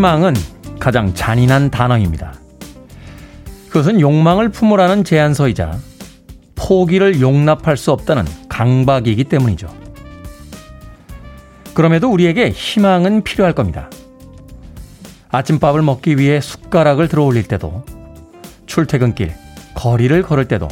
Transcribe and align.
희망은 0.00 0.32
가장 0.78 1.12
잔인한 1.12 1.70
단어입니다. 1.70 2.32
그것은 3.68 4.00
욕망을 4.00 4.48
품으라는 4.48 5.04
제안서이자 5.04 5.78
포기를 6.54 7.20
용납할 7.20 7.76
수 7.76 7.92
없다는 7.92 8.24
강박이기 8.48 9.24
때문이죠. 9.24 9.68
그럼에도 11.74 12.10
우리에게 12.10 12.48
희망은 12.48 13.24
필요할 13.24 13.52
겁니다. 13.52 13.90
아침밥을 15.28 15.82
먹기 15.82 16.16
위해 16.16 16.40
숟가락을 16.40 17.08
들어 17.08 17.24
올릴 17.24 17.42
때도, 17.46 17.84
출퇴근길, 18.64 19.34
거리를 19.74 20.22
걸을 20.22 20.48
때도, 20.48 20.66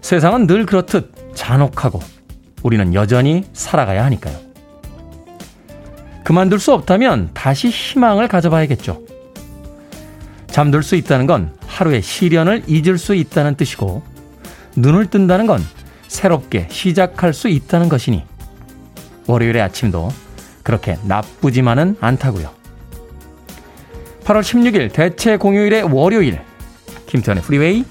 세상은 0.00 0.46
늘 0.46 0.64
그렇듯 0.64 1.34
잔혹하고 1.34 2.00
우리는 2.62 2.94
여전히 2.94 3.44
살아가야 3.52 4.02
하니까요. 4.06 4.51
그만둘 6.32 6.60
수 6.60 6.72
없다면 6.72 7.28
다시 7.34 7.68
희망을 7.68 8.26
가져봐야겠죠. 8.26 9.02
잠들 10.46 10.82
수 10.82 10.96
있다는 10.96 11.26
건 11.26 11.54
하루의 11.66 12.00
시련을 12.00 12.62
잊을 12.68 12.96
수 12.96 13.14
있다는 13.14 13.54
뜻이고, 13.54 14.02
눈을 14.74 15.10
뜬다는 15.10 15.46
건 15.46 15.60
새롭게 16.08 16.68
시작할 16.70 17.34
수 17.34 17.48
있다는 17.48 17.90
것이니, 17.90 18.24
월요일의 19.26 19.60
아침도 19.60 20.10
그렇게 20.62 20.96
나쁘지만은 21.04 21.96
않다고요. 22.00 22.48
8월 24.24 24.40
16일 24.40 24.90
대체 24.90 25.36
공휴일의 25.36 25.82
월요일, 25.82 26.40
김태훈의 27.08 27.44
프리웨이 27.44 27.84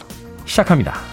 시작합니다. 0.45 1.10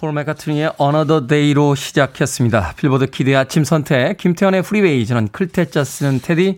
폴 0.00 0.14
맥카트니의 0.14 0.72
Another 0.80 1.26
Day로 1.26 1.74
시작했습니다. 1.74 2.72
빌보드 2.78 3.10
kid의 3.10 3.36
아침 3.36 3.64
선택, 3.64 4.16
김태훈의 4.16 4.62
프리웨이, 4.62 5.04
저는 5.04 5.28
클 5.28 5.53
태 5.53 5.72
자 5.72 5.84
쓰는 5.84 6.20
테디, 6.22 6.56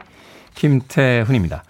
김태훈입니다. 0.54 1.64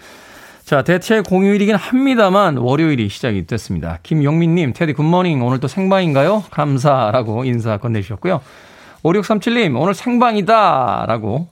자, 0.66 0.84
대체 0.84 1.22
공휴일이긴 1.22 1.74
합니다만 1.74 2.58
월요일이 2.58 3.08
시작이 3.08 3.46
됐습니다. 3.46 4.00
김용민님, 4.02 4.74
테디 4.74 4.92
굿모닝, 4.92 5.42
오늘 5.42 5.60
또 5.60 5.66
생방인가요? 5.66 6.44
감사라고 6.50 7.46
인사 7.46 7.78
건네주셨고요. 7.78 8.42
5637님, 9.02 9.80
오늘 9.80 9.94
생방이다! 9.94 11.06
라고 11.08 11.48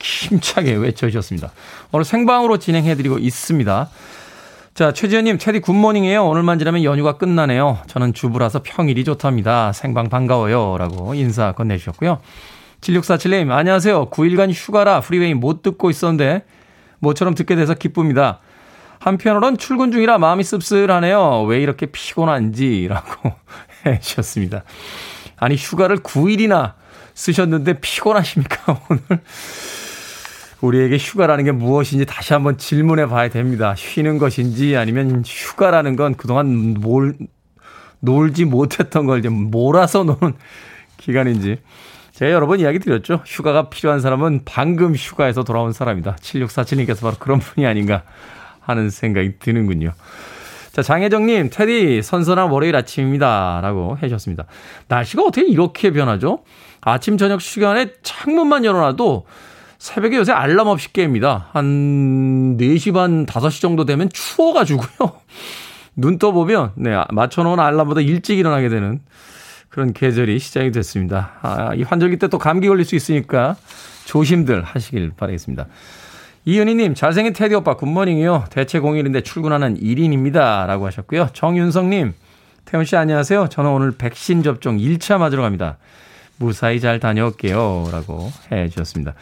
힘차게 0.00 0.74
외쳐주셨습니다. 0.74 1.52
오늘 1.92 2.04
생방으로 2.04 2.58
진행해드리고 2.58 3.18
있습니다. 3.18 3.88
자, 4.78 4.92
최지현님, 4.92 5.38
테디 5.38 5.58
굿모닝이에요. 5.58 6.24
오늘만 6.24 6.60
지나면 6.60 6.84
연휴가 6.84 7.18
끝나네요. 7.18 7.78
저는 7.88 8.14
주부라서 8.14 8.60
평일이 8.62 9.02
좋답니다. 9.02 9.72
생방 9.72 10.08
반가워요. 10.08 10.78
라고 10.78 11.14
인사 11.14 11.50
건네주셨고요. 11.50 12.20
7647님, 12.80 13.50
안녕하세요. 13.50 14.08
9일간 14.10 14.52
휴가라 14.52 15.00
프리웨이 15.00 15.34
못 15.34 15.62
듣고 15.62 15.90
있었는데, 15.90 16.44
모처럼 17.00 17.34
듣게 17.34 17.56
돼서 17.56 17.74
기쁩니다. 17.74 18.38
한편으론 19.00 19.58
출근 19.58 19.90
중이라 19.90 20.18
마음이 20.18 20.44
씁쓸하네요. 20.44 21.42
왜 21.48 21.60
이렇게 21.60 21.86
피곤한지, 21.86 22.86
라고 22.88 23.32
해주셨습니다. 23.84 24.62
아니, 25.38 25.56
휴가를 25.56 25.96
9일이나 25.96 26.74
쓰셨는데 27.14 27.80
피곤하십니까, 27.80 28.80
오늘? 28.88 29.22
우리에게 30.60 30.96
휴가라는 30.96 31.44
게 31.44 31.52
무엇인지 31.52 32.04
다시 32.04 32.32
한번 32.32 32.58
질문해 32.58 33.06
봐야 33.06 33.28
됩니다. 33.28 33.74
쉬는 33.76 34.18
것인지 34.18 34.76
아니면 34.76 35.22
휴가라는 35.24 35.96
건 35.96 36.14
그동안 36.14 36.74
뭘, 36.74 37.14
놀지 38.00 38.44
못했던 38.44 39.06
걸 39.06 39.20
이제 39.20 39.28
몰아서 39.28 40.04
노는 40.04 40.34
기간인지. 40.98 41.58
제가 42.12 42.32
여러 42.32 42.48
번 42.48 42.58
이야기 42.58 42.80
드렸죠. 42.80 43.22
휴가가 43.24 43.68
필요한 43.68 44.00
사람은 44.00 44.40
방금 44.44 44.96
휴가에서 44.96 45.44
돌아온 45.44 45.72
사람이다. 45.72 46.16
7647님께서 46.16 47.02
바로 47.02 47.14
그런 47.20 47.38
분이 47.38 47.64
아닌가 47.64 48.02
하는 48.60 48.90
생각이 48.90 49.38
드는군요. 49.38 49.92
자, 50.72 50.82
장혜정님, 50.82 51.50
테디, 51.50 52.02
선선한 52.02 52.50
월요일 52.50 52.74
아침입니다. 52.74 53.60
라고 53.62 53.96
해주셨습니다. 54.02 54.46
날씨가 54.88 55.22
어떻게 55.22 55.46
이렇게 55.46 55.92
변하죠? 55.92 56.42
아침, 56.80 57.18
저녁 57.18 57.40
시간에 57.40 57.92
창문만 58.02 58.64
열어놔도 58.64 59.26
새벽에 59.78 60.16
요새 60.16 60.32
알람 60.32 60.66
없이 60.66 60.92
깹니다. 60.92 61.44
한 61.52 62.56
4시 62.58 62.92
반, 62.92 63.26
5시 63.26 63.60
정도 63.60 63.84
되면 63.84 64.08
추워가지고요. 64.12 65.12
눈 65.96 66.18
떠보면, 66.18 66.72
네, 66.76 66.96
맞춰놓은 67.10 67.58
알람보다 67.60 68.00
일찍 68.00 68.38
일어나게 68.38 68.68
되는 68.68 69.00
그런 69.68 69.92
계절이 69.92 70.38
시작이 70.38 70.70
됐습니다. 70.72 71.32
아, 71.42 71.74
이 71.74 71.82
환절기 71.82 72.16
때 72.18 72.28
또 72.28 72.38
감기 72.38 72.68
걸릴 72.68 72.84
수 72.84 72.96
있으니까 72.96 73.56
조심들 74.04 74.62
하시길 74.62 75.12
바라겠습니다. 75.16 75.66
이은희님, 76.44 76.94
잘생긴 76.94 77.32
테디 77.34 77.54
오빠 77.56 77.74
굿모닝이요. 77.76 78.44
대체 78.50 78.78
공일인데 78.80 79.20
출근하는 79.22 79.78
1인입니다. 79.78 80.66
라고 80.66 80.86
하셨고요. 80.86 81.28
정윤성님, 81.34 82.14
태훈 82.64 82.84
씨 82.84 82.96
안녕하세요. 82.96 83.48
저는 83.48 83.70
오늘 83.70 83.92
백신 83.92 84.42
접종 84.42 84.78
1차 84.78 85.18
맞으러 85.18 85.42
갑니다. 85.42 85.76
무사히 86.38 86.80
잘 86.80 87.00
다녀올게요. 87.00 87.88
라고 87.92 88.30
해 88.50 88.68
주셨습니다. 88.68 89.14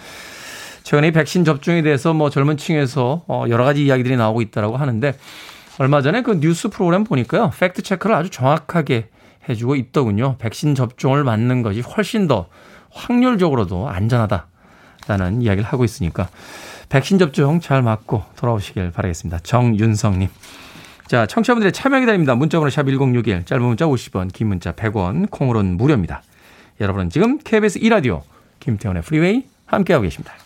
최근에 0.86 1.10
백신 1.10 1.44
접종에 1.44 1.82
대해서 1.82 2.14
뭐 2.14 2.30
젊은 2.30 2.56
층에서 2.56 3.24
어, 3.26 3.44
여러 3.48 3.64
가지 3.64 3.84
이야기들이 3.84 4.16
나오고 4.16 4.40
있다라고 4.40 4.76
하는데 4.76 5.18
얼마 5.78 6.00
전에 6.00 6.22
그 6.22 6.38
뉴스 6.38 6.68
프로그램 6.68 7.02
보니까요. 7.02 7.50
fact 7.58 7.82
check를 7.82 8.14
아주 8.14 8.30
정확하게 8.30 9.08
해주고 9.48 9.74
있더군요. 9.74 10.36
백신 10.38 10.76
접종을 10.76 11.24
맞는 11.24 11.62
것이 11.62 11.80
훨씬 11.80 12.28
더 12.28 12.46
확률적으로도 12.90 13.88
안전하다라는 13.88 15.42
이야기를 15.42 15.64
하고 15.64 15.82
있으니까 15.82 16.28
백신 16.88 17.18
접종 17.18 17.58
잘 17.58 17.82
맞고 17.82 18.22
돌아오시길 18.36 18.92
바라겠습니다. 18.92 19.40
정윤성님. 19.40 20.28
자, 21.08 21.26
청취자분들의 21.26 21.72
참여 21.72 21.98
기다립니다. 21.98 22.36
문자번호 22.36 22.70
샵 22.70 22.84
1061, 22.84 23.44
짧은 23.44 23.64
문자 23.64 23.86
50원, 23.86 24.32
긴 24.32 24.46
문자 24.46 24.70
100원, 24.70 25.32
콩으로는 25.32 25.78
무료입니다. 25.78 26.22
여러분은 26.80 27.10
지금 27.10 27.38
KBS 27.38 27.80
2라디오 27.80 28.22
김태훈의 28.60 29.02
프리웨이 29.02 29.46
함께하고 29.66 30.04
계십니다. 30.04 30.45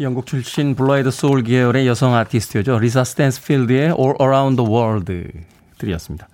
영국 0.00 0.24
출신 0.24 0.74
blue-eyed 0.74 1.10
soul 1.10 1.42
계열의 1.42 1.86
여성 1.86 2.14
아티스트죠. 2.14 2.78
리사 2.78 3.04
스탠스필드의 3.04 3.94
All 3.98 4.14
Around 4.18 4.56
the 4.56 4.70
World 4.70 5.12
들으셨습니다. 5.76 6.26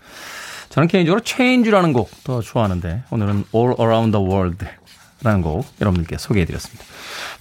저는 0.69 0.87
개인적으로 0.87 1.21
Change라는 1.25 1.93
곡 1.93 2.11
더 2.23 2.41
좋아하는데 2.41 3.03
오늘은 3.11 3.45
All 3.53 3.75
Around 3.81 4.17
the 4.17 4.25
World 4.25 4.65
라는 5.25 5.43
곡 5.43 5.67
여러분들께 5.81 6.17
소개해드렸습니다. 6.17 6.85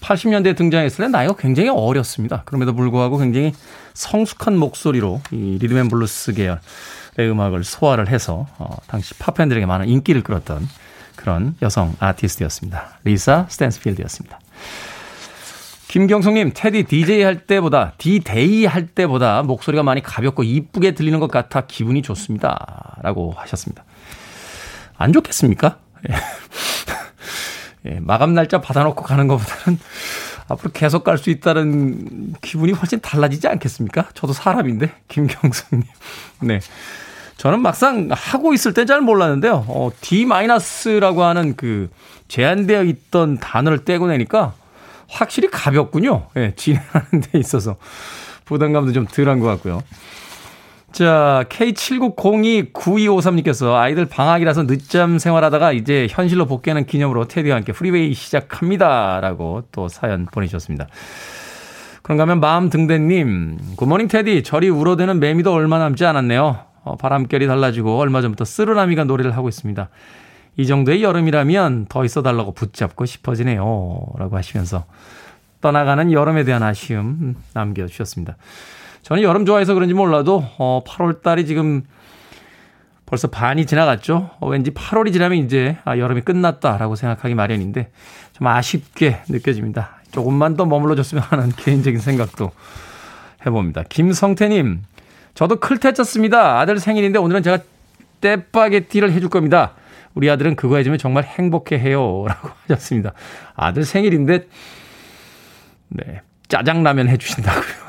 80년대에 0.01 0.57
등장했을 0.57 1.05
때 1.05 1.09
나이가 1.09 1.35
굉장히 1.35 1.69
어렸습니다. 1.69 2.41
그럼에도 2.45 2.73
불구하고 2.73 3.17
굉장히 3.17 3.53
성숙한 3.93 4.57
목소리로 4.57 5.21
이 5.31 5.59
rhythm 5.61 5.80
and 5.80 5.89
blues 5.89 6.33
계열의 6.33 6.59
음악을 7.19 7.63
소화를 7.63 8.07
해서 8.07 8.47
어, 8.57 8.77
당시 8.87 9.13
팝팬들에게 9.15 9.67
많은 9.67 9.87
인기를 9.89 10.23
끌었던 10.23 10.67
그런 11.15 11.55
여성 11.61 11.95
아티스트였습니다. 11.99 12.97
리사 13.03 13.45
스탠스필드였습니다. 13.49 14.39
김경성님, 15.95 16.51
테디 16.53 16.83
DJ 16.83 17.21
할 17.21 17.47
때보다, 17.47 17.93
D-Day 17.97 18.65
할 18.65 18.85
때보다 18.85 19.43
목소리가 19.43 19.81
많이 19.81 20.03
가볍고 20.03 20.43
이쁘게 20.43 20.93
들리는 20.93 21.21
것 21.21 21.31
같아 21.31 21.61
기분이 21.61 22.01
좋습니다. 22.01 22.97
라고 23.01 23.33
하셨습니다. 23.37 23.85
안 24.97 25.13
좋겠습니까? 25.13 25.77
예. 26.09 26.15
예, 27.91 27.99
마감 28.01 28.33
날짜 28.33 28.59
받아놓고 28.59 29.03
가는 29.03 29.29
것보다는 29.29 29.79
앞으로 30.49 30.71
계속 30.73 31.05
갈 31.05 31.17
수 31.17 31.29
있다는 31.29 32.33
기분이 32.41 32.73
훨씬 32.73 32.99
달라지지 32.99 33.47
않겠습니까? 33.47 34.09
저도 34.13 34.33
사람인데, 34.33 34.91
김경성님. 35.07 35.87
네. 36.43 36.59
저는 37.37 37.61
막상 37.61 38.09
하고 38.11 38.53
있을 38.53 38.73
때잘 38.73 38.99
몰랐는데요. 38.99 39.63
어, 39.69 39.91
D-라고 40.01 41.23
하는 41.23 41.55
그 41.55 41.89
제한되어 42.27 42.83
있던 42.83 43.37
단어를 43.37 43.85
떼고 43.85 44.07
내니까 44.07 44.55
확실히 45.07 45.49
가볍군요. 45.49 46.27
예, 46.37 46.53
진행하는 46.55 47.21
데 47.21 47.39
있어서. 47.39 47.77
부담감도 48.45 48.93
좀 48.93 49.05
덜한 49.07 49.39
것 49.39 49.47
같고요. 49.47 49.81
자, 50.91 51.43
K79029253님께서 51.49 53.73
아이들 53.73 54.05
방학이라서 54.05 54.65
늦잠 54.65 55.19
생활하다가 55.19 55.73
이제 55.73 56.07
현실로 56.09 56.45
복귀하는 56.45 56.85
기념으로 56.85 57.27
테디와 57.27 57.57
함께 57.57 57.73
프리웨이 57.73 58.13
시작합니다. 58.13 59.19
라고 59.19 59.63
또 59.73 59.89
사연 59.89 60.25
보내주셨습니다. 60.25 60.87
그런가 62.01 62.21
하면 62.21 62.39
마음 62.39 62.69
등대님, 62.69 63.57
good 63.75 63.87
morning 63.87 64.07
테디, 64.07 64.43
저리 64.43 64.69
울어대는 64.69 65.19
매미도 65.19 65.51
얼마 65.51 65.79
남지 65.79 66.05
않았네요. 66.05 66.59
어, 66.83 66.95
바람결이 66.95 67.45
달라지고 67.47 67.97
얼마 67.97 68.21
전부터 68.21 68.45
쓰르라미가 68.45 69.03
노래를 69.03 69.35
하고 69.35 69.49
있습니다. 69.49 69.89
이 70.57 70.65
정도의 70.65 71.03
여름이라면 71.03 71.87
더 71.89 72.05
있어 72.05 72.21
달라고 72.21 72.53
붙잡고 72.53 73.05
싶어지네요. 73.05 74.05
라고 74.17 74.37
하시면서 74.37 74.85
떠나가는 75.61 76.11
여름에 76.11 76.43
대한 76.43 76.63
아쉬움 76.63 77.35
남겨주셨습니다. 77.53 78.37
저는 79.01 79.23
여름 79.23 79.45
좋아해서 79.45 79.73
그런지 79.73 79.93
몰라도 79.93 80.43
어 80.57 80.83
8월 80.85 81.21
달이 81.21 81.45
지금 81.45 81.83
벌써 83.05 83.27
반이 83.27 83.65
지나갔죠. 83.65 84.31
어, 84.39 84.47
왠지 84.47 84.71
8월이 84.71 85.13
지나면 85.13 85.37
이제 85.37 85.77
아, 85.85 85.97
여름이 85.97 86.21
끝났다라고 86.21 86.95
생각하기 86.95 87.35
마련인데 87.35 87.91
좀 88.33 88.47
아쉽게 88.47 89.21
느껴집니다. 89.29 89.97
조금만 90.11 90.55
더 90.55 90.65
머물러 90.65 90.95
줬으면 90.95 91.23
하는 91.23 91.49
개인적인 91.57 91.99
생각도 91.99 92.51
해봅니다. 93.45 93.83
김성태님, 93.89 94.81
저도 95.35 95.57
클테 95.57 95.93
짰습니다. 95.93 96.59
아들 96.59 96.79
생일인데 96.79 97.19
오늘은 97.19 97.43
제가 97.43 97.59
떼빠게티를 98.21 99.11
해줄 99.11 99.29
겁니다. 99.29 99.73
우리 100.15 100.29
아들은 100.29 100.55
그거 100.55 100.77
해주면 100.77 100.97
정말 100.97 101.23
행복해 101.25 101.77
해요. 101.77 102.25
라고 102.27 102.49
하셨습니다. 102.67 103.13
아들 103.53 103.83
생일인데, 103.83 104.47
네, 105.89 106.21
짜장라면 106.47 107.09
해주신다고요. 107.09 107.85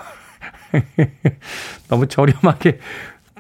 너무 1.89 2.07
저렴하게 2.09 2.81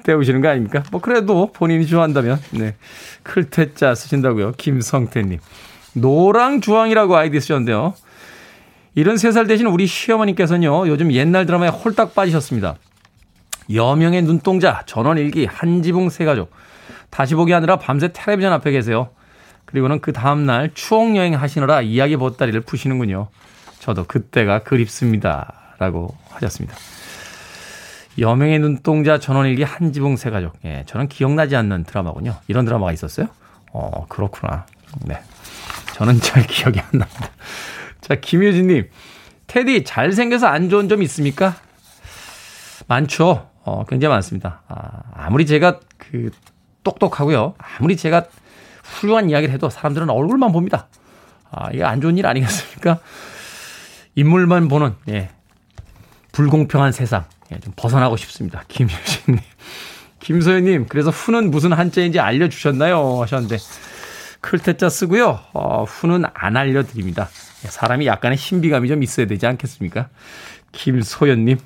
때우시는 0.04 0.40
거 0.40 0.48
아닙니까? 0.48 0.84
뭐 0.92 1.00
그래도 1.00 1.50
본인이 1.52 1.86
좋아한다면 1.86 2.40
네. 2.52 2.76
클테짜 3.24 3.94
쓰신다고요. 3.94 4.52
김성태님. 4.52 5.40
노랑 5.94 6.60
주황이라고 6.60 7.16
아이디 7.16 7.40
쓰셨는데요. 7.40 7.94
73살 8.96 9.48
대신 9.48 9.66
우리 9.66 9.86
시어머니께서는요. 9.86 10.88
요즘 10.88 11.12
옛날 11.12 11.44
드라마에 11.44 11.68
홀딱 11.68 12.14
빠지셨습니다. 12.14 12.76
여명의 13.74 14.22
눈동자, 14.22 14.82
전원일기, 14.86 15.46
한지붕 15.46 16.08
세 16.08 16.24
가족. 16.24 16.50
다시 17.16 17.34
보기 17.34 17.50
하느라 17.52 17.78
밤새 17.78 18.12
텔레비전 18.12 18.52
앞에 18.52 18.72
계세요. 18.72 19.08
그리고는 19.64 20.02
그 20.02 20.12
다음날 20.12 20.72
추억여행 20.74 21.32
하시느라 21.32 21.80
이야기 21.80 22.14
보따리를 22.18 22.60
푸시는군요. 22.60 23.28
저도 23.78 24.04
그때가 24.04 24.58
그립습니다. 24.64 25.54
라고 25.78 26.14
하셨습니다. 26.28 26.76
여명의 28.18 28.58
눈동자 28.58 29.18
전원일기 29.18 29.62
한지붕 29.62 30.16
세 30.16 30.28
가족. 30.28 30.58
예, 30.66 30.84
저는 30.86 31.08
기억나지 31.08 31.56
않는 31.56 31.84
드라마군요. 31.84 32.36
이런 32.48 32.66
드라마가 32.66 32.92
있었어요? 32.92 33.28
어, 33.72 34.04
그렇구나. 34.10 34.66
네. 35.06 35.18
저는 35.94 36.20
잘 36.20 36.42
기억이 36.46 36.80
안 36.80 36.86
납니다. 36.98 37.30
자, 38.02 38.16
김효진님. 38.16 38.90
테디, 39.46 39.84
잘생겨서 39.84 40.48
안 40.48 40.68
좋은 40.68 40.90
점 40.90 41.00
있습니까? 41.00 41.56
많죠. 42.86 43.48
어, 43.64 43.84
굉장히 43.88 44.12
많습니다. 44.12 44.60
아, 44.68 45.00
아무리 45.14 45.46
제가 45.46 45.80
그, 45.96 46.30
똑똑하고요. 46.86 47.54
아무리 47.58 47.96
제가 47.96 48.26
훌륭한 48.84 49.28
이야기를 49.28 49.52
해도 49.52 49.68
사람들은 49.68 50.08
얼굴만 50.08 50.52
봅니다. 50.52 50.86
아, 51.50 51.68
이게 51.72 51.82
안 51.82 52.00
좋은 52.00 52.16
일 52.16 52.26
아니겠습니까? 52.26 53.00
인물만 54.14 54.68
보는, 54.68 54.94
예. 55.08 55.30
불공평한 56.30 56.92
세상. 56.92 57.24
예, 57.52 57.58
좀 57.58 57.72
벗어나고 57.74 58.16
싶습니다. 58.16 58.62
김효진님. 58.68 59.40
김소연님, 60.20 60.86
그래서 60.88 61.10
후는 61.10 61.50
무슨 61.50 61.72
한자인지 61.72 62.20
알려주셨나요? 62.20 63.22
하셨는데, 63.22 63.58
클테자 64.40 64.88
쓰고요. 64.88 65.40
어, 65.52 65.84
후는 65.84 66.24
안 66.34 66.56
알려드립니다. 66.56 67.28
예, 67.64 67.68
사람이 67.68 68.06
약간의 68.06 68.38
신비감이 68.38 68.88
좀 68.88 69.02
있어야 69.02 69.26
되지 69.26 69.46
않겠습니까? 69.46 70.08
김소연님, 70.72 71.58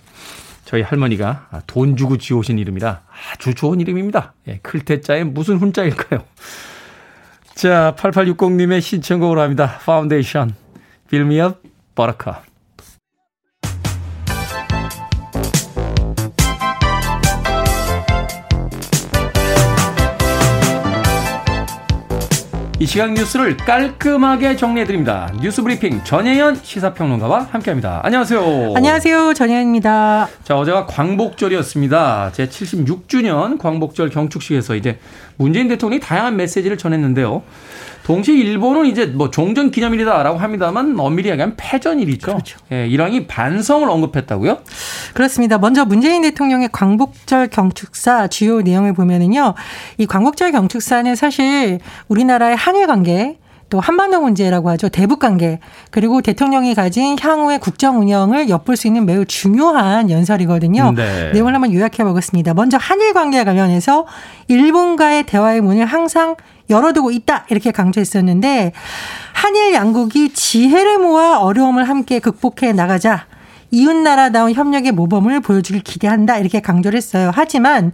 저희 0.70 0.82
할머니가 0.82 1.48
돈 1.66 1.96
주고 1.96 2.16
지어오신 2.16 2.60
이름이라 2.60 3.02
아주 3.32 3.56
좋은 3.56 3.80
이름입니다. 3.80 4.34
예, 4.46 4.60
클 4.62 4.87
태 4.87 5.06
자에 5.06 5.24
무슨 5.24 5.56
훈자일까요? 5.56 6.22
자, 7.56 7.96
8860님의 7.98 8.80
신청곡으로 8.80 9.40
합니다. 9.40 9.80
파운데이션, 9.84 10.54
Build 11.10 11.38
Me 11.38 11.49
Up 11.49 11.60
Buttercup. 11.96 12.44
이 22.80 22.86
시각 22.86 23.12
뉴스를 23.12 23.58
깔끔하게 23.58 24.56
정리해드립니다. 24.56 25.30
뉴스 25.42 25.62
브리핑 25.62 26.02
전혜연 26.02 26.60
시사평론가와 26.62 27.48
함께합니다. 27.50 28.00
안녕하세요. 28.02 28.72
안녕하세요. 28.74 29.34
전혜연입니다. 29.34 30.28
자, 30.44 30.56
어제가 30.56 30.86
광복절이었습니다. 30.86 32.30
제 32.32 32.48
76주년 32.48 33.58
광복절 33.58 34.08
경축식에서 34.08 34.76
이제 34.76 34.98
문재인 35.36 35.68
대통령이 35.68 36.00
다양한 36.00 36.36
메시지를 36.36 36.78
전했는데요. 36.78 37.42
동시에 38.10 38.34
일본은 38.34 38.86
이제 38.86 39.06
뭐 39.06 39.30
종전 39.30 39.70
기념일이다라고 39.70 40.36
합니다만 40.36 40.98
엄밀히 40.98 41.30
얘기하면 41.30 41.54
패전일이죠. 41.56 42.26
그렇죠. 42.26 42.58
예, 42.72 42.88
이랑이 42.88 43.28
반성을 43.28 43.88
언급했다고요? 43.88 44.58
그렇습니다. 45.14 45.58
먼저 45.58 45.84
문재인 45.84 46.22
대통령의 46.22 46.70
광복절 46.72 47.46
경축사 47.50 48.26
주요 48.26 48.62
내용을 48.62 48.94
보면은요. 48.94 49.54
이 49.98 50.06
광복절 50.06 50.50
경축사는 50.50 51.14
사실 51.14 51.78
우리나라의 52.08 52.56
한일 52.56 52.88
관계 52.88 53.38
또 53.70 53.80
한반도 53.80 54.20
문제라고 54.20 54.68
하죠. 54.70 54.88
대북 54.88 55.20
관계 55.20 55.60
그리고 55.90 56.20
대통령이 56.20 56.74
가진 56.74 57.16
향후의 57.18 57.60
국정 57.60 58.00
운영을 58.00 58.48
엿볼 58.48 58.76
수 58.76 58.88
있는 58.88 59.06
매우 59.06 59.24
중요한 59.24 60.10
연설이거든요. 60.10 60.92
네. 60.92 61.30
내용을 61.32 61.54
한번 61.54 61.72
요약해 61.72 62.04
보겠습니다. 62.04 62.52
먼저 62.54 62.76
한일 62.76 63.14
관계 63.14 63.44
관련해서 63.44 64.06
일본과의 64.48 65.24
대화의 65.24 65.60
문을 65.60 65.86
항상 65.86 66.34
열어두고 66.68 67.10
있다 67.12 67.46
이렇게 67.48 67.70
강조했었는데 67.70 68.72
한일 69.32 69.72
양국이 69.72 70.34
지혜를 70.34 70.98
모아 70.98 71.38
어려움을 71.38 71.88
함께 71.88 72.18
극복해 72.18 72.72
나가자 72.72 73.26
이웃나라다운 73.70 74.52
협력의 74.52 74.92
모범을 74.92 75.40
보여주길 75.40 75.82
기대한다 75.82 76.38
이렇게 76.38 76.60
강조를 76.60 76.96
했어요. 76.96 77.30
하지만 77.32 77.92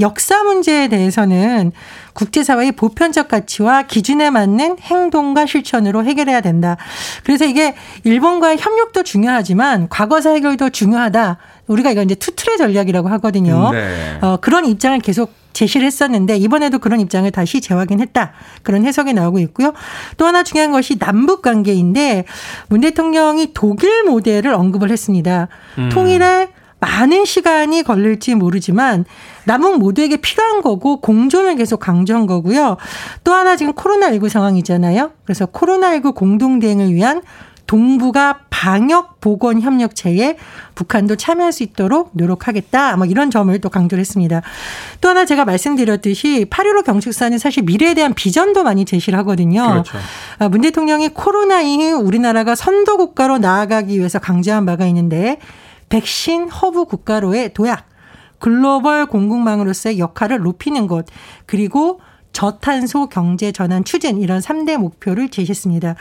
역사 0.00 0.42
문제에 0.42 0.88
대해서는 0.88 1.72
국제사회의 2.12 2.72
보편적 2.72 3.28
가치와 3.28 3.82
기준에 3.82 4.30
맞는 4.30 4.78
행동과 4.80 5.46
실천으로 5.46 6.04
해결해야 6.04 6.40
된다. 6.40 6.76
그래서 7.24 7.44
이게 7.44 7.74
일본과의 8.04 8.58
협력도 8.58 9.02
중요하지만 9.02 9.88
과거사 9.88 10.30
해결도 10.30 10.70
중요하다. 10.70 11.38
우리가 11.66 11.90
이거 11.92 12.02
이제 12.02 12.14
투트레 12.14 12.56
전략이라고 12.56 13.08
하거든요. 13.08 13.70
네. 13.72 14.18
어, 14.20 14.36
그런 14.36 14.66
입장을 14.66 14.98
계속 15.00 15.32
제시를 15.54 15.86
했었는데 15.86 16.36
이번에도 16.36 16.78
그런 16.78 17.00
입장을 17.00 17.30
다시 17.30 17.60
재확인했다. 17.60 18.32
그런 18.62 18.84
해석이 18.84 19.14
나오고 19.14 19.38
있고요. 19.38 19.72
또 20.16 20.26
하나 20.26 20.42
중요한 20.42 20.72
것이 20.72 20.98
남북 20.98 21.42
관계인데 21.42 22.24
문 22.68 22.80
대통령이 22.80 23.52
독일 23.54 24.02
모델을 24.02 24.52
언급을 24.52 24.90
했습니다. 24.90 25.48
음. 25.78 25.88
통일에 25.90 26.48
많은 26.84 27.24
시간이 27.24 27.82
걸릴지 27.82 28.34
모르지만 28.34 29.06
남북 29.44 29.78
모두에게 29.78 30.18
필요한 30.18 30.60
거고 30.60 31.00
공존을 31.00 31.56
계속 31.56 31.80
강조한 31.80 32.26
거고요. 32.26 32.76
또 33.24 33.32
하나 33.32 33.56
지금 33.56 33.72
코로나19 33.72 34.28
상황이잖아요. 34.28 35.12
그래서 35.24 35.46
코로나19 35.46 36.14
공동대응을 36.14 36.92
위한 36.92 37.22
동북아 37.66 38.40
방역 38.50 39.20
보건 39.20 39.62
협력체에 39.62 40.36
북한도 40.74 41.16
참여할 41.16 41.52
수 41.52 41.62
있도록 41.62 42.10
노력하겠다. 42.12 42.98
뭐 42.98 43.06
이런 43.06 43.30
점을 43.30 43.58
또 43.60 43.70
강조를 43.70 44.00
했습니다. 44.00 44.42
또 45.00 45.08
하나 45.08 45.24
제가 45.24 45.46
말씀드렸듯이 45.46 46.46
8.15 46.50 46.84
경축사는 46.84 47.38
사실 47.38 47.62
미래에 47.62 47.94
대한 47.94 48.12
비전도 48.12 48.62
많이 48.62 48.84
제시를 48.84 49.18
하거든요. 49.20 49.66
그렇죠. 49.70 49.96
아, 50.38 50.48
문 50.50 50.60
대통령이 50.60 51.08
코로나 51.14 51.62
이후 51.62 51.96
우리나라가 51.96 52.54
선도 52.54 52.98
국가로 52.98 53.38
나아가기 53.38 53.98
위해서 53.98 54.18
강조한 54.18 54.66
바가 54.66 54.84
있는데 54.86 55.38
백신 55.94 56.48
허브 56.48 56.86
국가로의 56.86 57.54
도약, 57.54 57.88
글로벌 58.40 59.06
공급망으로서의 59.06 60.00
역할을 60.00 60.40
높이는 60.40 60.88
것, 60.88 61.06
그리고 61.46 62.00
저탄소 62.32 63.08
경제 63.08 63.52
전환 63.52 63.84
추진 63.84 64.20
이런 64.20 64.40
3대 64.40 64.76
목표를 64.76 65.28
제시했습니다. 65.28 65.94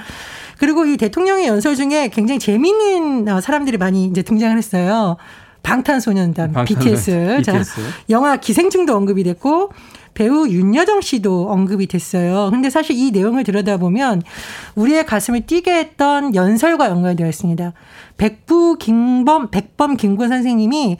그리고 0.58 0.88
이 0.88 0.98
대통령의 0.98 1.46
연설 1.46 1.76
중에 1.76 2.08
굉장히 2.08 2.40
재미있는 2.40 3.28
어, 3.30 3.40
사람들이 3.40 3.78
많이 3.78 4.06
이제 4.06 4.24
등장을 4.24 4.58
했어요. 4.58 5.18
방탄소년단, 5.62 6.54
방탄, 6.54 6.66
BTS. 6.66 7.38
BTS. 7.38 7.44
자, 7.44 7.82
영화 8.10 8.38
기생충도 8.38 8.96
언급이 8.98 9.24
됐고 9.24 9.70
배우 10.13 10.48
윤여정 10.48 11.01
씨도 11.01 11.50
언급이 11.50 11.88
됐어요. 11.88 12.50
근데 12.51 12.70
사실 12.70 12.96
이 12.98 13.12
내용을 13.12 13.43
들여다보면 13.43 14.22
우리의 14.75 15.05
가슴을 15.05 15.46
뛰게 15.46 15.74
했던 15.74 16.36
연설과 16.36 16.89
연관되어 16.89 17.27
있습니다. 17.27 17.74
백부 18.17 18.77
김범, 18.79 19.50
백범 19.50 19.98
김구 19.98 20.27
선생님이 20.27 20.98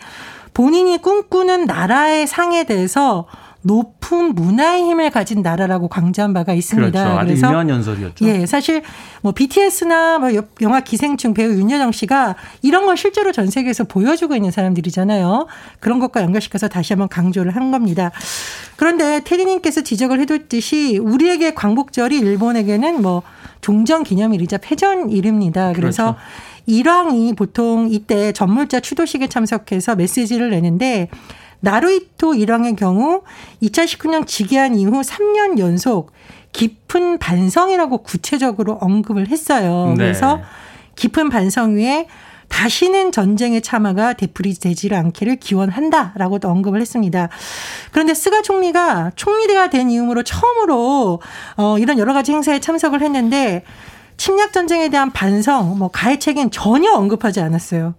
본인이 0.54 0.98
꿈꾸는 0.98 1.66
나라의 1.66 2.28
상에 2.28 2.64
대해서 2.64 3.26
높은 3.64 4.36
문화의 4.36 4.84
힘을 4.84 5.10
가진 5.10 5.42
나라라고 5.42 5.88
강조한 5.88 6.34
바가 6.34 6.54
있습니다. 6.54 6.92
그렇죠. 6.92 7.18
아주 7.18 7.28
그래서 7.28 7.48
유명한 7.48 7.70
연설이었죠. 7.70 8.26
예, 8.26 8.46
사실 8.46 8.84
뭐 9.22 9.32
BTS나 9.32 10.20
뭐 10.20 10.30
영화 10.62 10.82
기생충 10.82 11.34
배우 11.34 11.54
윤여정 11.54 11.92
씨가 11.92 12.36
이런 12.62 12.86
걸 12.86 12.98
실제로 12.98 13.32
전 13.32 13.50
세계에서 13.50 13.86
보여주고 13.86 14.36
있는 14.36 14.52
사람들이잖아요. 14.52 15.48
그런 15.80 16.00
것과 16.00 16.22
연결시켜서 16.22 16.68
다시 16.68 16.94
한번 16.94 17.08
강조를 17.08 17.56
한 17.56 17.72
겁니다. 17.72 18.12
그런데 18.76 19.22
테리님께서 19.24 19.82
지적을 19.82 20.20
해뒀듯이 20.20 20.98
우리에게 20.98 21.54
광복절이 21.54 22.18
일본에게는 22.18 23.02
뭐 23.02 23.24
종전 23.62 24.04
기념일이자 24.04 24.58
패전일입니다. 24.58 25.74
그래서 25.74 26.04
그렇죠. 26.04 26.20
일왕이 26.66 27.34
보통 27.36 27.90
이때 27.92 28.32
전물자 28.32 28.80
추도식에 28.80 29.28
참석해서 29.28 29.96
메시지를 29.96 30.52
내는데 30.52 31.10
나루이토 31.64 32.34
일왕의 32.36 32.76
경우 32.76 33.22
2019년 33.62 34.28
즉위한 34.28 34.76
이후 34.76 35.00
3년 35.00 35.60
연속 35.60 36.12
깊은 36.52 37.20
반성이라고 37.20 38.00
구체적으로 38.00 38.74
언급을 38.74 39.30
했어요. 39.30 39.88
네. 39.92 39.96
그래서 39.96 40.42
깊은 40.98 41.30
반성 41.30 41.78
위에 41.78 42.08
다시는 42.50 43.14
전쟁의 43.14 43.62
참화가 43.62 44.12
되풀이되지를 44.12 44.96
않기를 44.98 45.38
기원한다라고도 45.38 46.50
언급을 46.50 46.82
했습니다. 46.82 47.30
그런데 47.92 48.14
스가 48.14 48.42
총리가 48.42 49.14
총리가 49.16 49.70
된 49.70 49.90
이후로 49.90 50.24
처음으로 50.24 51.22
어 51.56 51.78
이런 51.80 51.98
여러 51.98 52.14
가지 52.14 52.34
행사에 52.34 52.60
참석을 52.60 53.02
했는데 53.02 53.64
침략 54.18 54.52
전쟁에 54.52 54.90
대한 54.90 55.12
반성, 55.12 55.80
뭐 55.80 55.88
가해 55.88 56.20
책임 56.20 56.50
전혀 56.52 56.92
언급하지 56.92 57.40
않았어요. 57.40 57.96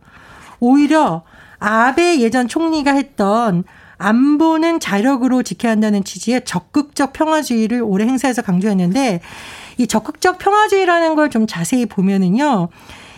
오히려 0.61 1.23
아베 1.59 2.21
예전 2.21 2.49
총리가 2.49 2.93
했던 2.93 3.65
안보는 3.99 4.81
자력으로 4.81 5.43
지켜야 5.43 5.73
한다는 5.73 6.03
취지의 6.05 6.45
적극적 6.45 7.13
평화주의를 7.13 7.81
올해 7.83 8.07
행사에서 8.07 8.43
강조했는데 8.43 9.21
이 9.79 9.87
적극적 9.87 10.39
평화주의라는 10.39 11.15
걸 11.17 11.29
좀 11.31 11.47
자세히 11.47 11.87
보면은요. 11.87 12.69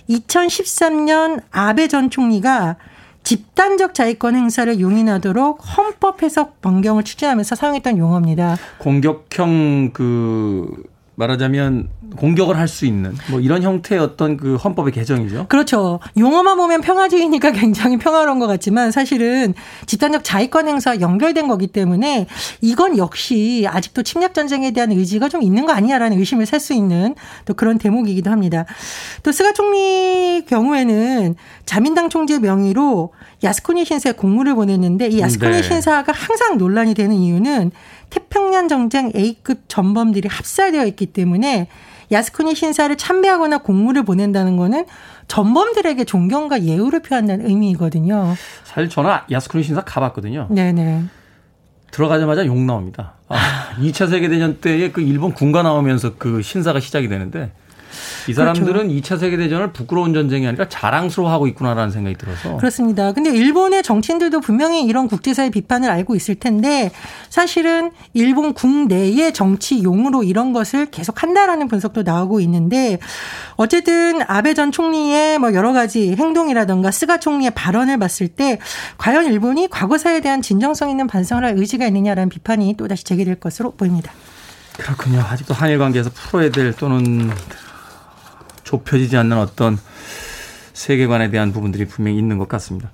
2013년 0.08 1.42
아베 1.50 1.88
전 1.88 2.10
총리가 2.10 2.76
집단적 3.24 3.92
자위권 3.94 4.36
행사를 4.36 4.78
용인하도록 4.78 5.58
헌법 5.76 6.22
해석 6.22 6.60
변경을 6.60 7.02
추진하면서 7.02 7.56
사용했던 7.56 7.98
용어입니다. 7.98 8.56
공격형 8.78 9.90
그 9.92 10.84
말하자면 11.16 11.88
공격을 12.16 12.56
할 12.56 12.66
수 12.66 12.84
있는 12.84 13.14
뭐 13.30 13.40
이런 13.40 13.62
형태의 13.62 14.00
어떤 14.00 14.36
그 14.36 14.56
헌법의 14.56 14.92
개정이죠. 14.92 15.46
그렇죠. 15.48 16.00
용어만 16.18 16.56
보면 16.56 16.80
평화주의니까 16.80 17.52
굉장히 17.52 17.96
평화로운 17.96 18.38
것 18.40 18.48
같지만 18.48 18.90
사실은 18.90 19.54
집단적 19.86 20.24
자위권 20.24 20.66
행사 20.66 21.00
연결된 21.00 21.46
거기 21.46 21.68
때문에 21.68 22.26
이건 22.60 22.98
역시 22.98 23.66
아직도 23.68 24.02
침략 24.02 24.34
전쟁에 24.34 24.72
대한 24.72 24.90
의지가 24.90 25.28
좀 25.28 25.42
있는 25.42 25.64
거 25.64 25.72
아니냐라는 25.72 26.18
의심을 26.18 26.44
살 26.44 26.56
수 26.60 26.72
있는 26.74 27.14
또 27.44 27.54
그런 27.54 27.78
대목이기도 27.78 28.30
합니다. 28.30 28.64
또 29.22 29.30
스가 29.30 29.52
총리 29.52 30.42
경우에는 30.48 31.36
자민당 31.66 32.08
총재 32.08 32.38
명의로 32.38 33.12
야스쿠니 33.44 33.84
신사에 33.84 34.12
공문을 34.14 34.54
보냈는데 34.54 35.08
이 35.08 35.20
야스쿠니 35.20 35.52
네. 35.52 35.62
신사가 35.62 36.12
항상 36.12 36.56
논란이 36.58 36.94
되는 36.94 37.14
이유는 37.14 37.70
태평양 38.10 38.68
정쟁 38.68 39.12
A급 39.14 39.68
전범들이 39.68 40.28
합사되어 40.28 40.86
있기 40.86 41.06
때문에 41.06 41.68
야스쿠니 42.12 42.54
신사를 42.54 42.94
참배하거나 42.96 43.58
공물을 43.58 44.04
보낸다는 44.04 44.56
거는 44.56 44.86
전범들에게 45.28 46.04
존경과 46.04 46.62
예우를 46.62 47.02
표한다는 47.02 47.46
의미이거든요. 47.46 48.34
사실 48.64 48.88
저는 48.88 49.10
야스쿠니 49.30 49.64
신사 49.64 49.82
가봤거든요. 49.82 50.46
네네. 50.50 51.04
들어가자마자 51.90 52.44
욕 52.46 52.58
나옵니다. 52.58 53.14
아, 53.28 53.70
2차 53.80 54.08
세계대전 54.10 54.60
때에 54.60 54.90
그 54.90 55.00
일본 55.00 55.32
군가 55.32 55.62
나오면서 55.62 56.16
그 56.16 56.42
신사가 56.42 56.80
시작이 56.80 57.08
되는데 57.08 57.52
이 58.28 58.32
사람들은 58.32 58.88
그렇죠. 58.88 59.14
2차 59.14 59.18
세계대전을 59.20 59.72
부끄러운 59.72 60.14
전쟁이 60.14 60.46
아니라 60.46 60.68
자랑스러워하고 60.68 61.46
있구나라는 61.48 61.90
생각이 61.90 62.16
들어서. 62.16 62.56
그렇습니다. 62.56 63.12
근데 63.12 63.30
일본의 63.30 63.82
정치인들도 63.82 64.40
분명히 64.40 64.84
이런 64.84 65.08
국제사회 65.08 65.50
비판을 65.50 65.90
알고 65.90 66.14
있을 66.16 66.34
텐데 66.34 66.90
사실은 67.28 67.92
일본 68.14 68.54
국내의 68.54 69.32
정치 69.32 69.82
용으로 69.82 70.22
이런 70.22 70.52
것을 70.52 70.86
계속 70.86 71.22
한다라는 71.22 71.68
분석도 71.68 72.02
나오고 72.02 72.40
있는데 72.40 72.98
어쨌든 73.56 74.22
아베 74.26 74.54
전 74.54 74.72
총리의 74.72 75.38
뭐 75.38 75.54
여러 75.54 75.72
가지 75.72 76.14
행동이라던가 76.14 76.90
스가 76.90 77.18
총리의 77.18 77.52
발언을 77.52 77.98
봤을 77.98 78.28
때 78.28 78.58
과연 78.98 79.26
일본이 79.26 79.68
과거사에 79.68 80.20
대한 80.20 80.42
진정성 80.42 80.90
있는 80.90 81.06
반성을 81.06 81.44
할 81.44 81.54
의지가 81.56 81.86
있느냐라는 81.86 82.28
비판이 82.28 82.74
또다시 82.76 83.04
제기될 83.04 83.36
것으로 83.36 83.72
보입니다. 83.72 84.12
그렇군요. 84.76 85.20
아직도 85.20 85.54
한일 85.54 85.78
관계에서 85.78 86.10
풀어야 86.10 86.50
될 86.50 86.72
또는 86.74 87.30
좁혀지지 88.66 89.16
않는 89.16 89.38
어떤 89.38 89.78
세계관에 90.74 91.30
대한 91.30 91.52
부분들이 91.52 91.86
분명히 91.86 92.18
있는 92.18 92.36
것 92.36 92.48
같습니다. 92.48 92.90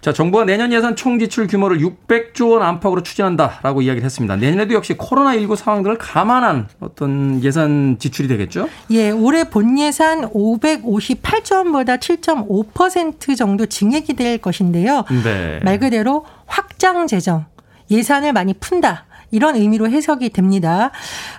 자, 0.00 0.12
정부가 0.12 0.44
내년 0.44 0.72
예산 0.72 0.96
총 0.96 1.18
지출 1.18 1.46
규모를 1.46 1.78
600조 1.78 2.52
원 2.52 2.62
안팎으로 2.62 3.02
추진한다라고 3.02 3.82
이야기를 3.82 4.04
했습니다. 4.04 4.34
내년에도 4.34 4.74
역시 4.74 4.94
코로나19 4.94 5.54
상황들을 5.54 5.98
감안한 5.98 6.68
어떤 6.80 7.44
예산 7.44 7.98
지출이 8.00 8.26
되겠죠? 8.26 8.68
예, 8.90 9.10
올해 9.10 9.44
본 9.44 9.78
예산 9.78 10.22
558조 10.22 11.56
원보다 11.56 11.98
7.5% 11.98 13.36
정도 13.36 13.66
증액이 13.66 14.14
될 14.14 14.38
것인데요. 14.38 15.04
네. 15.22 15.60
말 15.62 15.78
그대로 15.78 16.24
확장 16.46 17.06
재정, 17.06 17.44
예산을 17.90 18.32
많이 18.32 18.54
푼다. 18.54 19.04
이런 19.30 19.56
의미로 19.56 19.88
해석이 19.88 20.30
됩니다. 20.30 20.90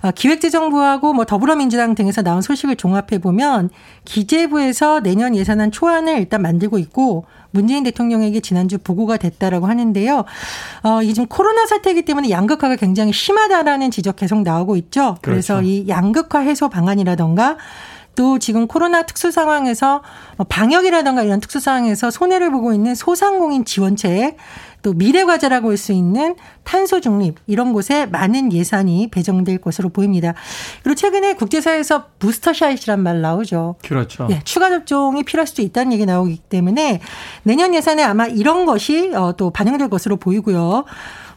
어, 0.01 0.11
기획재정부하고 0.11 1.13
뭐 1.13 1.25
더불어민주당 1.25 1.95
등에서 1.95 2.21
나온 2.21 2.41
소식을 2.41 2.75
종합해 2.75 3.19
보면 3.21 3.69
기재부에서 4.05 5.01
내년 5.01 5.35
예산안 5.35 5.71
초안을 5.71 6.19
일단 6.19 6.41
만들고 6.41 6.77
있고 6.79 7.25
문재인 7.51 7.83
대통령에게 7.83 8.39
지난주 8.39 8.77
보고가 8.77 9.17
됐다라고 9.17 9.67
하는데요. 9.67 10.25
어, 10.83 11.01
이 11.03 11.13
지금 11.13 11.27
코로나 11.27 11.65
사태이기 11.65 12.03
때문에 12.03 12.29
양극화가 12.29 12.77
굉장히 12.77 13.11
심하다라는 13.11 13.91
지적 13.91 14.15
계속 14.15 14.41
나오고 14.41 14.77
있죠. 14.77 15.17
그래서 15.21 15.55
그렇죠. 15.55 15.67
이 15.67 15.87
양극화 15.87 16.39
해소 16.39 16.69
방안이라던가 16.69 17.57
또 18.15 18.39
지금 18.39 18.67
코로나 18.67 19.03
특수 19.03 19.31
상황에서 19.31 20.01
뭐 20.37 20.45
방역이라던가 20.49 21.23
이런 21.23 21.39
특수 21.39 21.59
상황에서 21.59 22.11
손해를 22.11 22.51
보고 22.51 22.73
있는 22.73 22.93
소상공인 22.93 23.63
지원책 23.65 24.37
또 24.81 24.93
미래 24.93 25.23
과제라고 25.23 25.69
할수 25.69 25.91
있는 25.93 26.35
탄소 26.63 26.99
중립 27.01 27.35
이런 27.47 27.73
곳에 27.73 28.05
많은 28.05 28.53
예산이 28.53 29.09
배정될 29.09 29.59
것으로 29.59 29.89
보입니다. 29.89 30.33
그리고 30.83 30.95
최근에 30.95 31.33
국제사회에서 31.33 32.05
부스터샷이란 32.19 33.01
말 33.01 33.21
나오죠. 33.21 33.75
그렇죠. 33.83 34.27
예, 34.31 34.41
추가 34.43 34.69
접종이 34.69 35.23
필요할 35.23 35.47
수도 35.47 35.61
있다는 35.61 35.93
얘기 35.93 36.05
나오기 36.05 36.37
때문에 36.49 37.01
내년 37.43 37.73
예산에 37.73 38.03
아마 38.03 38.25
이런 38.27 38.65
것이 38.65 39.11
어, 39.13 39.33
또 39.35 39.49
반영될 39.49 39.89
것으로 39.89 40.17
보이고요. 40.17 40.85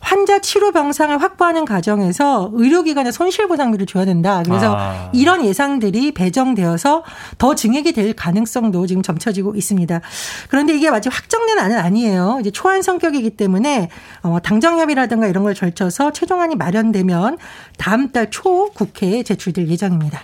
환자 0.04 0.38
치료 0.38 0.70
병상을 0.70 1.16
확보하는 1.23 1.64
과정에서 1.64 2.50
의료기관에 2.52 3.11
손실보상비를 3.11 3.87
줘야 3.87 4.04
된다. 4.04 4.42
그래서 4.44 4.76
아. 4.76 5.11
이런 5.14 5.44
예상들이 5.44 6.12
배정되어서 6.12 7.04
더 7.38 7.54
증액이 7.54 7.92
될 7.92 8.12
가능성도 8.12 8.87
지금 8.87 9.02
점쳐지고 9.02 9.54
있습니다. 9.54 10.00
그런데 10.49 10.76
이게 10.76 10.88
아직 10.88 11.08
확정된 11.08 11.58
안은 11.58 11.78
아니에요. 11.78 12.38
이제 12.40 12.50
초안 12.50 12.82
성격이기 12.82 13.30
때문에 13.30 13.88
어, 14.23 14.38
당정협의라든가 14.42 15.26
이런 15.26 15.42
걸 15.42 15.54
절쳐서 15.54 16.12
최종안이 16.12 16.54
마련되면 16.56 17.38
다음 17.78 18.11
달 18.12 18.28
초 18.30 18.70
국회에 18.73 19.23
제출될 19.23 19.68
예정입니다. 19.68 20.20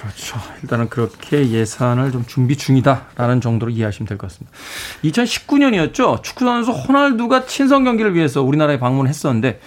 그렇죠. 0.00 0.38
일단은 0.62 0.88
그렇게 0.88 1.48
예산을 1.50 2.12
좀 2.12 2.24
준비 2.26 2.56
중이다라는 2.56 3.40
정도로 3.40 3.70
이해하시면 3.70 4.06
될 4.08 4.18
것 4.18 4.28
같습니다. 4.30 4.56
2019년이었죠. 5.04 6.22
축구선수 6.22 6.72
호날두가 6.72 7.46
친선 7.46 7.84
경기를 7.84 8.14
위해서 8.14 8.42
우리나라에 8.42 8.78
방문했었는데 8.78 9.60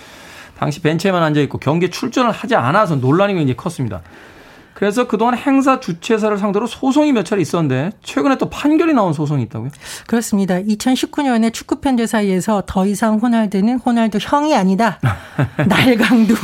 당시 0.60 0.82
벤치에만 0.82 1.22
앉아 1.24 1.42
있고 1.42 1.58
경기에 1.60 1.90
출전을 1.90 2.32
하지 2.32 2.56
않아서 2.56 2.96
논란이 2.96 3.34
굉장히 3.34 3.56
컸습니다. 3.56 4.02
그래서 4.78 5.08
그동안 5.08 5.36
행사 5.36 5.80
주최사를 5.80 6.38
상대로 6.38 6.68
소송이 6.68 7.12
몇 7.12 7.26
차례 7.26 7.42
있었는데 7.42 7.94
최근에 8.04 8.38
또 8.38 8.48
판결이 8.48 8.94
나온 8.94 9.12
소송이 9.12 9.42
있다고요? 9.46 9.72
그렇습니다. 10.06 10.60
2019년에 10.60 11.52
축구 11.52 11.78
팬들 11.78 12.06
사이에서 12.06 12.62
더 12.68 12.86
이상 12.86 13.18
호날두는 13.18 13.80
호날두 13.80 14.20
형이 14.22 14.56
아니다. 14.56 15.00
날강도, 15.68 16.36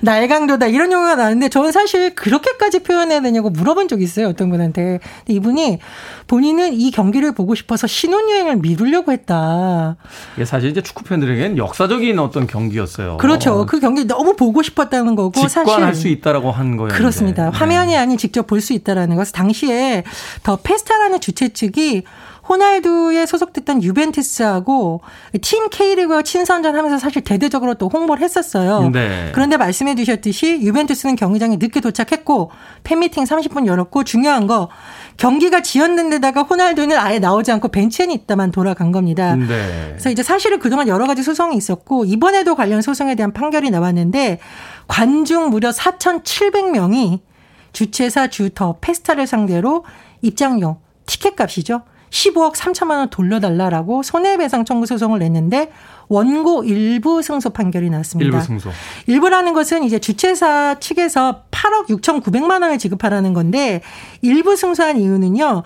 날강도다. 0.00 0.68
이런 0.68 0.92
용어가 0.92 1.16
나는데 1.16 1.48
저는 1.48 1.72
사실 1.72 2.14
그렇게까지 2.14 2.84
표현해야 2.84 3.20
되냐고 3.20 3.50
물어본 3.50 3.88
적이 3.88 4.04
있어요. 4.04 4.28
어떤 4.28 4.48
분한테. 4.50 5.00
근데 5.26 5.34
이분이 5.34 5.80
본인은 6.28 6.74
이 6.74 6.92
경기를 6.92 7.32
보고 7.32 7.56
싶어서 7.56 7.88
신혼여행을 7.88 8.58
미루려고 8.58 9.10
했다. 9.10 9.96
이게 10.36 10.44
사실 10.44 10.70
이제 10.70 10.82
축구 10.82 11.02
팬들에게는 11.02 11.58
역사적인 11.58 12.16
어떤 12.20 12.46
경기였어요. 12.46 13.16
그렇죠. 13.16 13.66
그 13.66 13.80
경기 13.80 14.06
너무 14.06 14.36
보고 14.36 14.62
싶었다는 14.62 15.16
거고 15.16 15.48
직관할 15.48 15.96
수 15.96 16.06
있다라고 16.06 16.52
한 16.52 16.76
거예요. 16.76 16.94
그렇습니다. 16.94 17.50
네. 17.50 17.50
화면이 17.72 17.96
아닌 17.96 18.16
직접 18.16 18.46
볼 18.46 18.62
수 18.62 18.72
있다라는 18.74 19.16
것을 19.16 19.32
당시에 19.32 20.04
더 20.44 20.56
페스타라는 20.56 21.20
주최 21.20 21.48
측이 21.48 22.04
호날두에 22.48 23.24
소속됐던 23.26 23.82
유벤투스하고 23.82 25.00
팀 25.40 25.68
K리그와 25.68 26.22
친선전 26.22 26.76
하면서 26.76 26.98
사실 26.98 27.22
대대적으로 27.22 27.74
또 27.74 27.88
홍보를 27.88 28.22
했었어요. 28.22 28.90
네. 28.92 29.30
그런데 29.32 29.56
말씀해 29.56 29.94
주셨듯이 29.94 30.60
유벤투스는 30.60 31.16
경기장에 31.16 31.56
늦게 31.56 31.80
도착했고 31.80 32.50
팬미팅 32.84 33.24
30분 33.24 33.66
열었고 33.66 34.04
중요한 34.04 34.46
거 34.46 34.68
경기가 35.16 35.62
지었는데다가 35.62 36.42
호날두는 36.42 36.98
아예 36.98 37.18
나오지 37.18 37.52
않고 37.52 37.68
벤치에 37.68 38.06
있다만 38.10 38.50
돌아간 38.50 38.92
겁니다. 38.92 39.34
네. 39.36 39.46
그래서 39.90 40.10
이제 40.10 40.22
사실은 40.22 40.58
그동안 40.58 40.88
여러 40.88 41.06
가지 41.06 41.22
소송이 41.22 41.56
있었고 41.56 42.04
이번에도 42.04 42.54
관련 42.54 42.82
소송에 42.82 43.14
대한 43.14 43.32
판결이 43.32 43.70
나왔는데 43.70 44.40
관중 44.88 45.50
무려 45.50 45.70
4,700명이 45.70 47.20
주최사 47.72 48.28
주더 48.28 48.78
페스타를 48.80 49.26
상대로 49.26 49.84
입장료, 50.20 50.78
티켓 51.06 51.36
값이죠. 51.36 51.82
15억 52.10 52.54
3천만 52.54 52.98
원 52.98 53.08
돌려달라라고 53.08 54.02
손해배상 54.02 54.66
청구 54.66 54.84
소송을 54.86 55.18
냈는데 55.20 55.72
원고 56.08 56.62
일부 56.62 57.22
승소 57.22 57.50
판결이 57.50 57.88
나왔습니다. 57.88 58.36
일부 58.36 58.44
승소. 58.44 58.70
일부라는 59.06 59.54
것은 59.54 59.82
이제 59.84 59.98
주최사 59.98 60.78
측에서 60.78 61.44
8억 61.50 61.86
6천9백만 61.88 62.62
원을 62.62 62.78
지급하라는 62.78 63.32
건데 63.32 63.80
일부 64.20 64.56
승소한 64.56 64.98
이유는요. 64.98 65.62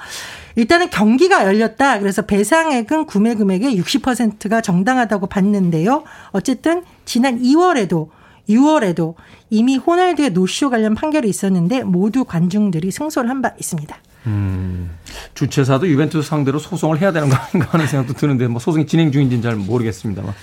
일단은 0.54 0.88
경기가 0.90 1.44
열렸다. 1.44 1.98
그래서 1.98 2.22
배상액은 2.22 3.06
구매 3.06 3.34
금액의 3.34 3.76
60%가 3.80 4.60
정당하다고 4.60 5.26
봤는데요. 5.26 6.04
어쨌든 6.30 6.84
지난 7.04 7.42
2월에도 7.42 8.08
6월에도 8.48 9.14
이미 9.50 9.76
호날두의 9.76 10.30
노쇼 10.30 10.70
관련 10.70 10.94
판결이 10.94 11.28
있었는데 11.28 11.82
모두 11.84 12.24
관중들이 12.24 12.90
승소를 12.90 13.28
한 13.30 13.42
바 13.42 13.50
있습니다. 13.58 13.96
음, 14.26 14.90
주최사도 15.34 15.86
유벤투스 15.88 16.28
상대로 16.28 16.58
소송을 16.58 17.00
해야 17.00 17.12
되는 17.12 17.28
거 17.28 17.36
아닌가 17.36 17.68
하는 17.72 17.86
생각도 17.86 18.14
드는데 18.14 18.48
뭐 18.48 18.58
소송이 18.60 18.86
진행 18.86 19.12
중인지는 19.12 19.42
잘 19.42 19.54
모르겠습니다만 19.56 20.34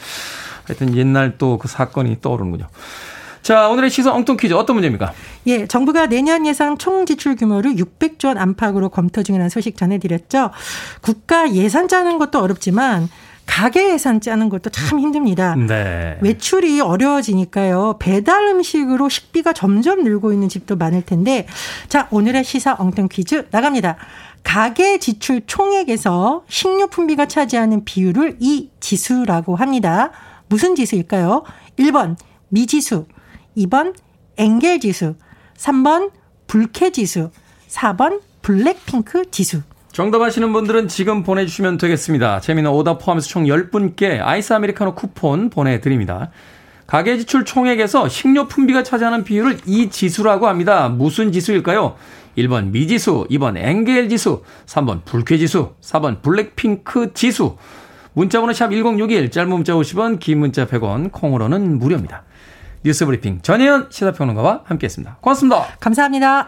하여튼 0.65 0.95
옛날 0.95 1.37
또 1.37 1.57
그 1.57 1.67
사건이 1.67 2.19
떠오르는군요. 2.21 2.67
자, 3.41 3.67
오늘의 3.67 3.89
시선 3.89 4.13
엉뚱 4.13 4.37
퀴즈 4.37 4.53
어떤 4.53 4.77
문제입니까? 4.77 5.11
예, 5.47 5.67
정부가 5.67 6.05
내년 6.05 6.47
예상 6.47 6.77
총 6.77 7.05
지출 7.05 7.35
규모를 7.35 7.73
600조 7.75 8.27
원 8.27 8.37
안팎으로 8.37 8.87
검토 8.87 9.21
중이라는 9.21 9.49
소식 9.49 9.75
전해드렸죠. 9.75 10.51
국가 11.01 11.51
예산 11.53 11.89
짜는 11.89 12.19
것도 12.19 12.39
어렵지만 12.39 13.09
가게 13.45 13.93
예산 13.93 14.21
짜는 14.21 14.49
것도 14.49 14.69
참 14.69 14.99
힘듭니다. 14.99 15.55
네. 15.55 16.17
외출이 16.21 16.79
어려워지니까요. 16.81 17.97
배달 17.99 18.47
음식으로 18.47 19.09
식비가 19.09 19.53
점점 19.53 20.03
늘고 20.03 20.33
있는 20.33 20.49
집도 20.49 20.75
많을 20.75 21.03
텐데 21.03 21.47
자, 21.87 22.07
오늘의 22.11 22.43
시사 22.43 22.75
엉뚱 22.79 23.09
퀴즈 23.09 23.47
나갑니다. 23.51 23.97
가계 24.43 24.97
지출 24.97 25.41
총액에서 25.45 26.43
식료품비가 26.47 27.27
차지하는 27.27 27.85
비율을 27.85 28.37
이 28.39 28.69
지수라고 28.79 29.55
합니다. 29.55 30.11
무슨 30.47 30.75
지수일까요? 30.75 31.43
1번 31.79 32.17
미지수, 32.49 33.05
2번 33.57 33.95
엥겔 34.37 34.79
지수, 34.79 35.15
3번 35.57 36.11
불쾌 36.47 36.91
지수, 36.91 37.31
4번 37.69 38.21
블랙핑크 38.41 39.31
지수. 39.31 39.61
정답 39.93 40.23
아시는 40.23 40.51
분들은 40.53 40.87
지금 40.87 41.21
보내주시면 41.21 41.77
되겠습니다. 41.77 42.39
재미는 42.39 42.71
오답 42.71 42.97
포함해서 42.97 43.27
총 43.27 43.43
10분께 43.43 44.19
아이스 44.23 44.51
아메리카노 44.51 44.95
쿠폰 44.95 45.51
보내드립니다. 45.51 46.31
가계 46.87 47.19
지출 47.19 47.45
총액에서 47.45 48.09
식료품비가 48.09 48.81
차지하는 48.81 49.23
비율을 49.23 49.59
이 49.67 49.91
지수라고 49.91 50.47
합니다. 50.47 50.89
무슨 50.89 51.31
지수일까요? 51.31 51.95
1번 52.39 52.71
미지수, 52.71 53.27
2번 53.29 53.55
엥겔 53.55 54.09
지수, 54.09 54.41
3번 54.65 55.05
불쾌 55.05 55.37
지수, 55.37 55.75
4번 55.81 56.23
블랙핑크 56.23 57.13
지수. 57.13 57.57
문자번호 58.13 58.51
샵 58.51 58.71
1061, 58.71 59.29
짧은 59.29 59.49
문자 59.51 59.73
50원, 59.73 60.19
긴 60.19 60.39
문자 60.39 60.65
100원, 60.65 61.11
콩으로는 61.11 61.77
무료입니다. 61.77 62.23
뉴스 62.83 63.05
브리핑 63.05 63.43
전혜연 63.43 63.89
시사평론가와 63.91 64.61
함께했습니다. 64.65 65.17
고맙습니다. 65.21 65.67
감사합니다. 65.79 66.47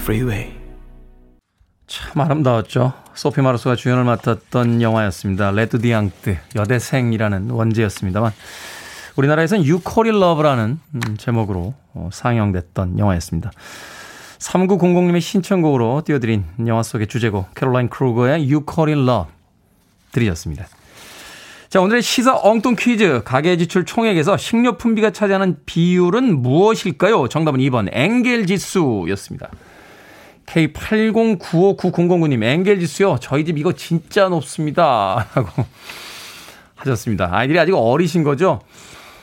Freeway. 0.00 0.52
참 1.86 2.20
아름다웠죠. 2.20 2.92
소피 3.14 3.42
마르소가 3.42 3.76
주연을 3.76 4.04
맡았던 4.04 4.80
영화였습니다. 4.80 5.50
L'Étudiante 5.50 6.38
여대생이라는 6.56 7.50
원제였습니다만 7.50 8.32
우리나라에서는 9.16 9.64
You 9.64 9.84
Call 9.84 10.10
It 10.10 10.21
Love라는 10.21 10.78
음, 10.94 11.16
제목으로 11.18 11.74
어, 11.94 12.08
상영됐던 12.12 12.98
영화였습니다. 12.98 13.50
3900님의 14.38 15.20
신청곡으로 15.20 16.02
띄워드린 16.06 16.44
영화 16.66 16.82
속의 16.82 17.08
주제곡 17.08 17.54
캐롤라인 17.54 17.90
크루거의 17.90 18.48
You 18.48 18.68
Call 18.68 18.94
It 19.04 19.13
Love 19.13 19.30
들으셨습니다. 20.12 20.66
자, 21.68 21.80
오늘의 21.80 22.02
시사 22.02 22.36
엉뚱 22.42 22.74
퀴즈. 22.76 23.22
가계 23.24 23.56
지출 23.56 23.84
총액에서 23.84 24.36
식료품비가 24.36 25.10
차지하는 25.10 25.58
비율은 25.66 26.42
무엇일까요? 26.42 27.28
정답은 27.28 27.60
2번 27.60 27.88
엥겔 27.92 28.46
지수였습니다. 28.46 29.50
K80959009님, 30.50 32.42
엥겔 32.42 32.80
지수요. 32.80 33.18
저희 33.20 33.44
집 33.44 33.56
이거 33.58 33.72
진짜 33.72 34.28
높습니다. 34.28 35.26
라고 35.34 35.64
하셨습니다. 36.74 37.28
아이들이 37.32 37.58
아직 37.58 37.72
어리신 37.74 38.24
거죠? 38.24 38.60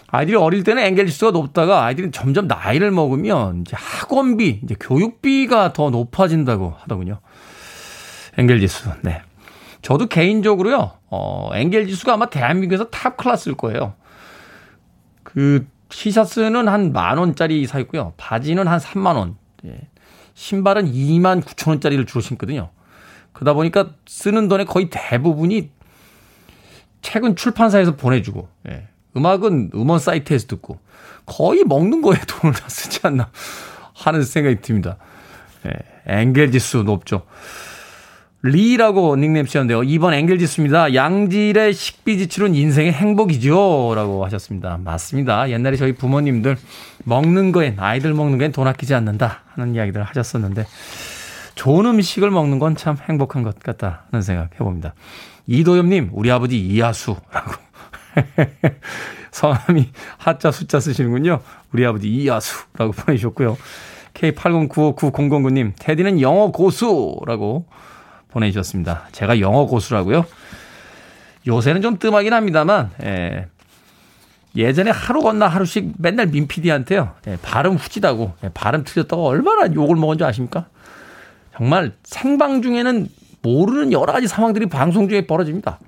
아이들이 0.10 0.38
어릴 0.38 0.64
때는 0.64 0.84
엥겔 0.84 1.08
지수가 1.08 1.32
높다가 1.32 1.84
아이들이 1.84 2.12
점점 2.12 2.48
나이를 2.48 2.92
먹으면 2.92 3.62
이제 3.62 3.76
학원비, 3.78 4.62
이제 4.64 4.76
교육비가 4.80 5.74
더 5.74 5.90
높아진다고 5.90 6.76
하더군요. 6.80 7.20
엥겔 8.38 8.62
지수. 8.62 8.90
네. 9.02 9.22
저도 9.82 10.08
개인적으로요, 10.08 10.94
어, 11.10 11.50
엥겔 11.54 11.88
지수가 11.88 12.14
아마 12.14 12.28
대한민국에서 12.30 12.86
top 12.86 13.18
class일 13.18 13.56
거예요. 13.58 13.94
그, 15.24 15.68
티셔츠는 15.90 16.68
한 16.68 16.92
만 16.94 17.18
원짜리 17.18 17.66
사 17.66 17.80
있고요. 17.80 18.14
바지는 18.18 18.68
한 18.68 18.80
3만 18.80 19.16
원. 19.16 19.36
예. 19.66 19.88
신발은 20.38 20.94
2만 20.94 21.42
9천 21.42 21.70
원짜리를 21.70 22.06
주로 22.06 22.22
신거든요. 22.22 22.70
그러다 23.34 23.54
보니까 23.54 23.96
쓰는 24.06 24.48
돈의 24.48 24.68
거의 24.68 24.88
대부분이 24.92 25.72
책은 27.02 27.36
출판사에서 27.36 27.96
보내주고, 27.96 28.48
예. 28.70 28.88
음악은 29.16 29.72
음원 29.74 29.98
사이트에서 29.98 30.46
듣고, 30.46 30.80
거의 31.26 31.64
먹는 31.64 32.04
거에 32.04 32.20
돈을 32.28 32.54
다 32.56 32.70
쓰지 32.70 33.00
않나 33.02 33.32
하는 33.96 34.22
생각이 34.22 34.62
듭니다. 34.62 34.98
예. 35.66 35.74
앵겔 36.06 36.52
지수 36.52 36.84
높죠. 36.84 37.26
리라고 38.44 39.16
닉네임 39.16 39.46
쓰셨는데요. 39.46 39.82
2번 39.82 40.14
앵겔 40.14 40.38
지수입니다. 40.38 40.94
양질의 40.94 41.74
식비 41.74 42.18
지출은 42.20 42.54
인생의 42.56 42.94
행복이죠. 42.94 43.94
라고 43.96 44.24
하셨습니다. 44.26 44.78
맞습니다. 44.84 45.50
옛날에 45.50 45.76
저희 45.76 45.94
부모님들 45.94 46.58
먹는 47.04 47.52
거엔, 47.52 47.76
아이들 47.80 48.14
먹는 48.14 48.38
거엔 48.38 48.52
돈 48.52 48.68
아끼지 48.68 48.94
않는다. 48.94 49.42
하는 49.56 49.74
이야기들을 49.74 50.06
하셨었는데, 50.06 50.66
좋은 51.56 51.86
음식을 51.88 52.30
먹는 52.30 52.60
건 52.60 52.76
참 52.76 52.96
행복한 53.10 53.42
것 53.42 53.58
같다는 53.60 54.22
생각 54.22 54.54
해봅니다. 54.54 54.94
이도엽님, 55.48 56.12
우리 56.14 56.30
아버지 56.32 56.60
이하수라고. 56.60 57.52
성함이 59.32 59.90
하자 60.18 60.52
숫자 60.52 60.80
쓰시는군요. 60.80 61.42
우리 61.74 61.86
아버지 61.86 62.08
이하수라고 62.08 62.92
보내주셨고요. 62.92 63.58
K80959009님, 64.14 65.74
테디는 65.80 66.22
영어 66.22 66.52
고수라고 66.52 67.66
보내주셨습니다. 68.38 69.08
제가 69.12 69.40
영어 69.40 69.66
고수라고요? 69.66 70.26
요새는 71.48 71.82
좀 71.82 71.98
뜸하긴 71.98 72.34
합니다만, 72.34 72.92
예. 73.04 73.48
예전에 74.56 74.92
하루 74.92 75.22
건너 75.22 75.46
하루씩 75.46 75.94
맨날 75.98 76.28
민 76.28 76.48
PD한테요. 76.48 77.14
예, 77.28 77.38
발음 77.42 77.76
후지다고, 77.76 78.34
예, 78.44 78.50
발음 78.54 78.84
틀렸다고 78.84 79.28
얼마나 79.28 79.74
욕을 79.74 79.96
먹은 79.96 80.18
줄 80.18 80.28
아십니까? 80.28 80.66
정말 81.56 81.92
생방 82.04 82.62
중에는 82.62 83.08
모르는 83.42 83.92
여러 83.92 84.14
가지 84.14 84.28
상황들이 84.28 84.68
방송 84.68 85.10
중에 85.10 85.26
벌어집니다. 85.28 85.80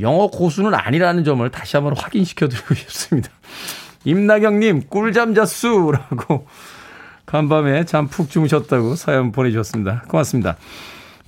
영어 0.00 0.26
고수는 0.28 0.74
아니라는 0.74 1.22
점을 1.24 1.48
다시 1.50 1.76
한번 1.76 1.96
확인시켜 1.96 2.48
드리고 2.48 2.74
싶습니다. 2.74 3.30
임나경님, 4.04 4.88
꿀잠 4.88 5.34
잤수라고 5.34 6.46
간밤에 7.26 7.84
잠 7.84 8.08
푹 8.08 8.30
주무셨다고 8.30 8.96
사연 8.96 9.32
보내주셨습니다. 9.32 10.02
고맙습니다. 10.08 10.56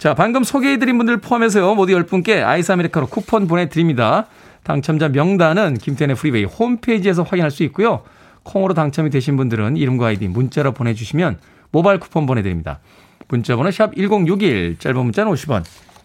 자, 0.01 0.15
방금 0.15 0.45
소개해드린 0.45 0.97
분들 0.97 1.19
포함해서요, 1.19 1.75
모두 1.75 1.93
10분께 1.93 2.43
아이스 2.43 2.73
아메리카노 2.73 3.09
쿠폰 3.09 3.47
보내드립니다. 3.47 4.29
당첨자 4.63 5.11
명단은 5.11 5.75
김태훈의 5.75 6.17
프리웨이 6.17 6.45
홈페이지에서 6.45 7.23
확인할 7.23 7.51
수 7.51 7.65
있고요. 7.65 8.03
콩으로 8.43 8.73
당첨이 8.73 9.11
되신 9.11 9.37
분들은 9.37 9.77
이름과 9.77 10.07
아이디 10.07 10.27
문자로 10.27 10.73
보내주시면 10.73 11.39
모바일 11.71 12.01
쿠폰 12.01 12.25
보내드립니다. 12.25 12.81
문자번호 13.29 13.71
샵 13.71 13.95
1061, 13.95 14.79
짧은 14.79 15.05
문자는 15.05 15.31
50원, 15.33 15.65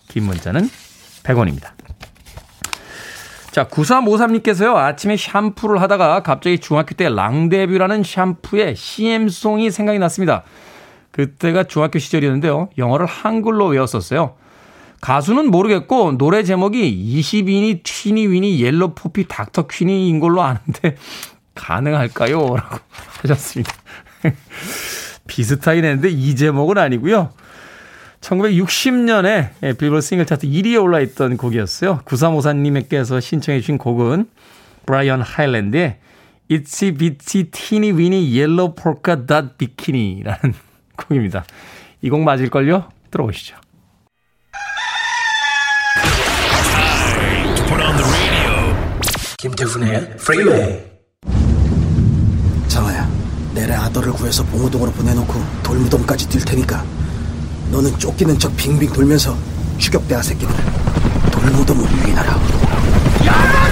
긴 0.10 0.23
문자는 0.23 0.69
100원입니다. 1.23 1.69
자, 3.51 3.69
9353님께서요, 3.69 4.75
아침에 4.75 5.15
샴푸를 5.15 5.81
하다가 5.81 6.21
갑자기 6.21 6.60
중학교 6.60 6.95
때 6.95 7.08
랑데뷰라는 7.08 8.03
샴푸의 8.03 8.75
CM송이 8.75 9.71
생각이 9.71 9.99
났습니다. 9.99 10.43
그때가 11.15 11.63
중학교 11.63 11.97
시절이었는데요. 11.97 12.67
영어를 12.78 13.06
한글로 13.06 13.67
외웠었어요. 13.67 14.36
가수는 14.99 15.49
모르겠고, 15.49 16.17
노래 16.17 16.43
제목이 16.43 17.21
20이니, 17.21 17.84
튀니, 17.84 18.28
위니, 18.28 18.62
옐로 18.62 18.95
포피, 18.95 19.25
닥터 19.25 19.67
퀴니인 19.67 20.19
걸로 20.19 20.41
아는데, 20.41 20.97
가능할까요? 21.56 22.58
라고 22.58 22.80
하셨습니다. 23.21 23.71
비슷하긴 25.28 25.86
했는데, 25.86 26.10
이 26.10 26.36
제목은 26.36 26.78
아니고요. 26.78 27.30
1960년에 28.19 29.51
예, 29.63 29.73
빌보드 29.73 30.01
싱글 30.01 30.25
차트 30.25 30.47
1위에 30.47 30.84
올라있던 30.84 31.38
곡이었어요. 31.38 32.01
9354님께서 32.04 33.21
신청해 33.21 33.62
주신 33.62 33.78
곡은 33.78 34.28
브라이언 34.86 35.21
하일랜드의 35.21 35.99
Itsy 36.49 36.97
Bitsy 36.97 37.51
Teeny 37.51 37.97
Weeny 37.97 38.38
Yellow 38.38 38.75
Polka 38.75 39.15
Dot 39.25 39.58
Bikini라는 39.58 40.64
곡입니다. 40.97 41.45
이 42.01 42.10
곡 42.10 42.21
맞을걸요? 42.21 42.89
들어보시죠. 43.12 43.55
김태훈의 49.38 50.17
프리웨이 50.17 50.79
장아야 52.67 53.08
내래 53.53 53.73
아들을 53.73 54.12
구해서 54.13 54.43
봉우동으로 54.45 54.91
보내놓고 54.91 55.34
돌무동까지 55.63 56.27
뛸 56.29 56.43
테니까 56.45 56.84
너는 57.71 57.97
쫓기는 57.99 58.38
척 58.39 58.55
빙빙 58.58 58.91
돌면서 58.93 59.38
추격대하 59.77 60.21
새끼들 60.21 60.53
돌무덤을 61.31 61.84
유인하라. 61.84 62.31
야, 63.25 63.64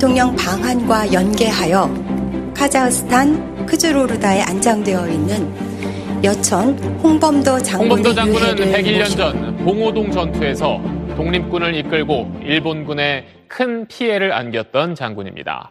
대통령 0.00 0.34
방한과 0.34 1.12
연계하여 1.12 2.54
카자흐스탄 2.56 3.66
크즈로르다에 3.66 4.40
안장되어 4.40 5.06
있는 5.06 6.24
여천 6.24 6.78
홍범도 7.02 7.58
장군의 7.58 7.96
홍범도 7.96 8.14
장군은 8.14 8.54
101년 8.72 8.98
모시고 9.00 9.16
전 9.18 9.56
봉오동 9.58 10.10
전투에서 10.10 10.80
독립군을 11.18 11.74
이끌고 11.74 12.32
일본군에 12.42 13.26
큰 13.46 13.86
피해를 13.88 14.32
안겼던 14.32 14.94
장군입니다. 14.94 15.70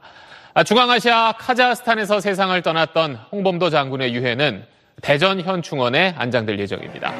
아, 0.53 0.63
중앙아시아 0.63 1.31
카자흐스탄에서 1.39 2.19
세상을 2.19 2.61
떠났던 2.61 3.17
홍범도 3.31 3.71
장군의 3.71 4.13
유해는 4.13 4.63
대전 5.01 5.41
현충원에 5.41 6.13
안장될 6.15 6.59
예정입니다. 6.59 7.11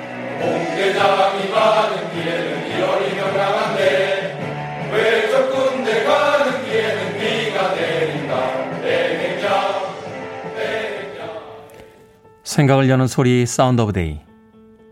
생각을 12.60 12.90
여는 12.90 13.08
소리 13.08 13.46
Sound 13.46 13.82
of 13.82 13.94
Day. 13.94 14.20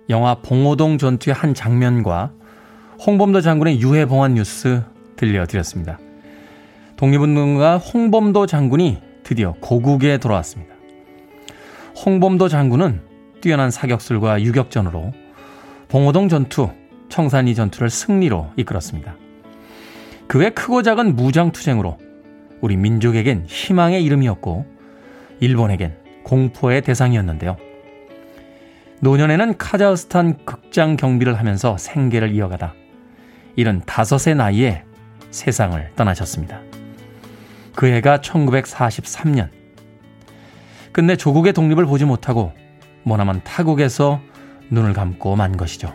영화 0.10 0.36
봉오동 0.36 0.98
전투의 0.98 1.34
한 1.34 1.54
장면과 1.54 2.32
홍범도 3.06 3.42
장군의 3.42 3.82
유해 3.82 4.06
봉환 4.06 4.36
뉴스 4.36 4.84
들려드렸습니다. 5.18 6.00
독립운동가 6.96 7.78
홍범도 7.78 8.46
장군이 8.46 9.00
드디어 9.24 9.52
고국에 9.60 10.18
돌아왔습니다. 10.18 10.76
홍범도 12.06 12.48
장군은 12.48 13.02
뛰어난 13.42 13.70
사격술과 13.70 14.44
유격전으로 14.44 15.12
봉오동 15.90 16.30
전투, 16.30 16.70
청산리 17.10 17.54
전투를 17.54 17.90
승리로 17.90 18.52
이끌었습니다. 18.56 19.18
그 20.28 20.38
외 20.38 20.52
크고 20.52 20.84
작은 20.84 21.18
무장투쟁으로 21.18 21.98
우리 22.62 22.78
민족에겐 22.78 23.44
희망의 23.46 24.06
이름이었고 24.06 24.66
일본에겐 25.42 26.07
공포의 26.28 26.82
대상이었는데요. 26.82 27.56
노년에는 29.00 29.58
카자흐스탄 29.58 30.44
극장 30.44 30.98
경비를 30.98 31.40
하면서 31.40 31.78
생계를 31.78 32.34
이어가다 32.34 32.74
이른 33.56 33.82
다섯의 33.86 34.36
나이에 34.36 34.84
세상을 35.32 35.92
떠나셨습니다. 35.96 36.60
그 37.76 37.86
해가 37.86 38.18
1943년. 38.18 39.50
끝내 40.92 41.16
조국의 41.16 41.54
독립을 41.54 41.86
보지 41.86 42.06
못하고 42.06 42.52
머나먼 43.04 43.42
타국에서 43.44 44.20
눈을 44.70 44.94
감고 44.94 45.36
만 45.36 45.56
것이죠. 45.56 45.94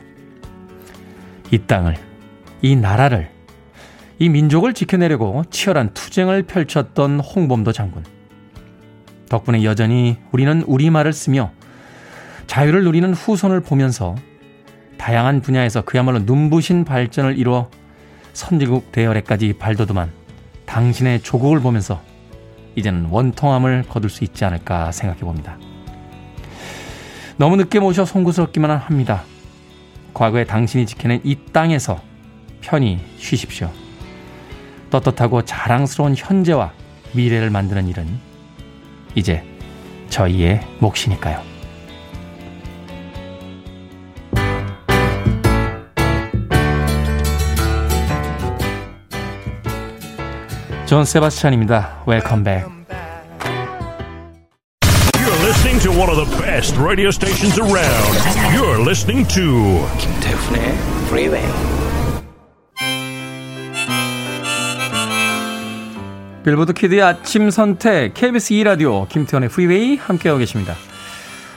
이 1.51 1.59
땅을, 1.59 1.97
이 2.62 2.77
나라를, 2.77 3.31
이 4.18 4.29
민족을 4.29 4.73
지켜내려고 4.73 5.45
치열한 5.51 5.92
투쟁을 5.92 6.45
펼쳤던 6.45 7.21
홍범도 7.21 7.73
장군. 7.73 8.05
덕분에 9.33 9.64
여전히 9.64 10.18
우리는 10.31 10.62
우리말을 10.62 11.14
쓰며 11.14 11.53
자유를 12.47 12.85
누리는 12.85 13.14
후손을 13.14 13.61
보면서 13.61 14.14
다양한 14.99 15.40
분야에서 15.40 15.83
그야말로 15.83 16.18
눈부신 16.18 16.85
발전을 16.85 17.38
이루어 17.38 17.71
선진국 18.35 18.92
대열에까지 18.92 19.55
발돋움한 19.55 20.12
당신의 20.66 21.23
조국을 21.23 21.61
보면서 21.61 22.03
이제는 22.77 23.07
원통함을 23.07 23.85
거둘 23.88 24.11
수 24.11 24.23
있지 24.23 24.45
않을까 24.45 24.92
생각해 24.92 25.21
봅니다. 25.21 25.57
너무 27.38 27.57
늦게 27.57 27.81
모셔 27.81 28.05
송구스럽기만 28.05 28.71
합니다. 28.71 29.23
과거에 30.12 30.45
당신이 30.45 30.85
지켜낸 30.85 31.23
이 31.25 31.37
땅에서 31.53 32.03
편히 32.61 33.01
쉬십시오. 33.16 33.71
떳떳하고 34.90 35.47
자랑스러운 35.47 36.14
현재와 36.16 36.73
미래를 37.14 37.49
만드는 37.49 37.88
일은 37.88 38.32
이제 39.14 39.44
저희의 40.09 40.61
몫이니까요. 40.79 41.40
존 50.87 51.05
세바스찬입니다. 51.07 52.03
Welcome 52.05 52.44
Back. 52.44 52.66
You're 55.16 55.40
listening 55.42 55.81
to 55.81 55.90
one 55.90 56.11
of 56.11 56.16
the 56.16 56.29
best 56.42 56.77
radio 56.77 57.09
stations 57.09 57.59
around. 57.59 58.12
You're 58.55 58.79
listening 58.79 59.27
to 59.29 59.87
김태훈의 59.98 60.77
프 61.09 61.82
Billboard 66.44 66.72
Kid의 66.72 67.03
아침 67.02 67.50
선택 67.50 68.14
KBS 68.14 68.55
2라디오 68.55 69.09
김태훈의 69.09 69.48
프리웨이 69.48 69.96
함께하고 69.96 70.38
계십니다. 70.40 70.74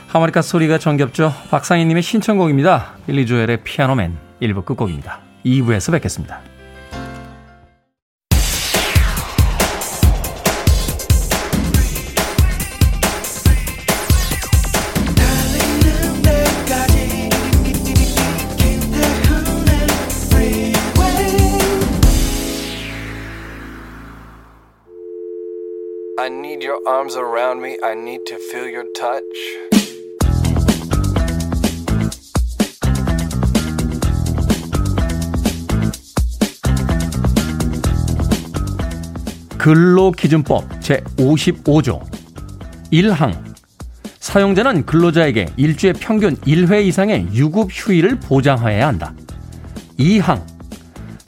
하모니카 0.08 0.42
소리가 0.42 0.78
정겹죠. 0.78 1.34
박상희님의 1.50 2.02
신청곡입니다. 2.02 2.94
빌리 3.06 3.26
조엘의 3.26 3.64
Piano 3.64 3.96
Man 3.96 4.16
1부 4.40 4.64
끝곡입니다. 4.64 5.20
2부에서 5.44 5.92
뵙겠습니다. 5.92 6.55
I 26.26 26.28
need 26.28 26.60
your 26.60 26.80
arms 26.88 27.14
around 27.14 27.62
me. 27.62 27.78
I 27.84 27.94
need 27.94 28.26
to 28.26 28.36
feel 28.50 28.68
your 28.68 28.86
touch. 28.98 29.22
근로기준법 39.56 40.80
제55조 40.80 42.02
1항 42.92 43.54
사용자는 44.18 44.84
근로자에게 44.84 45.46
일주에 45.56 45.92
평균 45.92 46.34
1회 46.38 46.84
이상의 46.86 47.28
유급 47.34 47.68
휴일을 47.70 48.18
보장하여야 48.18 48.88
한다. 48.88 49.14
2항 49.96 50.55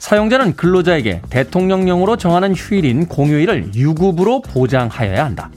사용자는 0.09 0.55
근로자에게 0.55 1.21
대통령령으로 1.29 2.17
정하는 2.17 2.55
휴일인 2.55 3.05
공휴일을 3.05 3.75
유급으로 3.75 4.41
보장하여야 4.41 5.23
한다. 5.23 5.51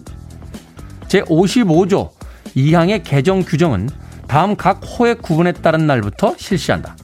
제55조 1.08 2.10
2항의 2.54 3.00
개정 3.02 3.40
규정은 3.40 3.88
다음 4.28 4.54
각 4.54 4.82
호의 4.84 5.14
구분에 5.14 5.52
따른 5.52 5.86
날부터 5.86 6.34
실시한다. 6.36 6.94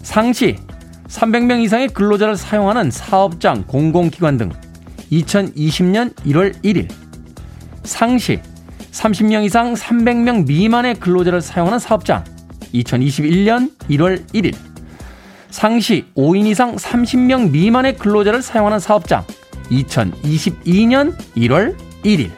상시 0.00 0.56
300명 1.08 1.62
이상의 1.62 1.88
근로자를 1.88 2.36
사용하는 2.38 2.90
사업장, 2.90 3.64
공공기관 3.64 4.38
등 4.38 4.50
2020년 5.12 6.14
1월 6.20 6.54
1일 6.64 6.88
상시 7.84 8.40
30명 8.92 9.44
이상 9.44 9.74
300명 9.74 10.46
미만의 10.46 10.94
근로자를 10.94 11.42
사용하는 11.42 11.78
사업장 11.78 12.24
2021년 12.72 13.72
1월 13.90 14.26
1일 14.32 14.54
상시 15.56 16.04
5인 16.14 16.44
이상 16.48 16.76
30명 16.76 17.50
미만의 17.50 17.96
근로자를 17.96 18.42
사용하는 18.42 18.78
사업장. 18.78 19.24
2022년 19.70 21.16
1월 21.34 21.74
1일. 22.04 22.30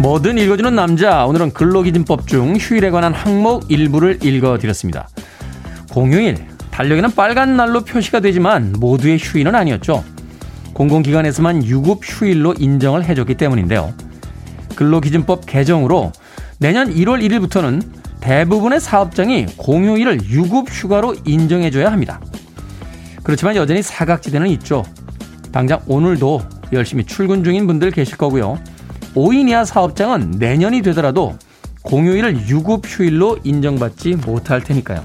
뭐든 0.00 0.38
읽어주는 0.38 0.74
남자. 0.74 1.26
오늘은 1.26 1.52
근로기준법 1.52 2.26
중 2.26 2.56
휴일에 2.56 2.88
관한 2.88 3.12
항목 3.12 3.70
일부를 3.70 4.24
읽어드렸습니다. 4.24 5.08
공휴일 5.92 6.53
달력에는 6.74 7.12
빨간 7.12 7.56
날로 7.56 7.82
표시가 7.84 8.18
되지만 8.18 8.72
모두의 8.80 9.16
휴일은 9.20 9.54
아니었죠. 9.54 10.02
공공기관에서만 10.72 11.64
유급 11.64 12.00
휴일로 12.02 12.54
인정을 12.58 13.04
해줬기 13.04 13.36
때문인데요. 13.36 13.94
근로기준법 14.74 15.46
개정으로 15.46 16.10
내년 16.58 16.92
1월 16.92 17.24
1일부터는 17.24 17.80
대부분의 18.20 18.80
사업장이 18.80 19.46
공휴일을 19.56 20.28
유급 20.28 20.68
휴가로 20.68 21.14
인정해줘야 21.24 21.92
합니다. 21.92 22.20
그렇지만 23.22 23.54
여전히 23.54 23.80
사각지대는 23.80 24.48
있죠. 24.48 24.82
당장 25.52 25.80
오늘도 25.86 26.40
열심히 26.72 27.04
출근 27.04 27.44
중인 27.44 27.68
분들 27.68 27.92
계실 27.92 28.16
거고요. 28.16 28.58
5인 29.14 29.48
이하 29.48 29.64
사업장은 29.64 30.32
내년이 30.40 30.82
되더라도 30.82 31.38
공휴일을 31.82 32.48
유급 32.48 32.82
휴일로 32.84 33.38
인정받지 33.44 34.16
못할 34.16 34.60
테니까요. 34.60 35.04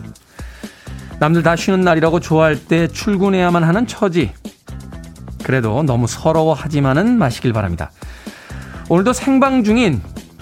남들 1.19 1.43
다 1.43 1.55
쉬는 1.55 1.81
날이라고 1.81 2.21
좋아할 2.21 2.57
때 2.57 2.87
출근해야만 2.87 3.63
하는 3.63 3.85
처지. 3.85 4.31
그래도 5.43 5.83
너무 5.83 6.07
서러워하지만은 6.07 7.17
마시길 7.17 7.51
바랍니다. 7.51 7.91
오늘도 8.87 9.13
생방 9.13 9.63
중인 9.63 10.01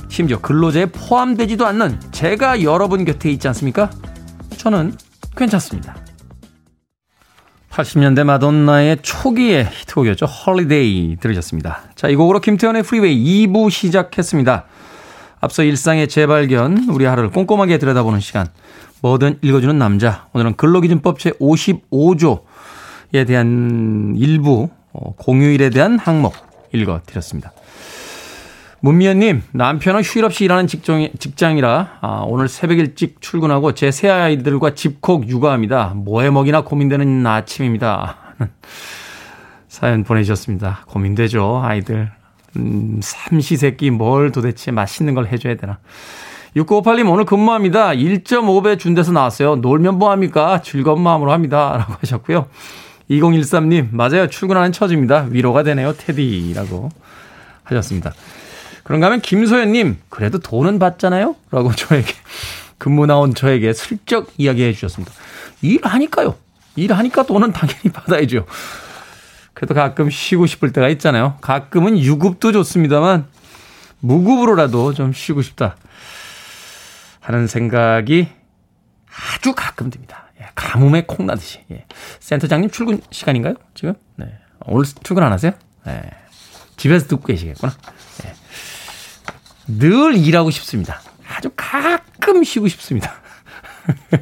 심지어 0.10 0.40
근로자에 0.40 0.88
포함되지도 0.88 1.66
않는 1.66 2.00
제가 2.12 2.62
여러분 2.62 3.06
곁에 3.06 3.32
있지 3.32 3.48
않습니까? 3.48 3.90
저는 4.58 4.94
괜찮습니다. 5.36 5.96
80년대 7.72 8.24
마돈나의 8.24 8.98
초기의 9.02 9.66
히트곡이었죠. 9.66 10.26
Holiday 10.26 11.18
들으셨습니다. 11.20 11.84
자, 11.96 12.08
이 12.08 12.16
곡으로 12.16 12.40
김태훈의 12.40 12.84
프리웨이 12.84 13.48
2부 13.48 13.70
시작했습니다. 13.70 14.66
앞서 15.40 15.64
일상의 15.64 16.08
재발견, 16.08 16.88
우리 16.90 17.06
하루를 17.06 17.30
꼼꼼하게 17.30 17.78
들여다보는 17.78 18.20
시간. 18.20 18.48
뭐든 19.02 19.40
읽어주는 19.42 19.78
남자. 19.78 20.28
오늘은 20.34 20.56
근로기준법 20.56 21.20
제55조에 21.20 23.28
대한 23.28 24.14
일부 24.18 24.70
어, 24.94 25.14
공휴일에 25.16 25.70
대한 25.70 26.00
항목 26.00 26.34
읽어드렸습니다. 26.74 27.52
문미연님, 28.80 29.42
남편은 29.54 30.02
휴일 30.04 30.26
없이 30.26 30.46
일하는 30.46 30.68
직종, 30.68 31.08
직장이라 31.18 31.98
아, 32.02 32.24
오늘 32.28 32.48
새벽 32.48 32.78
일찍 32.78 33.22
출근하고 33.22 33.74
전 33.74 33.90
세 33.92 34.08
아이들과 34.10 34.76
집콕 34.76 35.28
육아합니다. 35.28 35.94
뭐해 35.96 36.30
먹이나 36.30 36.62
고민되는 36.62 37.26
아침입니다. 37.26 38.18
사연 39.68 40.04
보내주셨습니다. 40.04 40.84
고민되죠, 40.88 41.62
아이들. 41.64 42.12
음, 42.56 43.00
삼시세끼 43.02 43.92
뭘 43.92 44.32
도대체 44.32 44.72
맛있는 44.72 45.14
걸 45.16 45.28
해줘야 45.28 45.56
되나. 45.56 45.80
6958님 46.58 47.10
오늘 47.12 47.26
근무합니다. 47.26 47.90
1.5배 47.90 48.80
준 48.80 48.96
데서 48.96 49.12
나왔어요. 49.12 49.58
놀면 49.58 50.00
뭐합니까? 50.00 50.62
즐거운 50.64 51.02
마음으로 51.02 51.32
합니다. 51.32 51.74
라고 51.78 51.94
하셨고요. 52.00 52.48
2013님 53.12 53.90
맞아요. 53.92 54.28
출근하는 54.28 54.72
처지입니다. 54.72 55.28
위로가 55.30 55.64
되네요. 55.64 55.94
테디라고 55.94 56.90
하셨습니다. 57.64 58.14
그런가 58.84 59.08
하면 59.08 59.22
김소연님, 59.22 59.98
그래도 60.10 60.40
돈은 60.40 60.80
받잖아요? 60.80 61.36
라고 61.52 61.74
저에게, 61.76 62.14
근무 62.78 63.06
나온 63.06 63.36
저에게 63.36 63.74
슬쩍 63.74 64.32
이야기해 64.38 64.72
주셨습니다. 64.74 65.14
일하니까요. 65.62 66.36
일하니까 66.78 67.24
돈은 67.24 67.52
당연히 67.52 67.90
받아야죠. 67.92 68.46
그래도 69.54 69.74
가끔 69.74 70.10
쉬고 70.10 70.46
싶을 70.46 70.72
때가 70.72 70.88
있잖아요. 70.90 71.36
가끔은 71.42 72.00
유급도 72.00 72.54
좋습니다만, 72.54 73.26
무급으로라도 74.00 74.94
좀 74.94 75.12
쉬고 75.12 75.42
싶다. 75.42 75.76
하는 77.28 77.46
생각이 77.46 78.30
아주 79.36 79.54
가끔 79.54 79.90
듭니다. 79.90 80.28
예, 80.40 80.46
가뭄에 80.56 81.04
콩나듯이. 81.06 81.60
예. 81.72 81.86
센터장님 82.22 82.70
출근 82.70 83.02
시간인가요? 83.12 83.56
지금? 83.74 83.96
네. 84.16 84.28
오늘 84.66 84.86
출근 85.04 85.24
안 85.24 85.34
하세요? 85.34 85.52
네. 85.86 86.04
집에서 86.78 87.08
듣고 87.08 87.26
계시겠구나. 87.26 87.74
예. 88.24 88.34
늘 89.78 90.16
일하고 90.16 90.52
싶습니다. 90.52 91.02
아주 91.28 91.52
가끔 91.58 92.46
쉬고 92.46 92.70
싶습니다. 92.70 93.12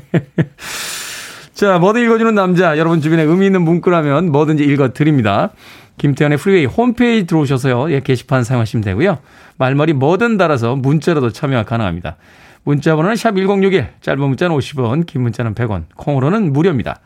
자, 1.54 1.78
뭐든 1.78 2.02
읽어주는 2.06 2.34
남자. 2.34 2.76
여러분 2.80 3.02
주변에 3.02 3.22
의미 3.22 3.46
있는 3.46 3.62
문구라면 3.62 4.32
뭐든지 4.32 4.64
읽어드립니다. 4.64 5.52
김태훈의 6.00 6.40
프리웨이 6.40 6.66
홈페이지 6.66 7.28
들어오셔서요. 7.28 7.92
예, 7.92 8.00
게시판 8.00 8.44
사용하시면 8.44 8.84
되고요. 8.84 9.20
말머리 9.58 9.94
뭐든 9.94 10.38
달아서 10.38 10.76
문자로도 10.76 11.30
참여가 11.30 11.66
가능합니다. 11.66 12.18
문자 12.66 12.96
번호는 12.96 13.16
샵 13.16 13.36
1061, 13.36 13.94
짧은 14.02 14.20
문자는 14.20 14.56
50원, 14.56 15.06
긴 15.06 15.22
문자는 15.22 15.56
100원, 15.56 15.86
콩으로는 15.96 16.52
무료입니다. 16.52 17.00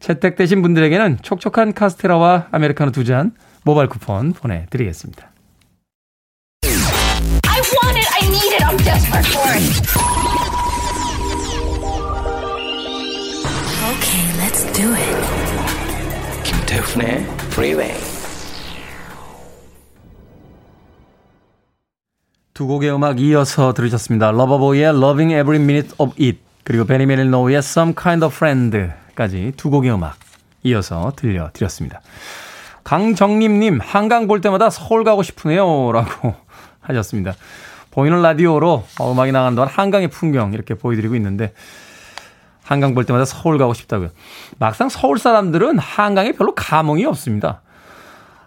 채택되신 0.00 0.62
분들에게는 0.62 1.18
촉촉한 1.22 1.74
카스테라와 1.74 2.48
아메리카노 2.50 2.90
두 2.92 3.04
잔 3.04 3.32
모바일 3.64 3.88
쿠폰 3.88 4.32
보내드리겠습니다. 4.32 5.32
want 7.82 7.96
it. 7.96 8.08
I 8.12 8.22
need 8.28 8.52
it. 8.54 8.62
I'm 8.62 8.76
desperate 8.78 9.26
for 9.26 9.48
it. 9.48 9.62
Okay, 13.92 14.24
let's 14.38 14.64
do 14.72 14.94
it. 14.94 16.42
김태훈의 16.44 17.24
Freeway. 17.52 18.11
두 22.62 22.68
곡의 22.68 22.94
음악 22.94 23.18
이어서 23.18 23.72
들으셨습니다. 23.72 24.30
러버보이의 24.30 24.90
Loving 24.90 25.34
Every 25.34 25.60
Minute 25.60 25.96
of 25.98 26.12
It 26.12 26.38
그리고 26.62 26.84
베니 26.84 27.06
메릴노우의 27.06 27.56
Some 27.56 27.92
Kind 28.00 28.24
of 28.24 28.32
Friend까지 28.36 29.54
두 29.56 29.68
곡의 29.68 29.92
음악 29.92 30.14
이어서 30.62 31.12
들려드렸습니다. 31.16 32.00
강정림님 32.84 33.80
한강 33.82 34.28
볼 34.28 34.40
때마다 34.40 34.70
서울 34.70 35.02
가고 35.02 35.24
싶으네요 35.24 35.90
라고 35.90 36.36
하셨습니다. 36.82 37.34
보이는 37.90 38.22
라디오로 38.22 38.84
어, 39.00 39.12
음악이 39.12 39.32
나간 39.32 39.56
동안 39.56 39.68
한강의 39.68 40.06
풍경 40.06 40.52
이렇게 40.52 40.74
보여드리고 40.74 41.16
있는데 41.16 41.54
한강 42.62 42.94
볼 42.94 43.04
때마다 43.04 43.24
서울 43.24 43.58
가고 43.58 43.74
싶다고요. 43.74 44.10
막상 44.60 44.88
서울 44.88 45.18
사람들은 45.18 45.80
한강에 45.80 46.30
별로 46.30 46.54
감흥이 46.54 47.06
없습니다. 47.06 47.61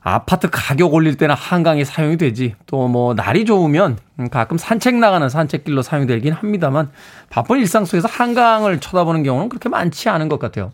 아파트 0.08 0.50
가격 0.52 0.94
올릴 0.94 1.18
때는 1.18 1.34
한강이 1.34 1.84
사용이 1.84 2.18
되지. 2.18 2.56
또 2.68 2.88
뭐 2.88 3.16
날이 3.16 3.44
좋으면 3.46 3.98
가끔 4.30 4.58
산책 4.60 4.96
나가는 4.96 5.28
산책길로 5.28 5.82
사용이 5.82 6.06
되긴 6.06 6.34
합니다만 6.34 6.92
바쁜 7.30 7.58
일상 7.60 7.84
속에서 7.84 8.08
한강을 8.08 8.80
쳐다보는 8.80 9.24
경우는 9.24 9.50
그렇게 9.50 9.68
많지 9.68 10.08
않은 10.10 10.30
것 10.30 10.38
같아요. 10.38 10.72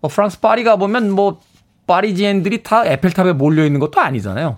뭐 0.00 0.10
프랑스 0.10 0.40
파리 0.40 0.64
가보면 0.64 1.10
뭐 1.12 1.40
파리지엔들이 1.86 2.64
다 2.64 2.84
에펠탑에 2.84 3.34
몰려 3.34 3.64
있는 3.64 3.78
것도 3.78 4.00
아니잖아요. 4.00 4.56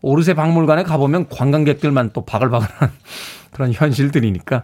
오르세 0.00 0.32
박물관에 0.34 0.84
가보면 0.84 1.28
관광객들만 1.28 2.10
또 2.14 2.24
바글바글한 2.24 2.90
그런 3.52 3.72
현실들이니까. 3.72 4.62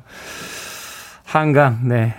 한강, 1.24 1.80
네. 1.88 2.14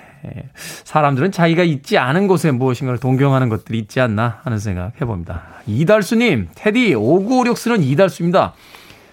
사람들은 0.83 1.31
자기가 1.31 1.63
있지 1.63 1.97
않은 1.97 2.27
곳에 2.27 2.51
무엇인가를 2.51 2.99
동경하는 2.99 3.49
것들이 3.49 3.79
있지 3.79 3.99
않나 3.99 4.39
하는 4.43 4.59
생각 4.59 4.99
해봅니다. 4.99 5.43
이달수님, 5.67 6.49
테디 6.55 6.93
5956쓰는 6.95 7.83
이달수입니다. 7.83 8.53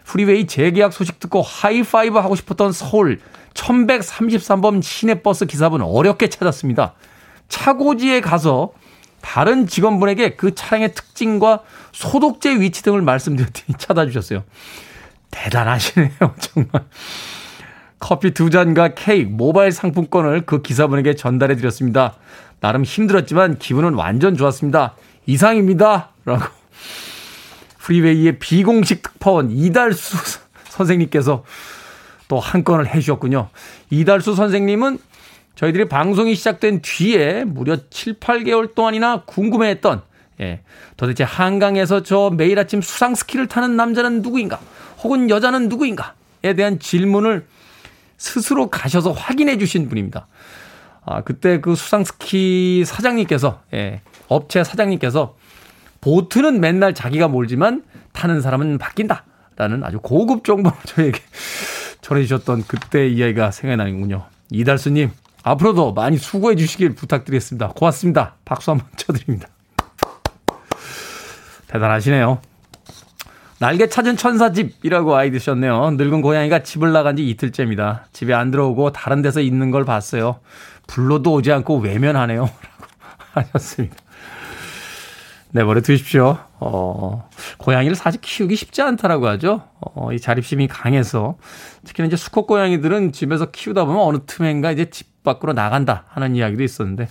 프리웨이 0.05 0.47
재계약 0.47 0.93
소식 0.93 1.21
듣고 1.21 1.43
하이파이브 1.43 2.19
하고 2.19 2.35
싶었던 2.35 2.73
서울 2.73 3.21
1133번 3.55 4.83
시내버스 4.83 5.47
기사분 5.47 5.83
어렵게 5.83 6.29
찾았습니다. 6.29 6.95
차고지에 7.49 8.21
가서 8.21 8.73
다른 9.21 9.67
직원분에게 9.67 10.37
그 10.37 10.55
차량의 10.55 10.95
특징과 10.95 11.61
소독제 11.93 12.61
위치 12.61 12.83
등을 12.83 13.03
말씀드렸더니 13.03 13.77
찾아주셨어요. 13.79 14.45
대단하시네요, 15.31 16.35
정말. 16.41 16.85
커피 18.01 18.33
두 18.33 18.51
잔과 18.51 18.95
케이크, 18.95 19.31
모바일 19.31 19.71
상품권을 19.71 20.47
그 20.47 20.63
기사분에게 20.63 21.15
전달해 21.15 21.55
드렸습니다. 21.55 22.15
나름 22.59 22.83
힘들었지만 22.83 23.59
기분은 23.59 23.95
완전 23.95 24.37
좋았습니다. 24.37 24.95
이상입니다. 25.27 26.11
라고. 26.25 26.45
프리웨이의 27.79 28.39
비공식 28.39 29.03
특파원 29.03 29.51
이달수 29.51 30.17
선생님께서 30.69 31.45
또 32.29 32.39
한 32.39 32.63
건을 32.63 32.87
해 32.87 33.01
주셨군요. 33.01 33.49
이달수 33.91 34.35
선생님은 34.35 34.99
저희들이 35.57 35.89
방송이 35.89 36.35
시작된 36.35 36.81
뒤에 36.81 37.45
무려 37.45 37.77
7, 37.91 38.21
8개월 38.21 38.75
동안이나 38.75 39.23
궁금해했던 39.27 40.03
예, 40.41 40.61
도대체 40.97 41.25
한강에서 41.25 42.03
저 42.03 42.31
매일 42.35 42.59
아침 42.59 42.81
수상 42.81 43.15
스키를 43.15 43.47
타는 43.49 43.77
남자는 43.77 44.23
누구인가? 44.23 44.59
혹은 45.03 45.29
여자는 45.29 45.69
누구인가?에 45.69 46.55
대한 46.55 46.79
질문을 46.79 47.45
스스로 48.21 48.69
가셔서 48.69 49.13
확인해 49.13 49.57
주신 49.57 49.89
분입니다. 49.89 50.27
아, 51.07 51.23
그때 51.23 51.61
그 51.61 51.75
수상 51.75 52.05
스키 52.05 52.85
사장님께서, 52.85 53.63
예, 53.73 54.03
업체 54.29 54.63
사장님께서 54.63 55.37
보트는 56.03 56.61
맨날 56.61 56.93
자기가 56.93 57.29
몰지만 57.29 57.83
타는 58.13 58.43
사람은 58.43 58.77
바뀐다. 58.77 59.25
라는 59.57 59.83
아주 59.85 59.99
고급 60.01 60.45
정보를 60.45 60.77
저에게 60.85 61.19
전해주셨던 62.03 62.65
그때 62.67 63.09
이야기가 63.09 63.51
생각나는군요. 63.51 64.27
이달수님, 64.51 65.11
앞으로도 65.43 65.95
많이 65.95 66.19
수고해 66.19 66.57
주시길 66.57 66.95
부탁드리겠습니다. 66.95 67.69
고맙습니다. 67.69 68.37
박수 68.45 68.71
한번 68.71 68.87
쳐드립니다. 68.97 69.49
대단하시네요. 71.69 72.50
날개 73.61 73.91
찾은 73.91 74.17
천사집이라고 74.17 75.15
아이 75.15 75.31
드셨네요. 75.31 75.91
늙은 75.91 76.23
고양이가 76.23 76.63
집을 76.63 76.93
나간 76.93 77.17
지 77.17 77.29
이틀째입니다. 77.29 78.07
집에 78.11 78.33
안 78.33 78.51
들어오고 78.51 78.93
다른 78.93 79.21
데서 79.21 79.43
있는 79.43 79.71
걸 79.71 79.85
봤어요. 79.85 80.41
불러도 80.87 81.35
오지 81.35 81.53
않고 81.53 81.77
외면하네요. 81.77 82.49
라고 83.35 83.51
하셨습니다. 83.53 83.97
내버려 85.51 85.83
두십시오. 85.83 86.39
어, 86.59 87.29
고양이를 87.59 87.97
사실 87.97 88.23
키우기 88.23 88.57
쉽지 88.57 88.81
않다라고 88.81 89.29
하죠. 89.29 89.69
어, 89.81 90.11
이 90.15 90.19
자립심이 90.19 90.67
강해서 90.67 91.37
특히나 91.85 92.07
이제 92.07 92.17
수컷 92.17 92.47
고양이들은 92.47 93.13
집에서 93.13 93.51
키우다 93.51 93.85
보면 93.85 94.01
어느 94.01 94.19
틈엔가 94.27 94.73
이제 94.73 94.89
집 94.89 95.23
밖으로 95.23 95.53
나간다 95.53 96.05
하는 96.09 96.35
이야기도 96.35 96.63
있었는데 96.63 97.09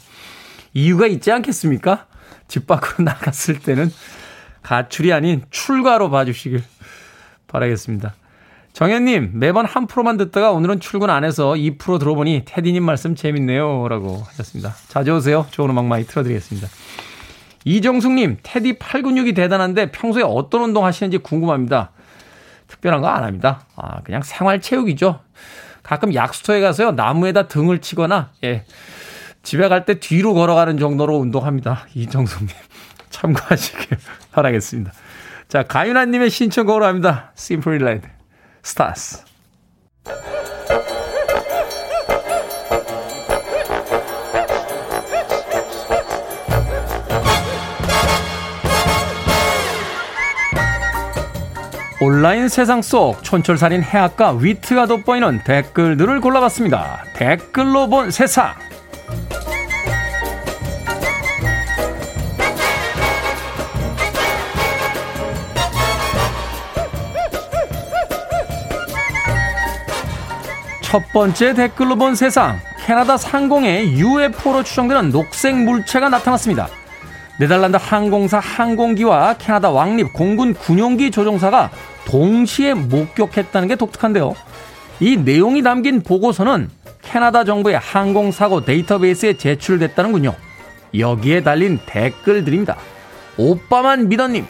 이유가 0.73 1.05
있지 1.05 1.31
않겠습니까? 1.31 2.07
집 2.47 2.65
밖으로 2.65 3.03
나갔을 3.05 3.59
때는 3.59 3.91
가출이 4.63 5.13
아닌 5.13 5.43
출가로 5.49 6.09
봐주시길 6.09 6.63
바라겠습니다. 7.47 8.13
정현님, 8.73 9.31
매번 9.33 9.65
한 9.65 9.87
프로만 9.87 10.17
듣다가 10.17 10.51
오늘은 10.51 10.79
출근 10.79 11.09
안 11.09 11.23
해서 11.23 11.53
2프로 11.53 11.99
들어보니 11.99 12.43
테디님 12.45 12.83
말씀 12.83 13.15
재밌네요. 13.15 13.87
라고 13.89 14.23
하셨습니다. 14.27 14.73
자주 14.87 15.15
오세요. 15.15 15.45
좋은 15.51 15.69
음악 15.69 15.85
많이 15.85 16.05
틀어드리겠습니다. 16.05 16.67
이정숙님, 17.65 18.37
테디 18.43 18.77
팔 18.79 19.01
근육이 19.01 19.33
대단한데 19.33 19.91
평소에 19.91 20.23
어떤 20.23 20.61
운동 20.61 20.85
하시는지 20.85 21.17
궁금합니다. 21.17 21.91
특별한 22.67 23.01
거 23.01 23.07
안 23.07 23.23
합니다. 23.23 23.65
아, 23.75 24.01
그냥 24.03 24.21
생활 24.21 24.61
체육이죠. 24.61 25.19
가끔 25.83 26.13
약수터에 26.13 26.61
가서요, 26.61 26.91
나무에다 26.91 27.47
등을 27.47 27.79
치거나, 27.79 28.29
예, 28.43 28.63
집에 29.41 29.67
갈 29.67 29.85
때 29.85 29.99
뒤로 29.99 30.33
걸어가는 30.35 30.77
정도로 30.77 31.17
운동합니다. 31.17 31.87
이정숙님. 31.95 32.49
참고하시길 33.19 33.97
바라겠습니다. 34.31 34.91
자, 35.47 35.63
가윤아님의 35.63 36.29
신청곡으로 36.29 36.85
합니다. 36.85 37.31
Simply 37.37 37.81
Red, 37.81 38.07
Stars. 38.63 39.23
온라인 52.01 52.47
세상 52.47 52.81
속 52.81 53.21
촌철살인 53.23 53.83
해학과 53.83 54.31
위트가 54.31 54.85
돋보이는 54.85 55.43
댓글들을 55.43 56.21
골라봤습니다. 56.21 57.03
댓글로 57.13 57.89
본 57.89 58.09
세상. 58.11 58.53
첫 70.89 71.03
번째 71.13 71.53
댓글로 71.53 71.97
본 71.97 72.15
세상. 72.15 72.59
캐나다 72.83 73.15
상공에 73.15 73.91
UFO로 73.91 74.63
추정되는 74.63 75.11
녹색 75.11 75.55
물체가 75.55 76.09
나타났습니다. 76.09 76.67
네덜란드 77.39 77.77
항공사 77.79 78.39
항공기와 78.39 79.35
캐나다 79.35 79.69
왕립 79.69 80.11
공군 80.13 80.55
군용기 80.55 81.11
조종사가 81.11 81.69
동시에 82.05 82.73
목격했다는 82.73 83.67
게 83.67 83.75
독특한데요. 83.75 84.33
이 84.99 85.15
내용이 85.15 85.61
담긴 85.61 86.01
보고서는 86.01 86.71
캐나다 87.03 87.43
정부의 87.43 87.77
항공사고 87.77 88.65
데이터베이스에 88.65 89.37
제출됐다는군요. 89.37 90.33
여기에 90.97 91.43
달린 91.43 91.79
댓글들입니다. 91.85 92.77
오빠만 93.37 94.09
믿었님. 94.09 94.47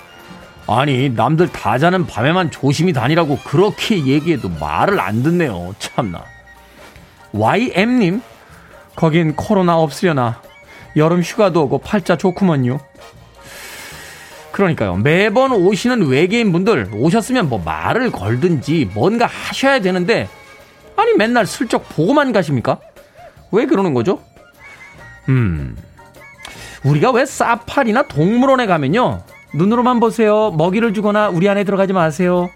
아니, 0.72 1.10
남들 1.10 1.52
다 1.52 1.80
자는 1.80 2.06
밤에만 2.06 2.52
조심히 2.52 2.94
다니라고 2.94 3.40
그렇게 3.40 4.06
얘기해도 4.06 4.50
말을 4.50 5.00
안 5.00 5.24
듣네요. 5.24 5.74
참나. 5.80 6.24
YM님, 7.32 8.22
거긴 8.96 9.36
코로나 9.36 9.80
없으려나. 9.80 10.44
여름 10.96 11.22
휴가도 11.22 11.64
오고 11.64 11.80
팔자 11.80 12.18
좋구먼요. 12.18 12.80
그러니까요. 14.52 14.98
매번 14.98 15.54
오시는 15.54 16.06
외계인 16.06 16.52
분들 16.52 16.92
오셨으면 16.94 17.50
뭐 17.50 17.58
말을 17.58 18.12
걸든지 18.12 18.92
뭔가 18.94 19.26
하셔야 19.26 19.80
되는데, 19.80 20.30
아니, 20.96 21.14
맨날 21.14 21.48
슬쩍 21.48 21.90
보고만 21.90 22.32
가십니까? 22.32 22.80
왜 23.52 23.66
그러는 23.66 23.96
거죠? 23.96 24.22
음. 25.30 25.76
우리가 26.84 27.10
왜 27.10 27.26
사파리나 27.26 28.04
동물원에 28.04 28.68
가면요. 28.68 29.24
눈으로만 29.54 30.00
보세요. 30.00 30.52
먹이를 30.52 30.94
주거나 30.94 31.30
우리 31.30 31.50
안에 31.50 31.64
들어가지 31.64 31.94
마세요. 31.94 32.50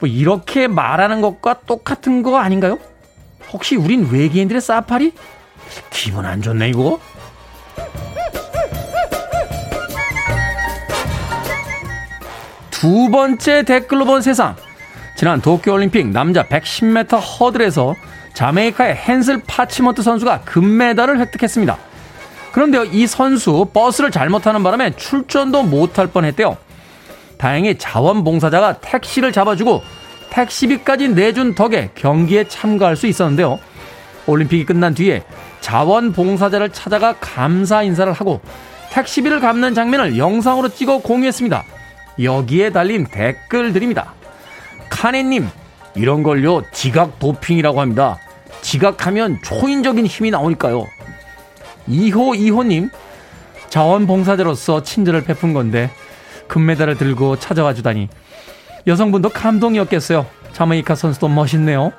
뭐 0.00 0.08
이렇게 0.08 0.68
말하는 0.68 1.20
것과 1.20 1.60
똑같은 1.66 2.22
거 2.22 2.38
아닌가요? 2.38 2.78
혹시 3.52 3.76
우린 3.76 4.08
외계인들의 4.10 4.60
사파리? 4.60 5.12
기분 5.90 6.24
안 6.24 6.40
좋네 6.40 6.70
이거. 6.70 6.98
두 12.70 13.10
번째 13.10 13.64
댓글로 13.64 14.04
본 14.04 14.22
세상. 14.22 14.54
지난 15.16 15.40
도쿄올림픽 15.40 16.06
남자 16.08 16.44
110m 16.44 17.18
허들에서 17.40 17.96
자메이카의 18.34 18.96
헨슬 19.08 19.42
파치먼트 19.44 20.02
선수가 20.02 20.42
금메달을 20.42 21.18
획득했습니다. 21.18 21.76
그런데요, 22.52 22.84
이 22.84 23.06
선수 23.06 23.68
버스를 23.72 24.10
잘못하는 24.10 24.62
바람에 24.62 24.96
출전도 24.96 25.64
못할 25.64 26.06
뻔했대요. 26.06 26.56
다행히 27.36 27.78
자원봉사자가 27.78 28.80
택시를 28.80 29.32
잡아주고 29.32 29.82
택시비까지 30.30 31.08
내준 31.10 31.54
덕에 31.54 31.90
경기에 31.94 32.48
참가할 32.48 32.96
수 32.96 33.06
있었는데요. 33.06 33.58
올림픽이 34.26 34.66
끝난 34.66 34.94
뒤에 34.94 35.22
자원봉사자를 35.60 36.70
찾아가 36.70 37.14
감사 37.20 37.82
인사를 37.82 38.12
하고 38.12 38.40
택시비를 38.90 39.40
갚는 39.40 39.74
장면을 39.74 40.18
영상으로 40.18 40.68
찍어 40.68 40.98
공유했습니다. 40.98 41.64
여기에 42.22 42.70
달린 42.70 43.06
댓글들입니다. 43.06 44.12
카네님, 44.90 45.48
이런 45.94 46.22
걸요, 46.22 46.62
지각 46.72 47.18
도핑이라고 47.18 47.80
합니다. 47.80 48.18
지각하면 48.62 49.38
초인적인 49.44 50.06
힘이 50.06 50.30
나오니까요. 50.30 50.84
2호 51.88 52.38
2호님 52.38 52.90
자원봉사자로서 53.70 54.82
친절을 54.82 55.24
베푼 55.24 55.52
건데 55.52 55.90
금메달을 56.48 56.96
들고 56.96 57.38
찾아와 57.38 57.74
주다니 57.74 58.08
여성분도 58.86 59.28
감동이었겠어요. 59.30 60.26
자메이카 60.52 60.94
선수도 60.94 61.28
멋있네요. 61.28 61.92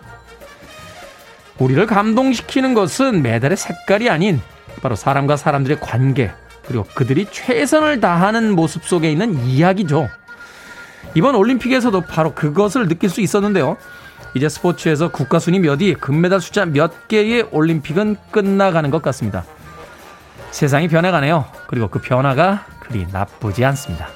우리를 1.60 1.86
감동시키는 1.86 2.74
것은 2.74 3.22
메달의 3.22 3.58
색깔이 3.58 4.10
아닌 4.10 4.42
바로 4.82 4.96
사람과 4.96 5.38
사람들의 5.38 5.80
관계 5.80 6.32
그리고 6.66 6.86
그들이 6.96 7.28
최선을 7.32 8.00
다하는 8.00 8.56
모습 8.56 8.86
속에 8.86 9.12
있는 9.12 9.36
이야기죠. 9.46 10.08
이번 11.16 11.36
올림픽에서도 11.36 12.02
바로 12.02 12.34
그것을 12.34 12.88
느낄 12.88 13.10
수 13.10 13.22
있었는데요. 13.22 13.78
이제 14.36 14.48
스포츠에서 14.48 15.10
국가 15.12 15.40
순위 15.40 15.60
몇 15.60 15.82
위, 15.82 15.96
금메달 15.96 16.40
숫자 16.40 16.66
몇 16.66 17.08
개의 17.08 17.48
올림픽은 17.52 18.18
끝나가는 18.32 18.90
것 18.92 19.02
같습니다. 19.02 19.44
세상이 20.52 20.88
변해가네요. 20.88 21.46
그리고 21.68 21.88
그 21.88 22.00
변화가 22.00 22.66
그리 22.80 23.06
나쁘지 23.12 23.64
않습니다. 23.66 24.08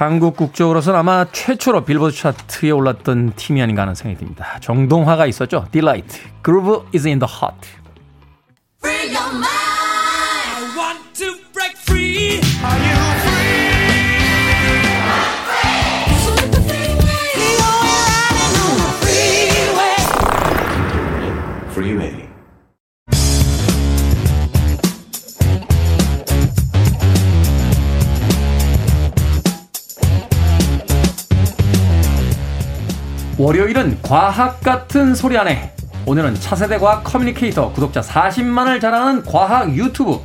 한국 0.00 0.34
국적으로서는 0.34 0.98
아마 0.98 1.26
최초로 1.30 1.84
빌보드 1.84 2.16
차트에 2.16 2.70
올랐던 2.70 3.34
팀이 3.36 3.60
아닌가 3.60 3.82
하는 3.82 3.94
생각이 3.94 4.18
듭니다. 4.18 4.58
정동화가 4.60 5.26
있었죠. 5.26 5.66
Delight. 5.72 6.22
Groove 6.42 6.86
is 6.94 7.06
in 7.06 7.18
the 7.18 7.30
heart. 7.30 7.68
월요일은 33.40 34.00
과학 34.02 34.60
같은 34.60 35.14
소리 35.14 35.38
안에. 35.38 35.72
오늘은 36.04 36.34
차세대 36.34 36.76
과학 36.76 37.02
communicator 37.02 37.72
구독자 37.72 38.02
40만을 38.02 38.82
자랑하는 38.82 39.24
과학 39.24 39.74
유튜브 39.74 40.20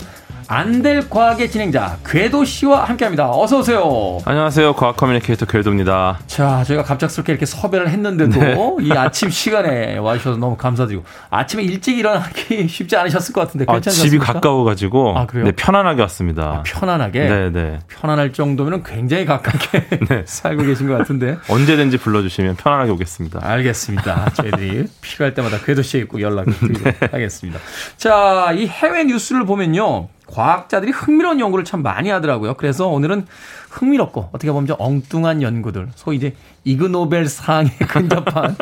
안될 0.48 1.10
과학의 1.10 1.50
진행자 1.50 1.98
궤도 2.06 2.46
씨와 2.46 2.84
함께합니다. 2.84 3.32
어서 3.32 3.60
오세요. 3.60 4.20
안녕하세요. 4.26 4.74
과학 4.74 4.96
communicator 4.96 5.46
궤도입니다. 5.48 6.20
자, 6.28 6.64
저희가 6.64 6.84
갑작스럽게 6.84 7.32
이렇게 7.32 7.48
섭외를 7.48 7.90
했는데도 7.90 8.40
네. 8.40 8.56
이 8.82 8.92
아침 8.92 9.32
시간에 9.32 9.98
와주셔서 9.98 10.38
너무 10.38 10.56
감사드리고 10.56 11.04
아침에 11.32 11.64
일찍 11.64 11.98
일어나기 11.98 12.68
쉽지 12.70 12.96
않으셨을 12.96 13.34
것 13.34 13.42
같은데 13.42 13.66
괜찮으셨습니까? 13.66 14.24
아, 14.24 14.28
집이 14.28 14.34
가까워가지고 14.34 15.18
아, 15.18 15.26
네, 15.34 15.52
편안하게 15.52 16.02
왔습니다. 16.04 16.44
아, 16.44 16.64
편안하게? 16.64 17.20
네, 17.28 17.50
네. 17.52 17.80
편안할 17.88 18.32
정도면 18.32 18.84
굉장히 18.84 19.26
가깝게 19.26 19.88
네. 20.08 20.24
살고 20.28 20.64
계신 20.64 20.88
것 20.88 20.98
같은데 20.98 21.38
언제든지 21.50 21.98
불러주시면 21.98 22.58
편안하게 22.58 22.92
오겠습니다. 22.92 23.40
알겠습니다. 23.42 24.30
저희들이 24.36 24.86
필요할 25.02 25.34
때마다 25.34 25.58
궤도 25.66 25.82
씨에 25.82 26.04
꼭 26.04 26.22
연락드리도록 26.22 26.84
네. 26.84 27.08
하겠습니다. 27.12 27.60
자, 27.98 28.52
이 28.56 28.68
해외 28.68 29.06
뉴스를 29.06 29.46
보면요. 29.46 30.10
과학자들이 30.28 30.92
흥미로운 30.92 31.40
연구를 31.40 31.66
참 31.66 31.82
많이 31.82 32.10
하더라고요. 32.10 32.56
그래서 32.56 32.88
오늘은 32.88 33.26
흥미롭고 33.70 34.30
어떻게 34.32 34.52
보면 34.52 34.68
좀 34.68 34.76
엉뚱한 34.80 35.42
연구들, 35.42 35.90
소위 35.96 36.18
이제 36.18 36.36
이그노벨 36.64 37.28
상에 37.28 37.70
근접한 37.90 38.56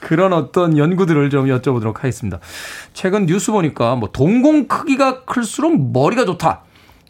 그런 0.00 0.32
어떤 0.32 0.76
연구들을 0.76 1.30
좀 1.30 1.46
여쭤보도록 1.46 1.96
하겠습니다. 1.96 2.38
최근 2.92 3.26
뉴스 3.26 3.52
보니까 3.52 3.96
뭐 3.96 4.10
동공 4.12 4.68
크기가 4.68 5.24
클수록 5.24 5.92
머리가 5.92 6.24
좋다. 6.24 6.62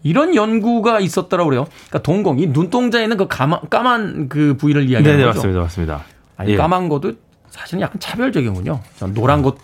이런 0.03 0.35
연구가 0.35 1.01
있었더라고 1.01 1.49
그래요. 1.49 1.67
그러니까 1.89 2.03
동공, 2.03 2.39
이 2.39 2.47
눈동자에 2.47 3.05
있는 3.05 3.17
그 3.17 3.27
까만, 3.27 3.61
까만 3.71 4.29
그 4.29 4.55
부위를 4.59 4.83
이야기하는 4.83 5.19
네네, 5.19 5.25
거죠. 5.25 5.39
맞습니다. 5.39 5.61
맞습니다. 5.63 6.05
아니, 6.37 6.53
예. 6.53 6.57
까만 6.57 6.89
것도 6.91 7.15
사실은 7.49 7.81
약간 7.81 7.99
차별적이군요. 8.01 8.81
노란 9.15 9.41
것 9.43 9.57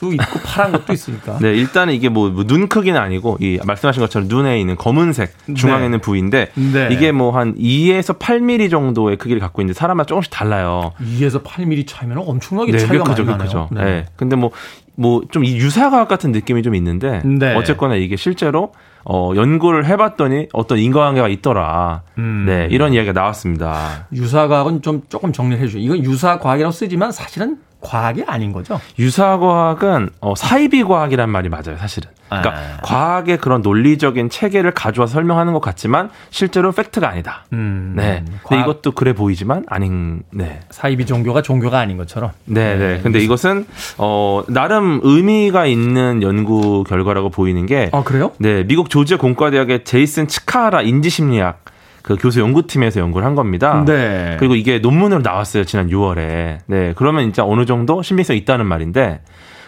것도 0.00 0.12
있고 0.14 0.40
파란 0.44 0.72
것도 0.72 0.92
있으니까. 0.92 1.38
네, 1.40 1.54
일단은 1.54 1.94
이게 1.94 2.08
뭐 2.08 2.30
눈 2.46 2.68
크기는 2.68 2.98
아니고 3.00 3.36
이 3.40 3.58
말씀하신 3.64 4.00
것처럼 4.00 4.28
눈에 4.28 4.58
있는 4.60 4.76
검은색 4.76 5.32
중앙에 5.54 5.80
네. 5.80 5.84
있는 5.86 6.00
부위인데 6.00 6.50
네. 6.54 6.88
이게 6.90 7.12
뭐 7.12 7.30
한 7.30 7.54
2에서 7.56 8.18
8mm 8.18 8.70
정도의 8.70 9.16
크기를 9.16 9.40
갖고 9.40 9.62
있는데 9.62 9.78
사람마다 9.78 10.06
조금씩 10.08 10.32
달라요. 10.32 10.92
2에서 11.00 11.42
8mm 11.44 11.86
차이면 11.86 12.18
엄청나게 12.18 12.72
네, 12.72 12.78
차이가 12.78 13.04
크죠, 13.04 13.24
많이 13.24 13.38
나네요. 13.38 13.68
네. 13.72 13.84
네. 13.84 14.06
근데 14.16 14.36
뭐 14.36 14.50
뭐 14.96 15.22
좀 15.30 15.44
이 15.44 15.56
유사과학 15.56 16.08
같은 16.08 16.30
느낌이 16.32 16.62
좀 16.62 16.74
있는데 16.74 17.22
네. 17.24 17.54
어쨌거나 17.54 17.94
이게 17.94 18.16
실제로 18.16 18.72
어, 19.04 19.32
연구를 19.34 19.86
해봤더니 19.86 20.48
어떤 20.52 20.76
인과관계가 20.78 21.28
있더라. 21.28 22.02
음. 22.18 22.44
네, 22.46 22.68
이런 22.70 22.92
이야기가 22.92 23.14
나왔습니다. 23.14 24.06
유사과학은 24.12 24.82
좀 24.82 25.02
조금 25.08 25.32
정리해 25.32 25.66
주죠. 25.66 25.78
이건 25.78 26.04
유사과학이라고 26.04 26.70
쓰지만 26.72 27.12
사실은 27.12 27.56
과학이 27.80 28.24
아닌 28.26 28.52
거죠? 28.52 28.80
유사과학은 28.98 30.10
어, 30.20 30.34
사이비 30.34 30.84
과학이란 30.84 31.30
말이 31.30 31.48
맞아요, 31.48 31.76
사실은. 31.78 32.10
그러니까 32.28 32.52
아. 32.52 32.76
과학의 32.82 33.38
그런 33.38 33.60
논리적인 33.60 34.30
체계를 34.30 34.70
가져와서 34.72 35.14
설명하는 35.14 35.52
것 35.52 35.60
같지만 35.60 36.10
실제로 36.30 36.70
팩트가 36.70 37.08
아니다. 37.08 37.44
음, 37.52 37.94
네. 37.96 38.24
근데 38.46 38.62
이것도 38.62 38.92
그래 38.92 39.12
보이지만 39.14 39.64
아닌. 39.68 40.22
네. 40.30 40.60
사이비 40.70 41.06
종교가 41.06 41.42
종교가 41.42 41.78
아닌 41.78 41.96
것처럼. 41.96 42.30
네, 42.44 42.76
네. 42.76 42.94
네. 42.96 43.00
근데 43.02 43.18
이것은 43.18 43.66
어 43.98 44.44
나름 44.48 45.00
의미가 45.02 45.66
있는 45.66 46.22
연구 46.22 46.84
결과라고 46.84 47.30
보이는 47.30 47.66
게. 47.66 47.90
아 47.92 48.04
그래요? 48.04 48.30
네, 48.38 48.64
미국 48.64 48.90
조지아 48.90 49.18
공과대학의 49.18 49.84
제이슨 49.84 50.28
치카라 50.28 50.82
인지심리학 50.82 51.64
그 52.02 52.16
교수 52.16 52.40
연구팀에서 52.40 53.00
연구를 53.00 53.26
한 53.26 53.34
겁니다. 53.34 53.84
네. 53.86 54.36
그리고 54.38 54.54
이게 54.54 54.78
논문으로 54.78 55.22
나왔어요. 55.22 55.64
지난 55.64 55.88
6월에. 55.88 56.58
네. 56.66 56.92
그러면 56.96 57.24
진짜 57.24 57.44
어느 57.44 57.66
정도 57.66 58.02
신빙성 58.02 58.36
있다는 58.36 58.66
말인데 58.66 59.20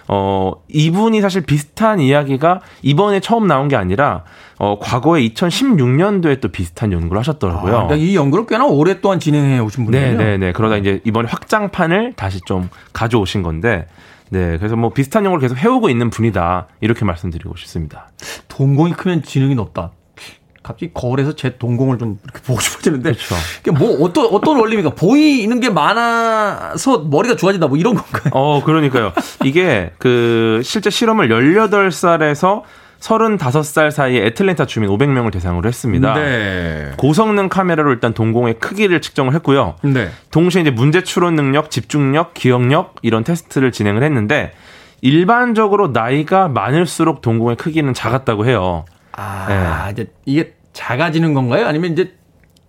어, 0.09 0.53
이분이 0.69 1.21
사실 1.21 1.43
비슷한 1.43 2.01
이야기가 2.01 2.61
이번에 2.83 3.21
처음 3.21 3.47
나온 3.47 3.69
게 3.69 3.77
아니라 3.77 4.25
어, 4.59 4.79
과거에 4.79 5.27
2016년도에 5.29 6.41
또 6.41 6.49
비슷한 6.49 6.93
연구를 6.93 7.19
하셨더라고요. 7.21 7.73
아, 7.73 7.87
그러니까 7.87 7.97
이 7.97 8.17
연구를 8.17 8.47
꽤나 8.47 8.67
오랫동안 8.67 9.21
진행해 9.21 9.59
오신 9.59 9.85
분이에요. 9.87 10.17
네, 10.19 10.25
네, 10.25 10.39
네. 10.39 10.53
그러다 10.53 10.77
이제 10.77 11.01
이번에 11.05 11.29
확장판을 11.29 12.15
다시 12.15 12.41
좀 12.47 12.69
가져오신 12.93 13.43
건데 13.43 13.87
네, 14.31 14.57
그래서 14.59 14.77
뭐 14.77 14.91
비슷한 14.91 15.25
연구를 15.25 15.47
계속 15.47 15.63
해오고 15.63 15.91
있는 15.91 16.11
분이다. 16.11 16.69
이렇게 16.81 17.05
말씀드리고 17.05 17.57
싶습니다. 17.57 18.11
동공이 18.49 18.93
크면 18.93 19.23
지능이 19.23 19.55
높다. 19.55 19.93
갑자기 20.63 20.93
거울에서 20.95 21.35
제 21.35 21.57
동공을 21.57 21.99
좀 21.99 22.19
이렇게 22.25 22.41
보고 22.43 22.61
싶어지는데. 22.61 23.13
그렇죠. 23.13 23.35
뭐 23.73 24.05
어떤 24.05 24.27
어떤 24.27 24.59
원리입니까? 24.59 24.95
보이는 24.95 25.61
게 25.61 25.71
많아서 25.71 26.99
머리가 27.01 27.37
좋아진다 27.37 27.67
뭐 27.67 27.77
이런 27.77 27.95
건가요? 27.95 28.31
어, 28.33 28.63
그러니까요. 28.65 29.13
이게 29.45 29.93
그 29.99 30.61
실제 30.65 30.91
실험을 30.91 31.29
18살에서 31.29 32.63
35살 33.03 33.91
사이에 33.91 34.27
애틀랜타 34.27 34.67
주민 34.67 34.89
500명을 34.91 35.33
대상으로 35.33 35.67
했습니다. 35.69 36.15
네. 36.15 36.93
고성능 36.97 37.49
카메라로 37.49 37.91
일단 37.91 38.15
동공의 38.15 38.55
크기를 38.61 39.01
측정을 39.01 39.35
했고요. 39.35 39.75
네. 39.83 40.09
동시에 40.31 40.63
이제 40.63 40.71
문제 40.71 41.03
추론 41.03 41.35
능력, 41.35 41.71
집중력, 41.71 42.33
기억력 42.35 42.95
이런 43.03 43.25
테스트를 43.25 43.73
진행을 43.73 44.05
했는데 44.05 44.53
일반적으로 45.01 45.89
나이가 45.89 46.47
많을수록 46.47 47.23
동공의 47.23 47.57
크기는 47.57 47.93
작았다고 47.93 48.47
해요. 48.47 48.85
아, 49.13 49.87
네. 49.87 49.93
이제 49.93 50.13
이게 50.25 50.55
작아지는 50.73 51.35
건가요? 51.35 51.67
아니면 51.67 51.93
이제 51.93 52.15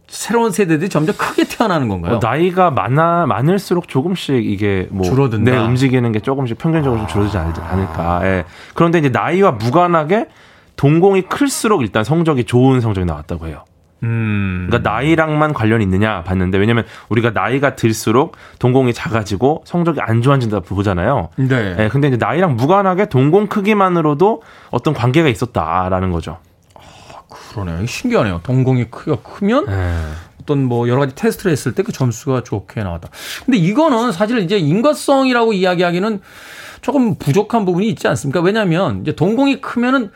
새로운 0.08 0.52
세대들이 0.52 0.90
점점 0.90 1.16
크게 1.16 1.46
태어나는 1.46 1.88
건가요? 1.88 2.16
어, 2.16 2.20
나이가 2.22 2.70
많아 2.70 3.26
많을수록 3.26 3.88
조금씩 3.88 4.46
이게 4.46 4.88
뭐 4.92 5.04
줄어든다. 5.04 5.50
네, 5.50 5.58
움직이는 5.58 6.12
게 6.12 6.20
조금씩 6.20 6.58
평균적으로 6.58 7.00
좀 7.00 7.08
줄어들지 7.08 7.38
않을까. 7.38 8.22
예. 8.24 8.46
그런데 8.76 9.00
이제 9.00 9.10
나이와 9.10 9.52
무관하게 9.52 10.28
동공이 10.76 11.24
클수록 11.24 11.82
일단 11.82 12.04
성적이 12.04 12.44
좋은 12.44 12.82
성적이 12.82 13.06
나왔다고 13.06 13.48
해요. 13.48 13.64
음. 14.04 14.68
그러니까 14.70 14.90
나이랑만 14.92 15.54
관련이 15.54 15.84
있느냐 15.84 16.24
봤는데 16.24 16.58
왜냐면 16.58 16.86
우리가 17.10 17.32
나이가 17.32 17.76
들수록 17.76 18.36
동공이 18.60 18.94
작아지고 18.94 19.64
성적이 19.66 20.02
안 20.02 20.22
좋아진다 20.22 20.60
보잖아요. 20.62 21.30
네. 21.38 21.76
네. 21.76 21.88
근데 21.90 22.10
이제 22.10 22.18
나이랑 22.18 22.56
무관하게 22.56 23.08
동공 23.10 23.48
크기만으로도 23.48 24.44
어떤 24.72 24.94
관계가 24.94 25.30
있었다라는 25.30 26.12
거죠. 26.12 26.38
아, 26.76 26.82
그러네요. 27.30 27.86
신기하네요. 27.86 28.42
동공이 28.44 28.86
크기가 28.92 29.18
크면 29.22 29.66
네. 29.68 30.00
어떤 30.42 30.66
뭐 30.66 30.90
여러 30.90 31.00
가지 31.00 31.16
테스트를 31.16 31.52
했을 31.54 31.72
때 31.74 31.84
그 31.84 31.92
점수가 31.94 32.44
좋게 32.44 32.84
나왔다. 32.84 33.10
근데 33.46 33.58
이거는 33.58 34.12
사실 34.12 34.40
이제 34.40 34.58
인과성이라고 34.58 35.54
이야기하기는 35.54 36.20
조금 36.82 37.16
부족한 37.16 37.64
부분이 37.64 37.88
있지 37.90 38.08
않습니까? 38.10 38.42
왜냐하면 38.42 39.02
이제 39.02 39.14
동공이 39.16 39.62
크면은 39.62 40.12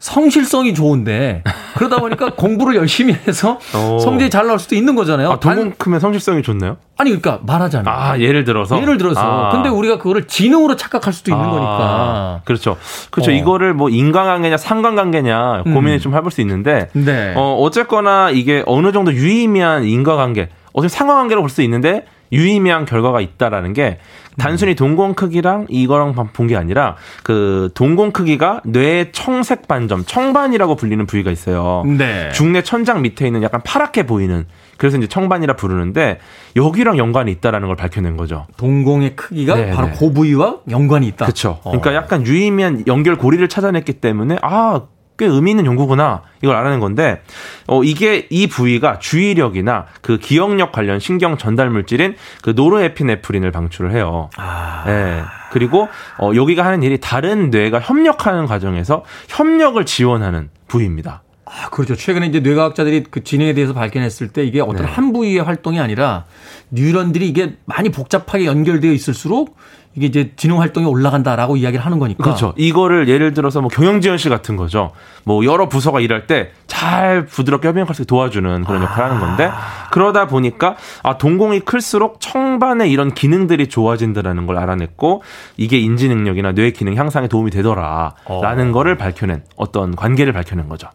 성실성이 0.00 0.72
좋은데 0.74 1.44
그러다 1.76 1.98
보니까 1.98 2.30
공부를 2.34 2.74
열심히 2.74 3.12
해서 3.12 3.58
오. 3.74 3.96
어. 3.96 3.98
성적이 3.98 4.30
잘 4.30 4.46
나올 4.46 4.58
수도 4.58 4.74
있는 4.74 4.94
거잖아요. 4.96 5.30
아, 5.30 5.38
동공 5.38 5.74
크면 5.76 6.00
성실성이 6.00 6.42
좋나요? 6.42 6.78
아니 6.96 7.10
그러니까 7.10 7.40
말하자면 7.46 7.86
아 7.86 8.18
예를 8.18 8.44
들어서 8.44 8.80
예를 8.80 8.96
들어서 8.98 9.20
아. 9.20 9.50
근데 9.52 9.68
우리가 9.68 9.98
그거를 9.98 10.26
지능으로 10.26 10.76
착각할 10.76 11.12
수도 11.12 11.30
있는 11.30 11.44
아. 11.44 11.50
거니까 11.50 12.40
그렇죠 12.44 12.76
그렇죠 13.10 13.30
어. 13.30 13.34
이거를 13.34 13.74
뭐 13.74 13.88
인간관계냐 13.90 14.56
상관관계냐 14.56 15.62
고민을 15.64 15.98
음. 15.98 16.00
좀 16.00 16.14
해볼 16.14 16.30
수 16.30 16.40
있는데 16.40 16.88
네. 16.92 17.34
어 17.36 17.56
어쨌거나 17.60 18.30
이게 18.30 18.62
어느 18.66 18.92
정도 18.92 19.12
유의미한 19.12 19.84
인과관계 19.84 20.48
어차피 20.72 20.88
상관관계로 20.92 21.40
볼 21.42 21.50
수 21.50 21.62
있는데 21.62 22.04
유의미한 22.32 22.84
결과가 22.84 23.20
있다라는 23.20 23.72
게 23.72 23.98
단순히 24.40 24.74
동공 24.74 25.14
크기랑 25.14 25.66
이거랑 25.68 26.14
본 26.32 26.46
게 26.48 26.56
아니라 26.56 26.96
그 27.22 27.70
동공 27.74 28.10
크기가 28.10 28.60
뇌의 28.64 29.12
청색 29.12 29.68
반점, 29.68 30.04
청반이라고 30.04 30.74
불리는 30.74 31.06
부위가 31.06 31.30
있어요. 31.30 31.84
네. 31.86 32.30
중뇌 32.32 32.62
천장 32.62 33.02
밑에 33.02 33.26
있는 33.26 33.42
약간 33.42 33.60
파랗게 33.62 34.04
보이는 34.06 34.46
그래서 34.78 34.96
이제 34.96 35.06
청반이라 35.06 35.54
부르는데 35.56 36.18
여기랑 36.56 36.98
연관이 36.98 37.30
있다라는 37.32 37.68
걸 37.68 37.76
밝혀낸 37.76 38.16
거죠. 38.16 38.46
동공의 38.56 39.14
크기가 39.16 39.54
네네. 39.54 39.72
바로 39.72 39.90
그 39.90 40.12
부위와 40.12 40.58
연관이 40.70 41.06
있다. 41.06 41.26
그렇죠. 41.26 41.60
그러니까 41.62 41.94
약간 41.94 42.26
유의미한 42.26 42.84
연결 42.86 43.16
고리를 43.16 43.46
찾아냈기 43.48 43.94
때문에 43.94 44.38
아, 44.42 44.82
꽤 45.20 45.26
의미 45.26 45.50
있는 45.50 45.66
연구구나 45.66 46.22
이걸 46.42 46.56
알아낸 46.56 46.80
건데 46.80 47.20
어 47.66 47.84
이게 47.84 48.26
이 48.30 48.46
부위가 48.46 48.98
주의력이나 48.98 49.84
그 50.00 50.16
기억력 50.16 50.72
관련 50.72 50.98
신경 50.98 51.36
전달 51.36 51.68
물질인 51.68 52.16
그 52.40 52.54
노르에피네프린을 52.56 53.52
방출을 53.52 53.92
해요. 53.92 54.30
아. 54.38 54.82
네. 54.86 55.22
그리고 55.52 55.88
어 56.18 56.32
여기가 56.34 56.64
하는 56.64 56.82
일이 56.82 56.98
다른 56.98 57.50
뇌가 57.50 57.80
협력하는 57.80 58.46
과정에서 58.46 59.04
협력을 59.28 59.84
지원하는 59.84 60.48
부위입니다. 60.68 61.22
아, 61.44 61.68
그렇죠. 61.68 61.96
최근에 61.96 62.26
이제 62.26 62.40
뇌과학자들이 62.40 63.04
그 63.10 63.22
진행에 63.22 63.52
대해서 63.52 63.74
발견했을 63.74 64.28
때 64.28 64.44
이게 64.44 64.60
어떤 64.60 64.86
네. 64.86 64.92
한 64.92 65.12
부위의 65.12 65.42
활동이 65.42 65.80
아니라 65.80 66.24
뉴런들이 66.70 67.28
이게 67.28 67.56
많이 67.66 67.90
복잡하게 67.90 68.46
연결되어 68.46 68.92
있을수록 68.92 69.56
이게 69.96 70.06
이제 70.06 70.32
지능 70.36 70.60
활동이 70.60 70.86
올라간다라고 70.86 71.56
이야기를 71.56 71.84
하는 71.84 71.98
거니까. 71.98 72.22
그렇죠. 72.22 72.54
이거를 72.56 73.08
예를 73.08 73.34
들어서 73.34 73.60
뭐 73.60 73.68
경영지원 73.68 74.18
실 74.18 74.30
같은 74.30 74.56
거죠. 74.56 74.92
뭐 75.24 75.44
여러 75.44 75.68
부서가 75.68 76.00
일할 76.00 76.26
때 76.26 76.52
잘 76.80 77.26
부드럽게 77.26 77.68
협력할 77.68 77.94
수 77.94 78.02
있게 78.02 78.08
도와주는 78.08 78.64
그런 78.64 78.82
역할을 78.82 79.10
하는 79.10 79.20
건데 79.20 79.50
그러다 79.92 80.26
보니까 80.26 80.76
아 81.02 81.18
동공이 81.18 81.60
클수록 81.60 82.22
청반의 82.22 82.90
이런 82.90 83.12
기능들이 83.12 83.68
좋아진다라는 83.68 84.46
걸 84.46 84.56
알아냈고 84.56 85.22
이게 85.58 85.78
인지 85.78 86.08
능력이나 86.08 86.52
뇌 86.52 86.70
기능 86.70 86.96
향상에 86.96 87.28
도움이 87.28 87.50
되더라라는 87.50 88.14
어. 88.24 88.72
거를 88.72 88.96
밝혀낸 88.96 89.44
어떤 89.56 89.94
관계를 89.94 90.32
밝혀낸 90.32 90.70
거죠. 90.70 90.88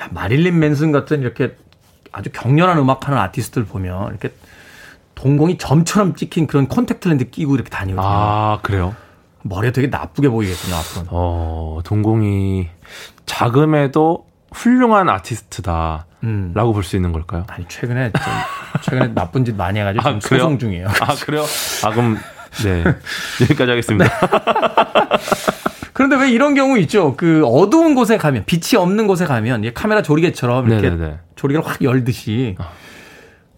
야 0.00 0.08
마릴린 0.10 0.58
맨슨 0.58 0.90
같은 0.90 1.20
이렇게 1.20 1.54
아주 2.10 2.30
격렬한 2.32 2.78
음악 2.78 3.08
하는 3.08 3.18
아티스트를 3.18 3.66
보면 3.66 4.08
이렇게 4.08 4.30
동공이 5.18 5.58
점처럼 5.58 6.14
찍힌 6.14 6.46
그런 6.46 6.68
콘택트 6.68 7.08
렌즈 7.08 7.28
끼고 7.28 7.56
이렇게 7.56 7.70
다니거든요. 7.70 8.08
아, 8.08 8.58
그래요? 8.62 8.94
머리가 9.42 9.72
되게 9.72 9.88
나쁘게 9.88 10.28
보이겠군요, 10.28 10.76
앞으로. 10.76 11.06
어, 11.10 11.80
동공이 11.84 12.68
자금에도 13.26 14.26
훌륭한 14.52 15.08
아티스트다. 15.08 16.06
음. 16.22 16.52
라고 16.54 16.72
볼 16.72 16.84
수 16.84 16.94
있는 16.94 17.10
걸까요? 17.12 17.44
아니, 17.48 17.66
최근에 17.68 18.12
좀, 18.12 18.22
최근에 18.82 19.14
나쁜 19.14 19.44
짓 19.44 19.56
많이 19.56 19.80
해가지고 19.80 20.08
아, 20.08 20.18
지금 20.20 20.38
소송 20.38 20.58
중이에요. 20.60 20.86
아, 20.86 21.14
그래요? 21.24 21.44
아, 21.84 21.90
그럼, 21.90 22.16
네. 22.62 22.84
여기까지 23.42 23.70
하겠습니다. 23.70 24.04
네. 24.04 24.10
그런데 25.94 26.14
왜 26.16 26.30
이런 26.30 26.54
경우 26.54 26.78
있죠? 26.78 27.16
그 27.16 27.44
어두운 27.44 27.96
곳에 27.96 28.18
가면, 28.18 28.44
빛이 28.46 28.76
없는 28.80 29.08
곳에 29.08 29.26
가면, 29.26 29.72
카메라 29.74 30.00
조리개처럼 30.00 30.68
이렇게 30.70 30.90
네네네. 30.90 31.18
조리개를 31.34 31.68
확 31.68 31.82
열듯이, 31.82 32.54
아. 32.60 32.68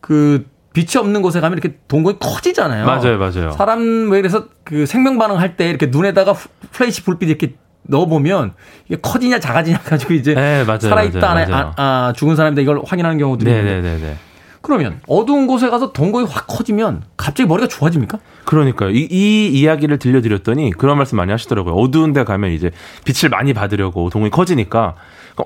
그 0.01 0.47
빛이 0.73 0.99
없는 0.99 1.23
곳에 1.23 1.41
가면 1.41 1.59
이렇게 1.59 1.79
동공이 1.89 2.18
커지잖아요. 2.21 2.87
맞아요, 2.87 3.18
맞아요. 3.18 3.51
사람 3.53 4.11
왜 4.11 4.21
그래서 4.21 4.47
그 4.64 4.87
생명 4.87 5.18
반응할 5.18 5.57
때 5.57 5.68
이렇게 5.68 5.87
눈에다가 5.87 6.35
플래시 6.71 7.05
불빛 7.05 7.29
이렇게 7.29 7.55
넣어보면 7.83 8.55
이게 8.87 9.01
커지냐 9.01 9.41
작아지냐 9.41 9.79
가지고 9.81 10.14
이제 10.14 10.35
네, 10.35 10.64
맞아요, 10.64 10.81
살아있다 10.81 11.21
맞아요, 11.21 11.49
맞아요. 11.49 11.73
아, 11.77 11.83
아, 11.83 12.12
죽은 12.14 12.37
사람인데 12.37 12.62
이걸 12.62 12.81
확인하는 12.85 13.18
경우도 13.18 13.49
있는데. 13.49 13.81
네, 13.81 13.81
네, 13.81 13.99
네. 14.01 14.16
그러면 14.62 15.01
어두운 15.09 15.47
곳에 15.47 15.71
가서 15.71 15.93
동공이 15.93 16.27
확 16.29 16.47
커지면 16.47 17.03
갑자기 17.16 17.49
머리가 17.49 17.66
좋아집니까? 17.66 18.18
그러니까요. 18.45 18.91
이, 18.91 19.09
이 19.11 19.49
이야기를 19.49 19.99
들려드렸더니 19.99 20.73
그런 20.73 20.99
말씀 20.99 21.16
많이 21.16 21.33
하시더라고요. 21.33 21.75
어두운 21.75 22.12
데 22.12 22.25
가면 22.25 22.51
이제 22.51 22.71
빛을 23.05 23.31
많이 23.31 23.55
받으려고 23.55 24.11
동공이 24.11 24.31
커지니까 24.31 24.97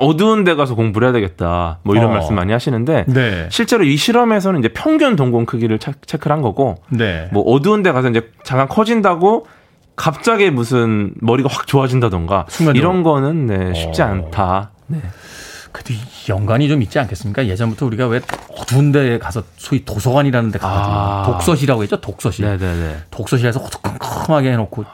어두운 0.01 0.45
데 0.45 0.55
가서 0.55 0.75
공부를 0.75 1.09
해야 1.09 1.13
되겠다. 1.13 1.79
뭐 1.83 1.95
이런 1.97 2.11
어. 2.11 2.13
말씀 2.15 2.35
많이 2.35 2.53
하시는데 2.53 3.05
네. 3.09 3.47
실제로 3.51 3.85
이 3.85 3.97
실험에서는 3.97 4.61
이제 4.61 4.69
평균 4.69 5.17
동공 5.17 5.47
크기를 5.47 5.79
체크를 5.79 6.35
한 6.35 6.43
거고 6.43 6.77
네. 6.89 7.29
뭐 7.33 7.43
어두운 7.43 7.83
데 7.83 7.93
가서 7.93 8.09
이제 8.11 8.31
잠깐 8.43 8.69
커진다고 8.69 9.47
갑자기 9.97 10.51
무슨 10.51 11.13
머리가 11.21 11.49
확 11.51 11.67
좋아진다던가 11.67 12.47
순간적으로. 12.49 12.79
이런 12.79 13.03
거는 13.03 13.47
네, 13.47 13.75
쉽지 13.75 14.03
어. 14.03 14.07
않다. 14.07 14.71
네. 14.87 15.01
그래도 15.73 15.93
연관이 16.29 16.69
좀 16.69 16.83
있지 16.83 17.01
않겠습니까? 17.01 17.47
예전부터 17.47 17.85
우리가 17.87 18.07
왜 18.07 18.21
어두운 18.57 18.93
데 18.93 19.19
가서 19.19 19.43
소위 19.57 19.85
도서관이라는 19.85 20.53
데 20.53 20.59
가가지고 20.61 20.95
아. 20.95 21.23
독서실이라고 21.27 21.83
했죠? 21.83 22.01
독서실. 22.01 22.45
네네네. 22.45 22.97
독서실에서 23.11 23.59
어두컴컴하게 23.61 24.53
해놓고 24.53 24.85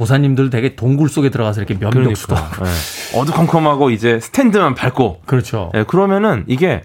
도사님들 0.00 0.48
되게 0.48 0.76
동굴 0.76 1.10
속에 1.10 1.28
들어가서 1.28 1.60
이렇게 1.60 1.74
면벽수도 1.74 2.34
그러니까, 2.34 2.64
네. 2.64 3.18
어두컴컴하고 3.18 3.90
이제 3.90 4.18
스탠드만 4.18 4.74
밟고 4.74 5.20
그렇죠. 5.26 5.70
네, 5.74 5.84
그러면은 5.84 6.44
이게 6.46 6.84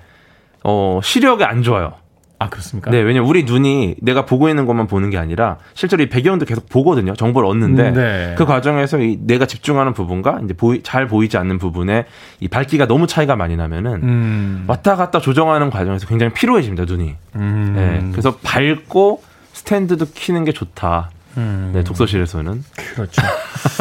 어 0.66 1.00
시력이 1.02 1.46
안 1.46 1.64
좋아요. 1.64 1.94
아 2.40 2.50
그렇습니까? 2.50 2.92
네, 2.92 2.98
왜냐 2.98 3.22
면 3.22 3.30
우리 3.30 3.46
눈이 3.46 3.96
내가 4.02 4.26
보고 4.26 4.50
있는 4.50 4.66
것만 4.66 4.88
보는 4.88 5.12
게 5.12 5.18
아니라 5.18 5.60
실제로 5.76 6.04
이 6.04 6.10
배경도 6.10 6.44
계속 6.44 6.68
보거든요. 6.68 7.14
정보를 7.14 7.48
얻는데 7.48 7.88
음, 7.88 7.94
네. 7.94 8.36
그 8.38 8.46
과정에서 8.46 9.00
이 9.00 9.18
내가 9.22 9.46
집중하는 9.46 9.94
부분과 9.94 10.42
이제 10.44 10.54
보이, 10.54 10.84
잘 10.84 11.08
보이지 11.08 11.38
않는 11.38 11.58
부분에 11.58 12.04
이 12.42 12.50
밝기가 12.50 12.86
너무 12.86 13.08
차이가 13.08 13.38
많이 13.38 13.56
나면은 13.56 13.94
음. 14.04 14.66
왔다 14.68 14.98
갔다 14.98 15.22
조정하는 15.22 15.70
과정에서 15.70 16.06
굉장히 16.06 16.34
피로해집니다 16.34 16.84
눈이. 16.84 17.16
음. 17.38 17.74
네, 17.78 18.12
그래서 18.12 18.36
밝고 18.44 19.24
스탠드도 19.54 20.08
키는 20.14 20.44
게 20.44 20.52
좋다. 20.52 21.12
음. 21.38 21.72
네, 21.74 21.84
독서실에서는. 21.84 22.64
그렇죠. 22.76 23.22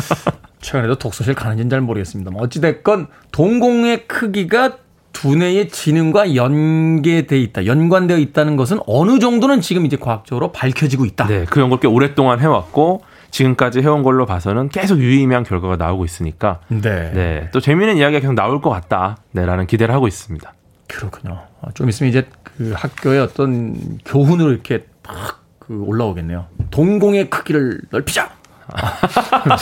최근에도 0.61 0.96
독서실 0.96 1.34
가는지는 1.34 1.70
잘 1.70 1.80
모르겠습니다. 1.82 2.30
어찌됐건 2.34 3.09
동공의 3.32 4.07
크기가 4.09 4.78
두뇌의 5.12 5.68
지능과 5.68 6.34
연계돼 6.34 7.38
있다, 7.40 7.66
연관되어 7.66 8.18
있다는 8.18 8.57
것은 8.57 8.80
어느 8.86 9.18
정도는 9.18 9.61
지금 9.61 9.86
이제 9.86 9.96
과학적으로 9.96 10.52
밝혀지고 10.52 11.05
있다. 11.05 11.26
네, 11.26 11.44
그 11.44 11.61
연구를 11.61 11.80
꽤 11.80 11.88
오랫동안 11.88 12.40
해왔고 12.40 13.02
지금까지 13.30 13.80
해온 13.80 14.02
걸로 14.02 14.26
봐서는 14.26 14.68
계속 14.68 14.98
유의미한 14.98 15.44
결과가 15.44 15.76
나오고 15.76 16.05
있으니까 16.05 16.61
네, 16.68 17.11
네, 17.12 17.48
또 17.52 17.61
재미있는 17.61 17.96
이야기가 17.96 18.20
계속 18.20 18.34
나올 18.34 18.61
것 18.61 18.70
같다, 18.70 19.18
네라는 19.32 19.66
기대를 19.66 19.94
하고 19.94 20.09
있습니다. 20.09 20.52
그렇군요. 20.88 21.40
아, 21.62 21.70
좀 21.74 21.88
있으면 21.88 22.11
이제 22.11 22.26
그 22.42 22.72
학교의 22.76 23.20
어떤 23.20 23.98
교훈을 24.05 24.50
이렇게 24.50 24.84
팍 25.02 25.43
그 25.66 25.82
올라오겠네요. 25.86 26.46
동공의 26.70 27.30
크기를 27.30 27.80
넓히자. 27.90 28.30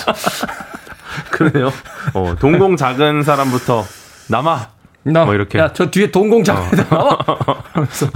그래요. 1.30 1.72
어, 2.14 2.34
동공 2.38 2.76
작은 2.76 3.22
사람부터 3.22 3.84
남아. 4.28 4.68
나, 5.04 5.24
뭐 5.24 5.34
이렇게. 5.34 5.58
야, 5.58 5.72
저 5.72 5.90
뒤에 5.90 6.10
동공 6.10 6.44
작은 6.44 6.62
어. 6.62 6.70
남아. 6.90 7.18
하면서. 7.72 8.06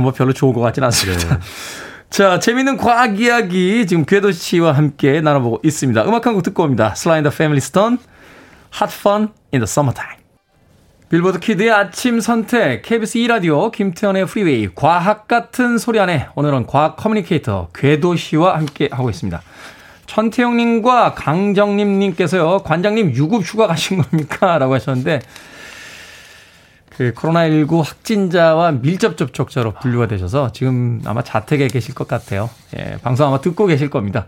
뭐 0.00 0.12
별로 0.12 0.32
좋은 0.32 0.52
것 0.52 0.60
같진 0.60 0.82
않습니다. 0.84 1.36
네. 1.36 1.40
자, 2.10 2.38
재밌는 2.38 2.76
과학 2.76 3.20
이야기 3.20 3.86
지금 3.86 4.04
궤도 4.04 4.32
씨와 4.32 4.72
함께 4.72 5.20
나눠보고 5.20 5.60
있습니다. 5.62 6.04
음악 6.04 6.26
한 6.26 6.34
곡 6.34 6.42
듣고 6.42 6.64
옵니다. 6.64 6.94
Sly 6.94 7.06
and 7.06 7.18
the 7.18 7.30
Family 7.30 7.60
Stone, 7.60 7.98
Hot 8.80 8.92
Fun 8.94 9.28
in 9.52 9.60
the 9.60 9.64
Summertime. 9.64 10.19
Billboard 11.10 11.40
Kid의 11.40 11.72
아침 11.72 12.20
선택, 12.20 12.82
KBS 12.82 13.18
2라디오, 13.18 13.72
김태훈의 13.72 14.26
프리웨이, 14.26 14.68
과학 14.76 15.26
같은 15.26 15.76
소리 15.76 15.98
안에 15.98 16.28
오늘은 16.36 16.66
과학 16.68 16.94
communicator 16.94 17.66
궤도 17.74 18.14
씨와 18.14 18.56
함께 18.56 18.88
하고 18.92 19.10
있습니다. 19.10 19.42
천태영님과 20.06 21.14
강정림님께서요, 21.14 22.58
관장님 22.58 23.16
유급 23.16 23.42
휴가 23.42 23.66
가신 23.66 24.00
겁니까? 24.00 24.58
라고 24.58 24.74
하셨는데, 24.74 25.20
그 26.90 27.14
코로나19 27.14 27.82
확진자와 27.82 28.72
밀접 28.72 29.16
접촉자로 29.16 29.74
분류가 29.80 30.08
되셔서 30.08 30.52
지금 30.52 31.00
아마 31.06 31.22
자택에 31.22 31.68
계실 31.68 31.94
것 31.94 32.06
같아요. 32.06 32.50
예, 32.76 32.98
방송 33.02 33.26
아마 33.26 33.40
듣고 33.40 33.66
계실 33.66 33.88
겁니다. 33.88 34.26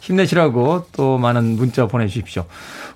힘내시라고 0.00 0.86
또 0.92 1.18
많은 1.18 1.56
문자 1.56 1.86
보내주십시오. 1.86 2.44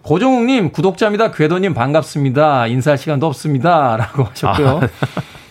고종욱님, 0.03 0.71
구독자입니다. 0.71 1.33
궤도님 1.33 1.75
반갑습니다. 1.75 2.67
인사할 2.69 2.99
시간도 2.99 3.27
없습니다. 3.27 3.97
라고 3.97 4.25
하셨고요. 4.25 4.81
아. 4.83 4.89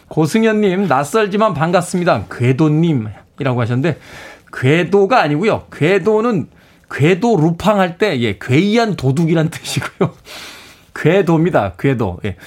고승현님, 0.07 0.87
낯설지만 0.87 1.53
반갑습니다. 1.53 2.25
궤도님이라고 2.31 3.61
하셨는데, 3.61 3.99
궤도가 4.53 5.21
아니고요. 5.21 5.65
궤도는 5.73 6.47
궤도 6.91 7.35
루팡 7.35 7.79
할 7.79 7.97
때, 7.97 8.19
예, 8.21 8.37
괴이한 8.39 8.95
도둑이란 8.95 9.49
뜻이고요. 9.49 10.13
궤도입니다. 10.95 11.73
궤도. 11.77 12.19
예. 12.23 12.37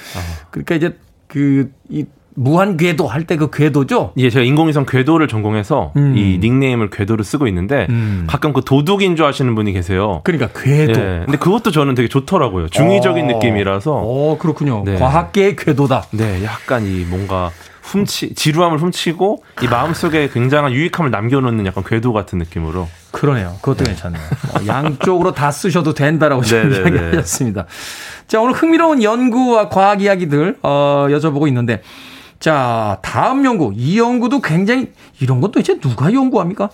그러니까 0.49 0.75
이제 0.75 0.97
그, 1.29 1.71
이, 1.89 2.05
무한 2.35 2.77
궤도 2.77 3.05
할 3.05 3.25
때 3.27 3.35
그 3.35 3.49
궤도죠? 3.49 4.13
예, 4.17 4.29
제가 4.29 4.45
인공위성 4.45 4.85
궤도를 4.87 5.27
전공해서 5.27 5.91
음. 5.97 6.15
이 6.15 6.37
닉네임을 6.39 6.89
궤도를 6.89 7.25
쓰고 7.25 7.47
있는데 7.47 7.85
음. 7.89 8.25
가끔 8.27 8.53
그 8.53 8.61
도둑인 8.63 9.17
줄 9.17 9.25
아시는 9.25 9.55
분이 9.55 9.73
계세요. 9.73 10.21
그러니까 10.23 10.47
궤도. 10.57 10.99
예, 11.01 11.21
근데 11.25 11.37
그것도 11.37 11.71
저는 11.71 11.95
되게 11.95 12.07
좋더라고요. 12.07 12.69
중의적인 12.69 13.25
어. 13.25 13.27
느낌이라서. 13.33 13.91
어, 13.93 14.37
그렇군요. 14.39 14.83
네. 14.85 14.95
과학계의 14.95 15.57
궤도다. 15.57 16.03
네, 16.11 16.41
약간 16.45 16.85
이 16.85 17.03
뭔가 17.09 17.51
훔치 17.89 18.35
지루함을 18.35 18.79
훔치고 18.79 19.43
이 19.63 19.67
마음속에 19.67 20.29
굉장한 20.29 20.71
유익함을 20.73 21.11
남겨놓는 21.11 21.65
약간 21.65 21.83
궤도 21.83 22.13
같은 22.13 22.37
느낌으로 22.37 22.87
그러네요. 23.11 23.55
그것도 23.61 23.83
네. 23.83 23.91
괜찮네요. 23.91 24.21
어, 24.21 24.67
양쪽으로 24.67 25.33
다 25.33 25.51
쓰셔도 25.51 25.93
된다라고 25.93 26.43
지금 26.43 26.71
이야기하셨습니다. 26.71 27.65
자 28.27 28.39
오늘 28.39 28.53
흥미로운 28.53 29.01
연구와 29.01 29.69
과학 29.69 30.01
이야기들 30.01 30.57
어, 30.61 31.07
여쭤보고 31.09 31.47
있는데 31.47 31.81
자 32.39 32.99
다음 33.01 33.43
연구 33.43 33.73
이 33.75 33.97
연구도 33.97 34.41
굉장히 34.41 34.91
이런 35.19 35.41
것도 35.41 35.59
이제 35.59 35.79
누가 35.79 36.13
연구합니까? 36.13 36.69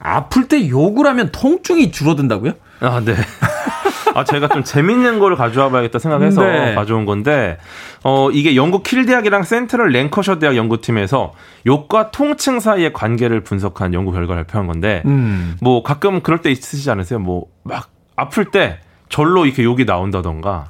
아플 0.00 0.48
때 0.48 0.68
욕을 0.68 1.06
하면 1.06 1.30
통증이 1.30 1.92
줄어든다고요? 1.92 2.52
아, 2.80 3.00
네. 3.04 3.14
아, 4.14 4.24
제가 4.24 4.48
좀 4.48 4.64
재밌는 4.64 5.18
거를 5.18 5.36
가져와 5.36 5.68
봐야겠다 5.68 5.98
생각해서 5.98 6.42
네. 6.42 6.74
가져온 6.74 7.04
건데, 7.04 7.58
어, 8.02 8.30
이게 8.30 8.56
영국 8.56 8.82
킬 8.82 9.04
대학이랑 9.06 9.42
센트럴 9.42 9.90
랭커셔 9.90 10.38
대학 10.38 10.56
연구팀에서 10.56 11.32
욕과 11.66 12.10
통증 12.10 12.58
사이의 12.60 12.92
관계를 12.92 13.42
분석한 13.42 13.92
연구 13.94 14.12
결과를 14.12 14.44
발표한 14.44 14.66
건데, 14.66 15.02
음. 15.06 15.56
뭐 15.60 15.82
가끔 15.82 16.20
그럴 16.22 16.40
때 16.40 16.50
있으시지 16.50 16.90
않으세요? 16.90 17.18
뭐 17.18 17.46
막 17.62 17.90
아플 18.16 18.46
때 18.46 18.78
절로 19.08 19.46
이렇게 19.46 19.64
욕이 19.64 19.84
나온다던가. 19.84 20.66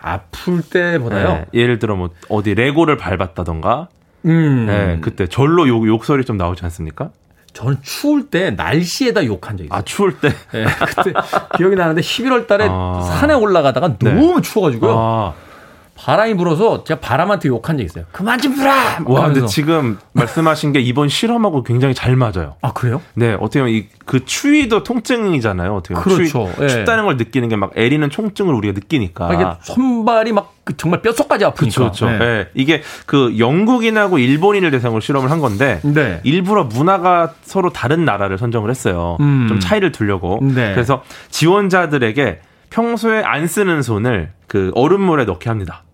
아플 0.00 0.62
때보다요? 0.62 1.28
네, 1.28 1.44
예를 1.54 1.78
들어 1.78 1.94
뭐 1.94 2.10
어디 2.28 2.54
레고를 2.54 2.96
밟았다던가. 2.96 3.88
음. 4.24 4.66
네, 4.66 4.98
그때 5.00 5.26
절로 5.28 5.68
욕, 5.68 5.86
욕설이 5.86 6.24
좀 6.24 6.36
나오지 6.36 6.64
않습니까? 6.64 7.10
저는 7.52 7.78
추울 7.82 8.30
때 8.30 8.50
날씨에다 8.50 9.24
욕한 9.26 9.56
적이 9.58 9.66
있어요. 9.66 9.78
아, 9.78 9.82
추울 9.82 10.18
때? 10.18 10.30
네, 10.52 10.64
그때 10.86 11.12
기억이 11.56 11.76
나는데 11.76 12.00
11월 12.00 12.46
달에 12.46 12.66
아. 12.68 13.00
산에 13.20 13.34
올라가다가 13.34 13.98
네. 13.98 14.12
너무 14.12 14.40
추워가지고요. 14.42 14.94
아. 14.98 15.34
바람이 16.04 16.34
불어서 16.34 16.82
제가 16.84 17.00
바람한테 17.00 17.48
욕한 17.48 17.78
적 17.78 17.84
있어요. 17.84 18.04
그만 18.12 18.40
좀 18.40 18.54
불어! 18.54 18.70
와, 19.06 19.26
근데 19.26 19.46
지금 19.46 19.98
말씀하신 20.12 20.72
게 20.72 20.80
이번 20.80 21.08
실험하고 21.08 21.62
굉장히 21.62 21.94
잘 21.94 22.16
맞아요. 22.16 22.56
아, 22.60 22.72
그래요? 22.72 23.00
네, 23.14 23.34
어떻게 23.34 23.60
보면 23.60 23.74
이, 23.74 23.86
그 24.04 24.24
추위도 24.24 24.82
통증이잖아요. 24.82 25.74
어떻게 25.76 25.94
보면. 25.94 26.02
그렇죠. 26.04 26.50
추위, 26.56 26.66
네. 26.66 26.68
춥다는 26.68 27.04
걸 27.04 27.16
느끼는 27.16 27.48
게 27.48 27.56
막 27.56 27.70
애리는 27.76 28.08
통증을 28.08 28.52
우리가 28.54 28.74
느끼니까. 28.74 29.28
아, 29.28 29.32
이게 29.34 29.44
손발이 29.62 30.32
막그 30.32 30.76
정말 30.76 31.02
뼛속까지 31.02 31.44
아프니까. 31.44 31.74
그렇죠. 31.78 32.10
네. 32.10 32.18
네. 32.18 32.48
이게 32.54 32.82
그 33.06 33.36
영국인하고 33.38 34.18
일본인을 34.18 34.70
대상으로 34.72 35.00
실험을 35.00 35.30
한 35.30 35.38
건데 35.40 35.80
네. 35.84 36.20
일부러 36.24 36.64
문화가 36.64 37.34
서로 37.42 37.70
다른 37.70 38.04
나라를 38.04 38.38
선정을 38.38 38.70
했어요. 38.70 39.18
음. 39.20 39.46
좀 39.48 39.60
차이를 39.60 39.92
두려고. 39.92 40.40
네. 40.42 40.72
그래서 40.74 41.04
지원자들에게 41.30 42.40
평소에 42.70 43.22
안 43.22 43.46
쓰는 43.46 43.82
손을 43.82 44.30
그 44.48 44.72
얼음물에 44.74 45.24
넣게 45.26 45.48
합니다. 45.48 45.84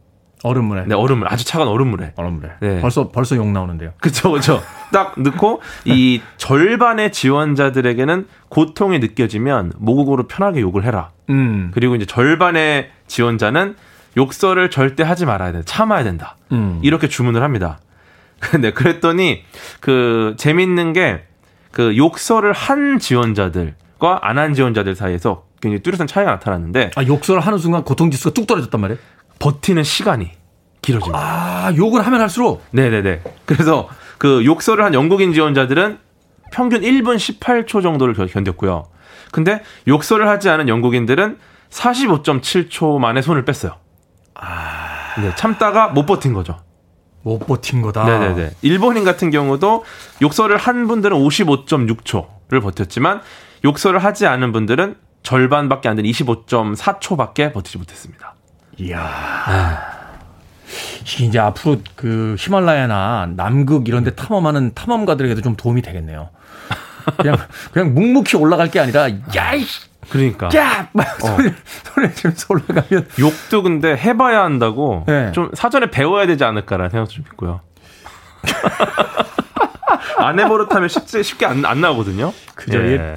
얼음물에. 0.43 0.85
네, 0.87 0.95
얼음물. 0.95 1.29
아주 1.31 1.45
차가운 1.45 1.69
얼음물에. 1.69 2.13
얼음물에. 2.17 2.51
네. 2.61 2.81
벌써 2.81 3.09
벌써 3.09 3.37
욕 3.37 3.49
나오는데요. 3.49 3.93
그렇죠, 4.01 4.31
그렇죠. 4.31 4.63
딱 4.93 5.15
넣고 5.21 5.61
이 5.85 6.21
절반의 6.37 7.13
지원자들에게는 7.13 8.27
고통이 8.49 8.99
느껴지면 9.01 9.73
모국어로 9.79 10.27
편하게 10.29 10.61
욕을 10.61 10.85
해라. 10.85 11.11
음. 11.31 11.71
그리고 11.75 11.95
이제 11.97 12.05
절반의 12.07 12.91
지원자는 13.07 13.77
욕설을 14.17 14.71
절대 14.71 15.03
하지 15.03 15.27
말아야 15.27 15.53
된다. 15.53 15.65
참아야 15.67 16.05
된다. 16.05 16.37
음. 16.53 16.79
이렇게 16.83 17.09
주문을 17.09 17.43
합니다. 17.43 17.79
근데 18.41 18.73
그랬더니 18.73 19.43
그 19.81 20.35
재밌는 20.39 20.93
게 20.93 21.25
그 21.71 21.97
욕설을 21.97 22.53
한 22.55 22.99
지원자들과 22.99 24.21
안 24.23 24.39
한 24.39 24.55
지원자들 24.55 24.97
사이에서 24.97 25.45
굉장히 25.61 25.83
뚜렷한 25.83 26.07
차이가 26.07 26.31
나타났는데 26.33 26.93
아 26.97 27.05
욕설을 27.05 27.41
하는 27.41 27.59
순간 27.59 27.85
고통 27.85 28.11
지수가 28.11 28.33
뚝 28.35 28.47
떨어졌단 28.47 28.81
말이에요? 28.81 28.99
버티는 29.39 29.85
시간이 29.85 30.31
길어집니다. 30.83 31.19
아, 31.19 31.75
욕을 31.77 32.07
하면 32.07 32.21
할수록? 32.21 32.65
네네네. 32.71 33.23
그래서 33.45 33.89
그 34.19 34.45
욕설을 34.45 34.85
한 34.85 34.95
영국인 34.95 35.33
지원자들은 35.33 35.99
평균 36.53 36.81
1분 36.81 37.17
18초 37.17 37.83
정도를 37.83 38.15
견뎠고요. 38.15 38.87
근데 39.33 39.63
욕설을 39.87 40.29
하지 40.29 40.49
않은 40.49 40.69
영국인들은 40.69 41.39
45.7초 41.71 42.99
만에 42.99 43.23
손을 43.23 43.45
뺐어요. 43.45 43.77
아. 44.35 45.15
네, 45.21 45.35
참다가 45.37 45.89
못 45.89 46.07
버틴 46.07 46.33
거죠. 46.33 46.59
못 47.23 47.41
버틴 47.41 47.83
거다. 47.83 48.05
네네네. 48.05 48.51
일본인 48.63 49.05
같은 49.05 49.31
경우도 49.31 49.85
욕설을 50.23 50.57
한 50.57 50.87
분들은 50.87 51.17
55.6초를 51.17 52.63
버텼지만 52.63 53.21
욕설을 53.65 54.03
하지 54.03 54.27
않은 54.27 54.53
분들은 54.53 54.97
절반밖에 55.23 55.89
안 55.89 55.97
되는 55.97 56.09
25.4초밖에 56.11 57.53
버티지 57.53 57.79
못했습니다. 57.79 58.35
이야. 58.79 58.99
네. 59.49 61.25
이제 61.25 61.39
앞으로 61.39 61.79
그 61.97 62.37
히말라야나 62.39 63.31
남극 63.37 63.89
이런 63.89 64.05
데 64.05 64.15
탐험하는 64.15 64.75
탐험가들에게도 64.75 65.41
좀 65.41 65.57
도움이 65.57 65.83
되겠네요. 65.83 66.31
그냥 67.17 67.37
그냥 67.73 67.95
묵묵히 67.95 68.37
올라갈 68.37 68.71
게 68.71 68.79
아니라 68.81 69.09
야이 69.35 69.65
그러니까 70.11 70.51
야! 70.55 70.89
막 70.93 71.07
어. 71.25 71.37
소리 71.37 71.53
소리 71.85 72.15
지면서 72.15 72.47
올라가면 72.51 73.09
욕도 73.19 73.63
근데 73.63 73.97
해봐야 73.97 74.43
한다고 74.43 75.05
네. 75.07 75.33
좀 75.33 75.51
사전에 75.55 75.91
배워야 75.91 76.27
되지 76.27 76.45
않을까라는 76.45 76.91
생각도 76.91 77.15
좀 77.15 77.25
있고요. 77.33 77.61
안 80.19 80.39
해버릇하면 80.39 80.89
쉽게 80.89 81.23
쉽게 81.23 81.47
안, 81.47 81.65
안 81.65 81.81
나오거든요. 81.81 82.33
그죠. 82.55 82.79
예. 82.79 83.17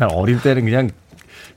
옛날 0.00 0.08
어릴 0.12 0.40
때는 0.40 0.64
그냥 0.64 0.90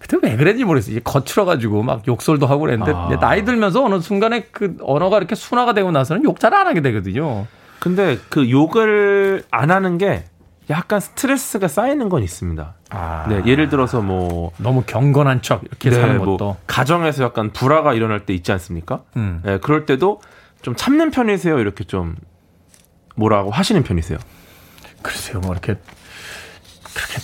그때 0.10 0.28
왜 0.28 0.36
그랬는지 0.36 0.66
모르겠어요. 0.66 0.94
이제 0.94 1.02
거칠어가지고 1.04 1.84
막 1.84 2.08
욕설도 2.08 2.48
하고 2.48 2.62
그랬는데 2.62 2.92
아. 2.96 3.10
나이 3.20 3.46
들면서 3.46 3.84
어느 3.86 4.00
순간에 4.02 4.48
그 4.52 4.76
언어가 4.82 5.18
이렇게 5.18 5.36
순화가 5.36 5.74
되고 5.74 5.92
나서는 5.92 6.24
욕 6.24 6.40
잘 6.40 6.54
안 6.54 6.66
하게 6.68 6.82
되거든요. 6.82 7.46
근데 7.80 8.18
그 8.30 8.50
욕을 8.50 9.44
안 9.52 9.70
하는 9.72 9.98
게 10.00 10.24
약간 10.70 11.00
스트레스가 11.00 11.68
쌓이는 11.68 12.10
건 12.10 12.24
있습니다. 12.24 12.74
아. 12.90 13.26
네, 13.30 13.42
예를 13.46 13.70
들어서 13.70 14.02
뭐 14.02 14.52
너무 14.58 14.84
경건한 14.86 15.42
척 15.44 15.64
이렇게 15.64 15.90
네, 15.92 15.96
사는 15.96 16.18
뭐 16.18 16.26
것도 16.26 16.44
뭐 16.46 16.58
가정에서 16.68 17.24
약간 17.24 17.52
불화가 17.52 17.94
일어날 17.94 18.26
때 18.26 18.34
있지 18.34 18.52
않습니까? 18.52 19.04
음. 19.16 19.42
네, 19.46 19.60
그럴 19.60 19.86
때도 19.86 20.22
좀 20.64 20.76
참는 20.76 21.12
편이세요? 21.12 21.60
이렇게 21.60 21.84
좀 21.84 22.16
뭐라고 23.16 23.52
하시는 23.52 23.82
편이세요? 23.84 24.18
글쎄요, 25.02 25.40
뭐 25.40 25.52
이렇게 25.52 25.76
그렇게 26.94 27.20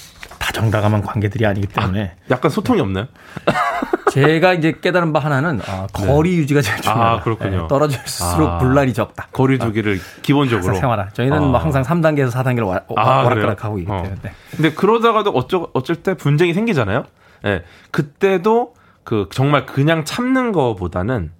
다정다감한 0.46 1.02
관계들이 1.02 1.44
아니기 1.46 1.66
때문에 1.66 2.14
아, 2.16 2.26
약간 2.30 2.52
소통이 2.52 2.80
없나요? 2.80 3.08
제가 4.12 4.54
이제 4.54 4.74
깨달은 4.80 5.12
바 5.12 5.20
하나는 5.20 5.60
아, 5.68 5.88
거리 5.92 6.32
네. 6.32 6.38
유지가 6.38 6.62
제일 6.62 6.80
중요하다. 6.82 7.12
아, 7.12 7.22
그렇군요. 7.22 7.62
네, 7.64 7.68
떨어질수록 7.68 8.50
아, 8.50 8.58
분란이 8.60 8.94
적다. 8.94 9.28
거리 9.32 9.58
두기를 9.58 9.96
아, 9.96 10.22
기본적으로 10.22 10.76
생활화. 10.76 11.10
저희는 11.10 11.42
뭐 11.42 11.60
항상 11.60 11.82
3단계에서 11.82 12.32
4단계로 12.32 12.68
와, 12.68 12.82
아, 12.96 13.24
락가락하고 13.24 13.80
있기 13.80 13.92
어. 13.92 14.04
때문에. 14.04 14.34
근데 14.52 14.74
그러다가도 14.74 15.32
어쩌 15.32 15.70
어쩔 15.74 15.96
때 15.96 16.14
분쟁이 16.14 16.54
생기잖아요. 16.54 17.06
예. 17.46 17.50
네. 17.50 17.64
그때도 17.90 18.76
그 19.04 19.28
정말 19.34 19.66
그냥 19.66 20.06
참는 20.06 20.52
거보다는 20.52 21.32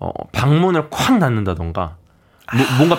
어, 0.00 0.10
방문을 0.32 0.88
콱 0.90 1.18
닫는다던가 1.18 1.96
뭐, 2.54 2.66
뭔가 2.78 2.98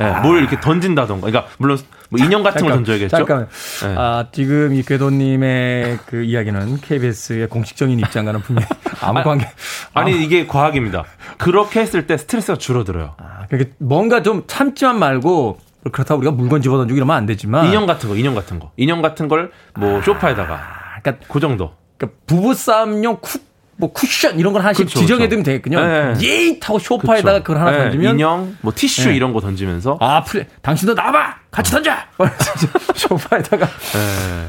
예, 0.00 0.04
아. 0.04 0.20
뭘 0.20 0.38
이렇게 0.38 0.60
던진다던가. 0.60 1.26
그러니까 1.26 1.52
물론 1.58 1.78
뭐 2.10 2.18
인형 2.24 2.42
같은 2.42 2.60
잠깐, 2.60 2.70
거 2.70 2.74
던져야겠죠. 2.76 3.16
잠깐. 3.16 3.48
네. 3.82 3.94
아, 3.96 4.26
지금 4.32 4.74
이 4.74 4.82
궤도님의 4.82 5.98
그 6.06 6.22
이야기는 6.22 6.80
KBS의 6.80 7.48
공식적인 7.48 7.98
입장과는 8.00 8.40
분명히 8.40 8.66
아무 9.00 9.22
관계. 9.22 9.46
아니, 9.94 10.14
아니 10.14 10.24
이게 10.24 10.46
과학입니다. 10.46 11.04
그렇게 11.36 11.80
했을 11.80 12.06
때 12.06 12.16
스트레스가 12.16 12.56
줄어들어요. 12.58 13.14
아, 13.18 13.46
그러니까 13.48 13.74
뭔가 13.78 14.22
좀 14.22 14.44
참지만 14.46 14.98
말고 14.98 15.58
그렇다고 15.92 16.20
우리가 16.20 16.32
물건 16.34 16.62
집어 16.62 16.76
던지고 16.78 16.96
이러면 16.96 17.16
안 17.16 17.26
되지만 17.26 17.66
인형 17.66 17.86
같은 17.86 18.08
거, 18.08 18.16
인형 18.16 18.34
같은 18.34 18.58
거, 18.58 18.72
인형 18.76 19.02
같은 19.02 19.28
걸뭐 19.28 19.50
아, 19.98 20.02
쇼파에다가. 20.02 20.60
그러니까 21.02 21.26
그 21.30 21.40
정도. 21.40 21.72
그러니까 21.96 22.18
부부싸움용 22.26 23.18
쿡 23.20 23.47
뭐 23.78 23.92
쿠션 23.92 24.38
이런 24.38 24.52
걸 24.52 24.62
하나씩 24.62 24.86
그렇죠, 24.86 24.98
지정해두면 24.98 25.44
그렇죠. 25.44 25.62
되겠군요. 25.62 25.86
네. 25.86 26.26
예이 26.26 26.60
타고 26.60 26.78
쇼파에다가 26.78 27.42
그렇죠. 27.42 27.44
그걸 27.44 27.60
하나 27.60 27.70
네. 27.70 27.78
던지면 27.84 28.14
인형, 28.16 28.56
뭐 28.60 28.72
티슈 28.74 29.08
네. 29.08 29.16
이런 29.16 29.32
거 29.32 29.40
던지면서 29.40 29.98
아, 30.00 30.22
플레, 30.24 30.46
당신도 30.62 30.94
나와봐, 30.94 31.36
같이 31.50 31.70
던져. 31.70 31.92
쇼파에다가. 32.94 33.66
네. 33.66 34.48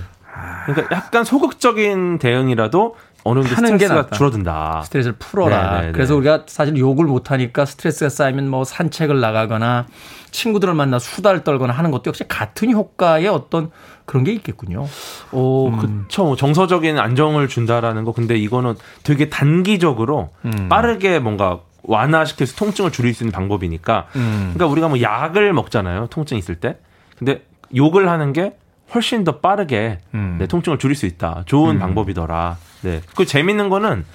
그러니까 0.66 0.96
약간 0.96 1.24
소극적인 1.24 2.18
대응이라도 2.20 2.96
어느 3.24 3.42
정도 3.44 3.56
스트레스가 3.56 4.08
게 4.08 4.16
줄어든다. 4.16 4.82
스트레스를 4.86 5.16
풀어라. 5.20 5.64
네네네. 5.64 5.86
네, 5.88 5.92
그래서 5.92 6.16
우리가 6.16 6.44
사실 6.48 6.78
욕을 6.78 7.06
못 7.06 7.32
하니까 7.32 7.66
스트레스가 7.66 8.10
쌓이면 8.10 8.50
뭐 8.50 8.64
산책을 8.64 9.20
나가거나 9.20 9.88
친구들을 10.32 10.74
만나 10.74 11.00
수다를 11.00 11.44
떨거나 11.44 11.74
하는 11.74 11.92
것도 11.92 12.04
역시 12.08 12.24
같은 12.28 12.72
효과의 12.72 13.28
어떤 13.28 13.72
그런 14.10 14.24
게 14.24 14.34
있겠군요. 14.34 14.88
어, 15.32 15.68
음. 15.68 15.78
그쵸. 16.07 16.24
뭐 16.24 16.36
정서적인 16.36 16.97
안정을 16.97 17.47
준다라는 17.47 18.05
거. 18.05 18.12
근데 18.12 18.36
이거는 18.38 18.74
되게 19.03 19.30
단기적으로 19.30 20.32
음. 20.45 20.68
빠르게 20.68 21.20
뭔가 21.20 21.60
완화시켜서 21.84 22.55
통증을 22.55 22.91
줄일 22.91 23.14
수 23.14 23.24
있는 23.24 23.32
방법이니까. 23.32 24.07
음. 24.16 24.51
그러니까 24.55 24.66
우리가 24.66 24.88
뭐 24.88 24.99
약을 24.99 25.53
먹잖아요. 25.53 26.07
통증 26.07 26.39
있을 26.39 26.55
때. 26.55 26.78
근데 27.20 27.43
욕을 27.76 28.10
하는 28.10 28.34
게 28.34 28.57
훨씬 28.95 29.24
더 29.24 29.38
빠르게 29.41 29.99
음. 30.16 30.38
네, 30.39 30.47
통증을 30.47 30.80
줄일 30.80 30.95
수 30.95 31.05
있다. 31.05 31.43
좋은 31.45 31.76
음. 31.76 31.80
방법이더라. 31.80 32.57
네. 32.82 33.01
그 33.16 33.26
재밌는 33.26 33.70
거는 33.70 34.05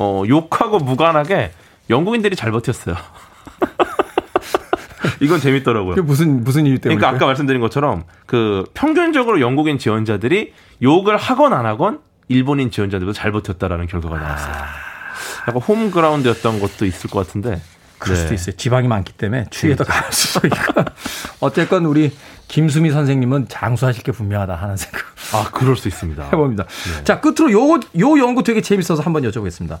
어, 0.00 0.22
욕하고 0.28 0.78
무관하게 0.78 1.50
영국인들이 1.90 2.36
잘 2.36 2.52
버텼어요. 2.52 2.94
이건 5.20 5.40
재밌더라고요. 5.40 6.02
무슨 6.02 6.44
무슨 6.44 6.66
일 6.66 6.78
때문에? 6.78 6.98
그러니까 6.98 7.16
아까 7.16 7.26
말씀드린 7.26 7.60
것처럼 7.60 8.04
그 8.26 8.64
평균적으로 8.74 9.40
영국인 9.40 9.78
지원자들이 9.78 10.52
욕을 10.82 11.16
하건 11.16 11.52
안 11.52 11.66
하건 11.66 12.00
일본인 12.28 12.70
지원자들보다 12.70 13.18
잘 13.18 13.32
버텼다라는 13.32 13.86
결과가 13.86 14.18
나왔어요. 14.18 14.52
아... 14.54 14.66
약간 15.48 15.62
홈그라운드였던 15.62 16.60
것도 16.60 16.86
있을 16.86 17.10
것 17.10 17.26
같은데. 17.26 17.60
그럴 17.98 18.16
네. 18.16 18.22
수도 18.22 18.34
있어요. 18.34 18.56
지방이 18.56 18.88
많기 18.88 19.12
때문에 19.12 19.46
추위에 19.50 19.76
더 19.76 19.84
강할 19.84 20.12
수도 20.12 20.48
있고. 20.48 20.82
어쨌건 21.38 21.86
우리 21.86 22.10
김수미 22.48 22.90
선생님은 22.90 23.46
장수하실 23.48 24.02
게 24.02 24.10
분명하다 24.10 24.56
하는 24.56 24.76
생각. 24.76 25.02
아, 25.32 25.50
그럴 25.52 25.76
수 25.76 25.86
있습니다. 25.86 26.24
해봅니다. 26.24 26.64
네. 26.64 27.04
자, 27.04 27.20
끝으로 27.20 27.52
요, 27.52 27.80
요 27.98 28.18
연구 28.18 28.42
되게 28.42 28.60
재밌어서 28.60 29.02
한번 29.02 29.22
여쭤보겠습니다. 29.22 29.78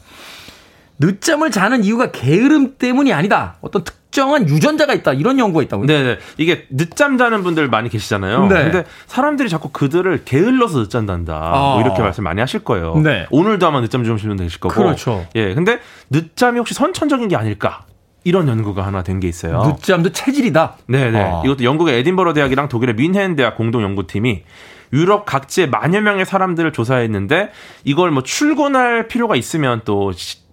늦잠을 0.98 1.50
자는 1.50 1.84
이유가 1.84 2.10
게으름 2.10 2.74
때문이 2.78 3.12
아니다. 3.12 3.56
어떤 3.60 3.82
특정한 3.84 4.48
유전자가 4.48 4.94
있다. 4.94 5.14
이런 5.14 5.38
연구가 5.38 5.62
있다고요. 5.64 5.86
네, 5.86 6.18
이게 6.36 6.66
늦잠 6.70 7.18
자는 7.18 7.42
분들 7.42 7.68
많이 7.68 7.88
계시잖아요. 7.88 8.46
네. 8.46 8.54
근데 8.64 8.84
사람들이 9.06 9.48
자꾸 9.48 9.70
그들을 9.70 10.24
게을러서 10.24 10.80
늦잠단다. 10.80 11.34
아. 11.34 11.50
뭐 11.74 11.80
이렇게 11.80 12.02
말씀 12.02 12.22
많이 12.24 12.40
하실 12.40 12.60
거예요. 12.60 12.96
네. 13.02 13.26
오늘도 13.30 13.66
아마 13.66 13.80
늦잠 13.80 14.04
주무시는 14.04 14.32
분들 14.32 14.46
계실 14.46 14.60
거고. 14.60 14.74
그렇죠. 14.74 15.26
예. 15.34 15.54
근데 15.54 15.78
늦잠이 16.10 16.58
혹시 16.58 16.74
선천적인 16.74 17.28
게 17.28 17.36
아닐까? 17.36 17.84
이런 18.24 18.46
연구가 18.46 18.86
하나 18.86 19.02
된 19.02 19.18
게 19.18 19.26
있어요. 19.28 19.62
늦잠도 19.66 20.12
체질이다. 20.12 20.76
네 20.86 21.10
네. 21.10 21.20
아. 21.20 21.42
이것도 21.44 21.64
영국의 21.64 21.98
에딘버러 22.00 22.34
대학이랑 22.34 22.68
독일의 22.68 22.94
민헨 22.94 23.34
대학 23.34 23.56
공동 23.56 23.82
연구팀이 23.82 24.44
유럽 24.92 25.24
각지의 25.24 25.70
만여 25.70 26.02
명의 26.02 26.24
사람들을 26.26 26.72
조사했는데 26.72 27.50
이걸 27.84 28.10
뭐 28.10 28.22
출근할 28.22 29.08
필요가 29.08 29.34
있으면 29.36 29.80
또 29.86 30.12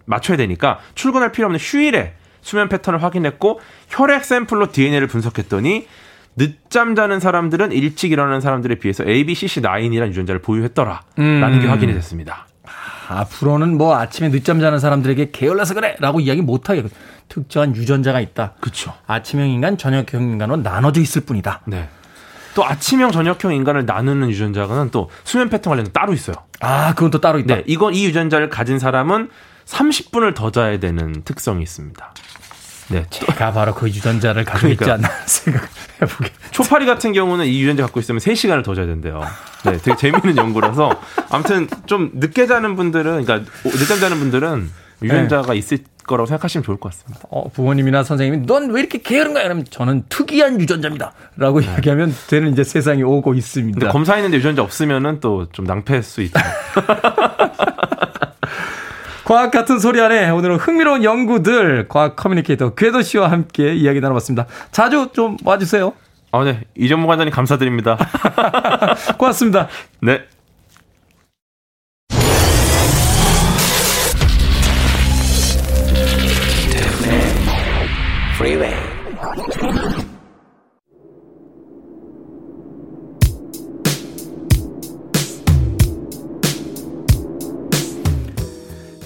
맞춰야 0.09 0.37
되니까 0.37 0.79
출근할 0.95 1.31
필요 1.31 1.45
없는 1.45 1.59
휴일에 1.59 2.13
수면 2.41 2.67
패턴을 2.67 3.03
확인했고 3.03 3.59
혈액 3.89 4.25
샘플로 4.25 4.71
DNA를 4.71 5.07
분석했더니 5.07 5.87
늦잠 6.35 6.95
자는 6.95 7.19
사람들은 7.19 7.71
일찍 7.71 8.11
일어나는 8.11 8.41
사람들에 8.41 8.75
비해서 8.75 9.03
ABCC9이라는 9.03 10.07
유전자를 10.09 10.41
보유했더라라는 10.41 11.03
음. 11.19 11.59
게 11.61 11.67
확인이 11.67 11.93
됐습니다. 11.93 12.47
앞으로는 13.09 13.77
뭐 13.77 13.97
아침에 13.97 14.29
늦잠 14.29 14.59
자는 14.59 14.79
사람들에게 14.79 15.31
게을러서 15.31 15.73
그래라고 15.73 16.19
이야기 16.19 16.41
못 16.41 16.69
하게 16.69 16.83
특정한 17.27 17.75
유전자가 17.75 18.19
있다. 18.19 18.53
그렇죠. 18.59 18.93
아침형 19.07 19.47
인간, 19.49 19.77
저녁형 19.77 20.21
인간으로 20.21 20.61
나눠져 20.61 21.01
있을 21.01 21.21
뿐이다. 21.21 21.61
네. 21.65 21.89
또 22.55 22.65
아침형, 22.65 23.11
저녁형 23.11 23.53
인간을 23.53 23.85
나누는 23.85 24.29
유전자는 24.29 24.89
또 24.91 25.09
수면 25.23 25.49
패턴 25.49 25.71
관련된 25.71 25.93
따로 25.93 26.13
있어요. 26.13 26.35
아, 26.61 26.93
그건 26.93 27.11
또 27.11 27.19
따로 27.19 27.39
있다. 27.39 27.55
네, 27.55 27.63
이건 27.67 27.93
이 27.93 28.05
유전자를 28.05 28.49
가진 28.49 28.79
사람은 28.79 29.29
30분을 29.69 30.33
더 30.35 30.51
자야 30.51 30.79
되는 30.79 31.21
특성이 31.23 31.63
있습니다. 31.63 32.13
네, 32.89 33.05
제가 33.11 33.51
바로 33.53 33.75
그 33.75 33.87
유전자를 33.87 34.43
가지고 34.43 34.75
그러니까. 34.75 34.85
있지 34.85 34.91
않나 34.91 35.09
생각해보게. 35.27 36.31
초파리 36.51 36.87
같은 36.87 37.13
경우는 37.13 37.45
이 37.45 37.61
유전자 37.61 37.83
갖고 37.83 37.99
있으면 37.99 38.19
3시간을 38.19 38.63
더 38.63 38.73
자야 38.73 38.87
된대요. 38.87 39.21
네, 39.63 39.77
되게 39.77 39.95
재미있는 39.95 40.37
연구라서 40.37 40.99
아무튼 41.29 41.67
좀 41.85 42.09
늦게 42.15 42.47
자는 42.47 42.75
분들은 42.75 43.25
그러니까 43.25 43.51
늦잠 43.63 43.99
자는 43.99 44.17
분들은 44.17 44.71
유전자가 45.03 45.53
네. 45.53 45.59
있을 45.59 45.77
거라고 46.07 46.25
생각하시면 46.25 46.63
좋을 46.63 46.77
것 46.79 46.91
같습니다. 46.91 47.21
어, 47.29 47.47
부모님이나 47.49 48.03
선생님이 48.03 48.47
넌 48.47 48.71
왜 48.71 48.79
이렇게 48.79 48.97
게으른가? 48.97 49.43
그러면 49.43 49.65
저는 49.69 50.05
특이한 50.09 50.59
유전자입니다. 50.59 51.13
라고 51.37 51.59
네. 51.61 51.67
이야기하면 51.67 52.15
되는 52.27 52.51
이제 52.51 52.63
세상이 52.63 53.03
오고 53.03 53.35
있습니다. 53.35 53.79
근데 53.79 53.91
검사했는데 53.91 54.37
유전자 54.37 54.63
없으면은 54.63 55.19
또 55.19 55.45
좀 55.51 55.65
낭패할 55.65 56.01
수 56.01 56.21
있죠. 56.23 56.39
과학 59.29 59.51
같은 59.51 59.77
소리 59.77 60.01
안에 60.01 60.31
오늘은 60.31 60.55
흥미로운 60.55 61.03
연구들 61.03 61.87
과학 61.87 62.15
커뮤니케이터 62.15 62.73
궤도 62.73 63.03
씨와 63.03 63.29
함께 63.29 63.75
이야기 63.75 64.01
나눠봤습니다. 64.01 64.47
자주 64.71 65.09
좀 65.13 65.37
와주세요. 65.45 65.93
아, 66.31 66.43
네. 66.43 66.61
이전무 66.75 67.05
관장님 67.05 67.31
감사드립니다. 67.31 67.95
고맙습니다. 69.19 69.67
네. 70.01 70.23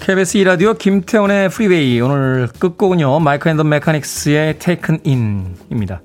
KBS 0.04 0.36
2라디오 0.40 0.76
김태훈의 0.76 1.48
프리웨이 1.48 1.98
오늘 1.98 2.46
끝곡은요 2.58 3.20
Mike 3.20 3.48
and 3.48 3.56
the 3.56 3.64
Mechanics의 3.64 4.58
Taken 4.58 5.00
In입니다. 5.06 6.02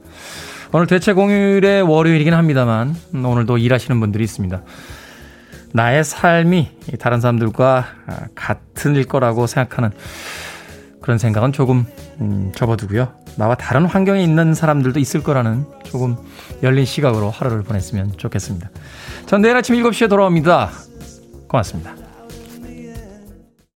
오늘 0.71 0.87
대체 0.87 1.11
공휴일의 1.11 1.81
월요일이긴 1.81 2.33
합니다만 2.33 2.95
오늘도 3.13 3.57
일하시는 3.57 3.99
분들이 3.99 4.23
있습니다. 4.23 4.61
나의 5.73 6.05
삶이 6.05 6.69
다른 6.97 7.19
사람들과 7.19 7.87
같은 8.35 8.95
일 8.95 9.03
거라고 9.03 9.47
생각하는 9.47 9.91
그런 11.01 11.17
생각은 11.17 11.51
조금 11.51 11.85
음, 12.21 12.53
접어두고요. 12.55 13.13
나와 13.35 13.55
다른 13.55 13.85
환경에 13.85 14.23
있는 14.23 14.53
사람들도 14.53 14.97
있을 15.01 15.23
거라는 15.23 15.65
조금 15.83 16.15
열린 16.63 16.85
시각으로 16.85 17.31
하루를 17.31 17.63
보냈으면 17.63 18.13
좋겠습니다. 18.15 18.69
전 19.25 19.41
내일 19.41 19.57
아침 19.57 19.75
7시에 19.75 20.07
돌아옵니다. 20.07 20.69
고맙습니다. 21.49 22.08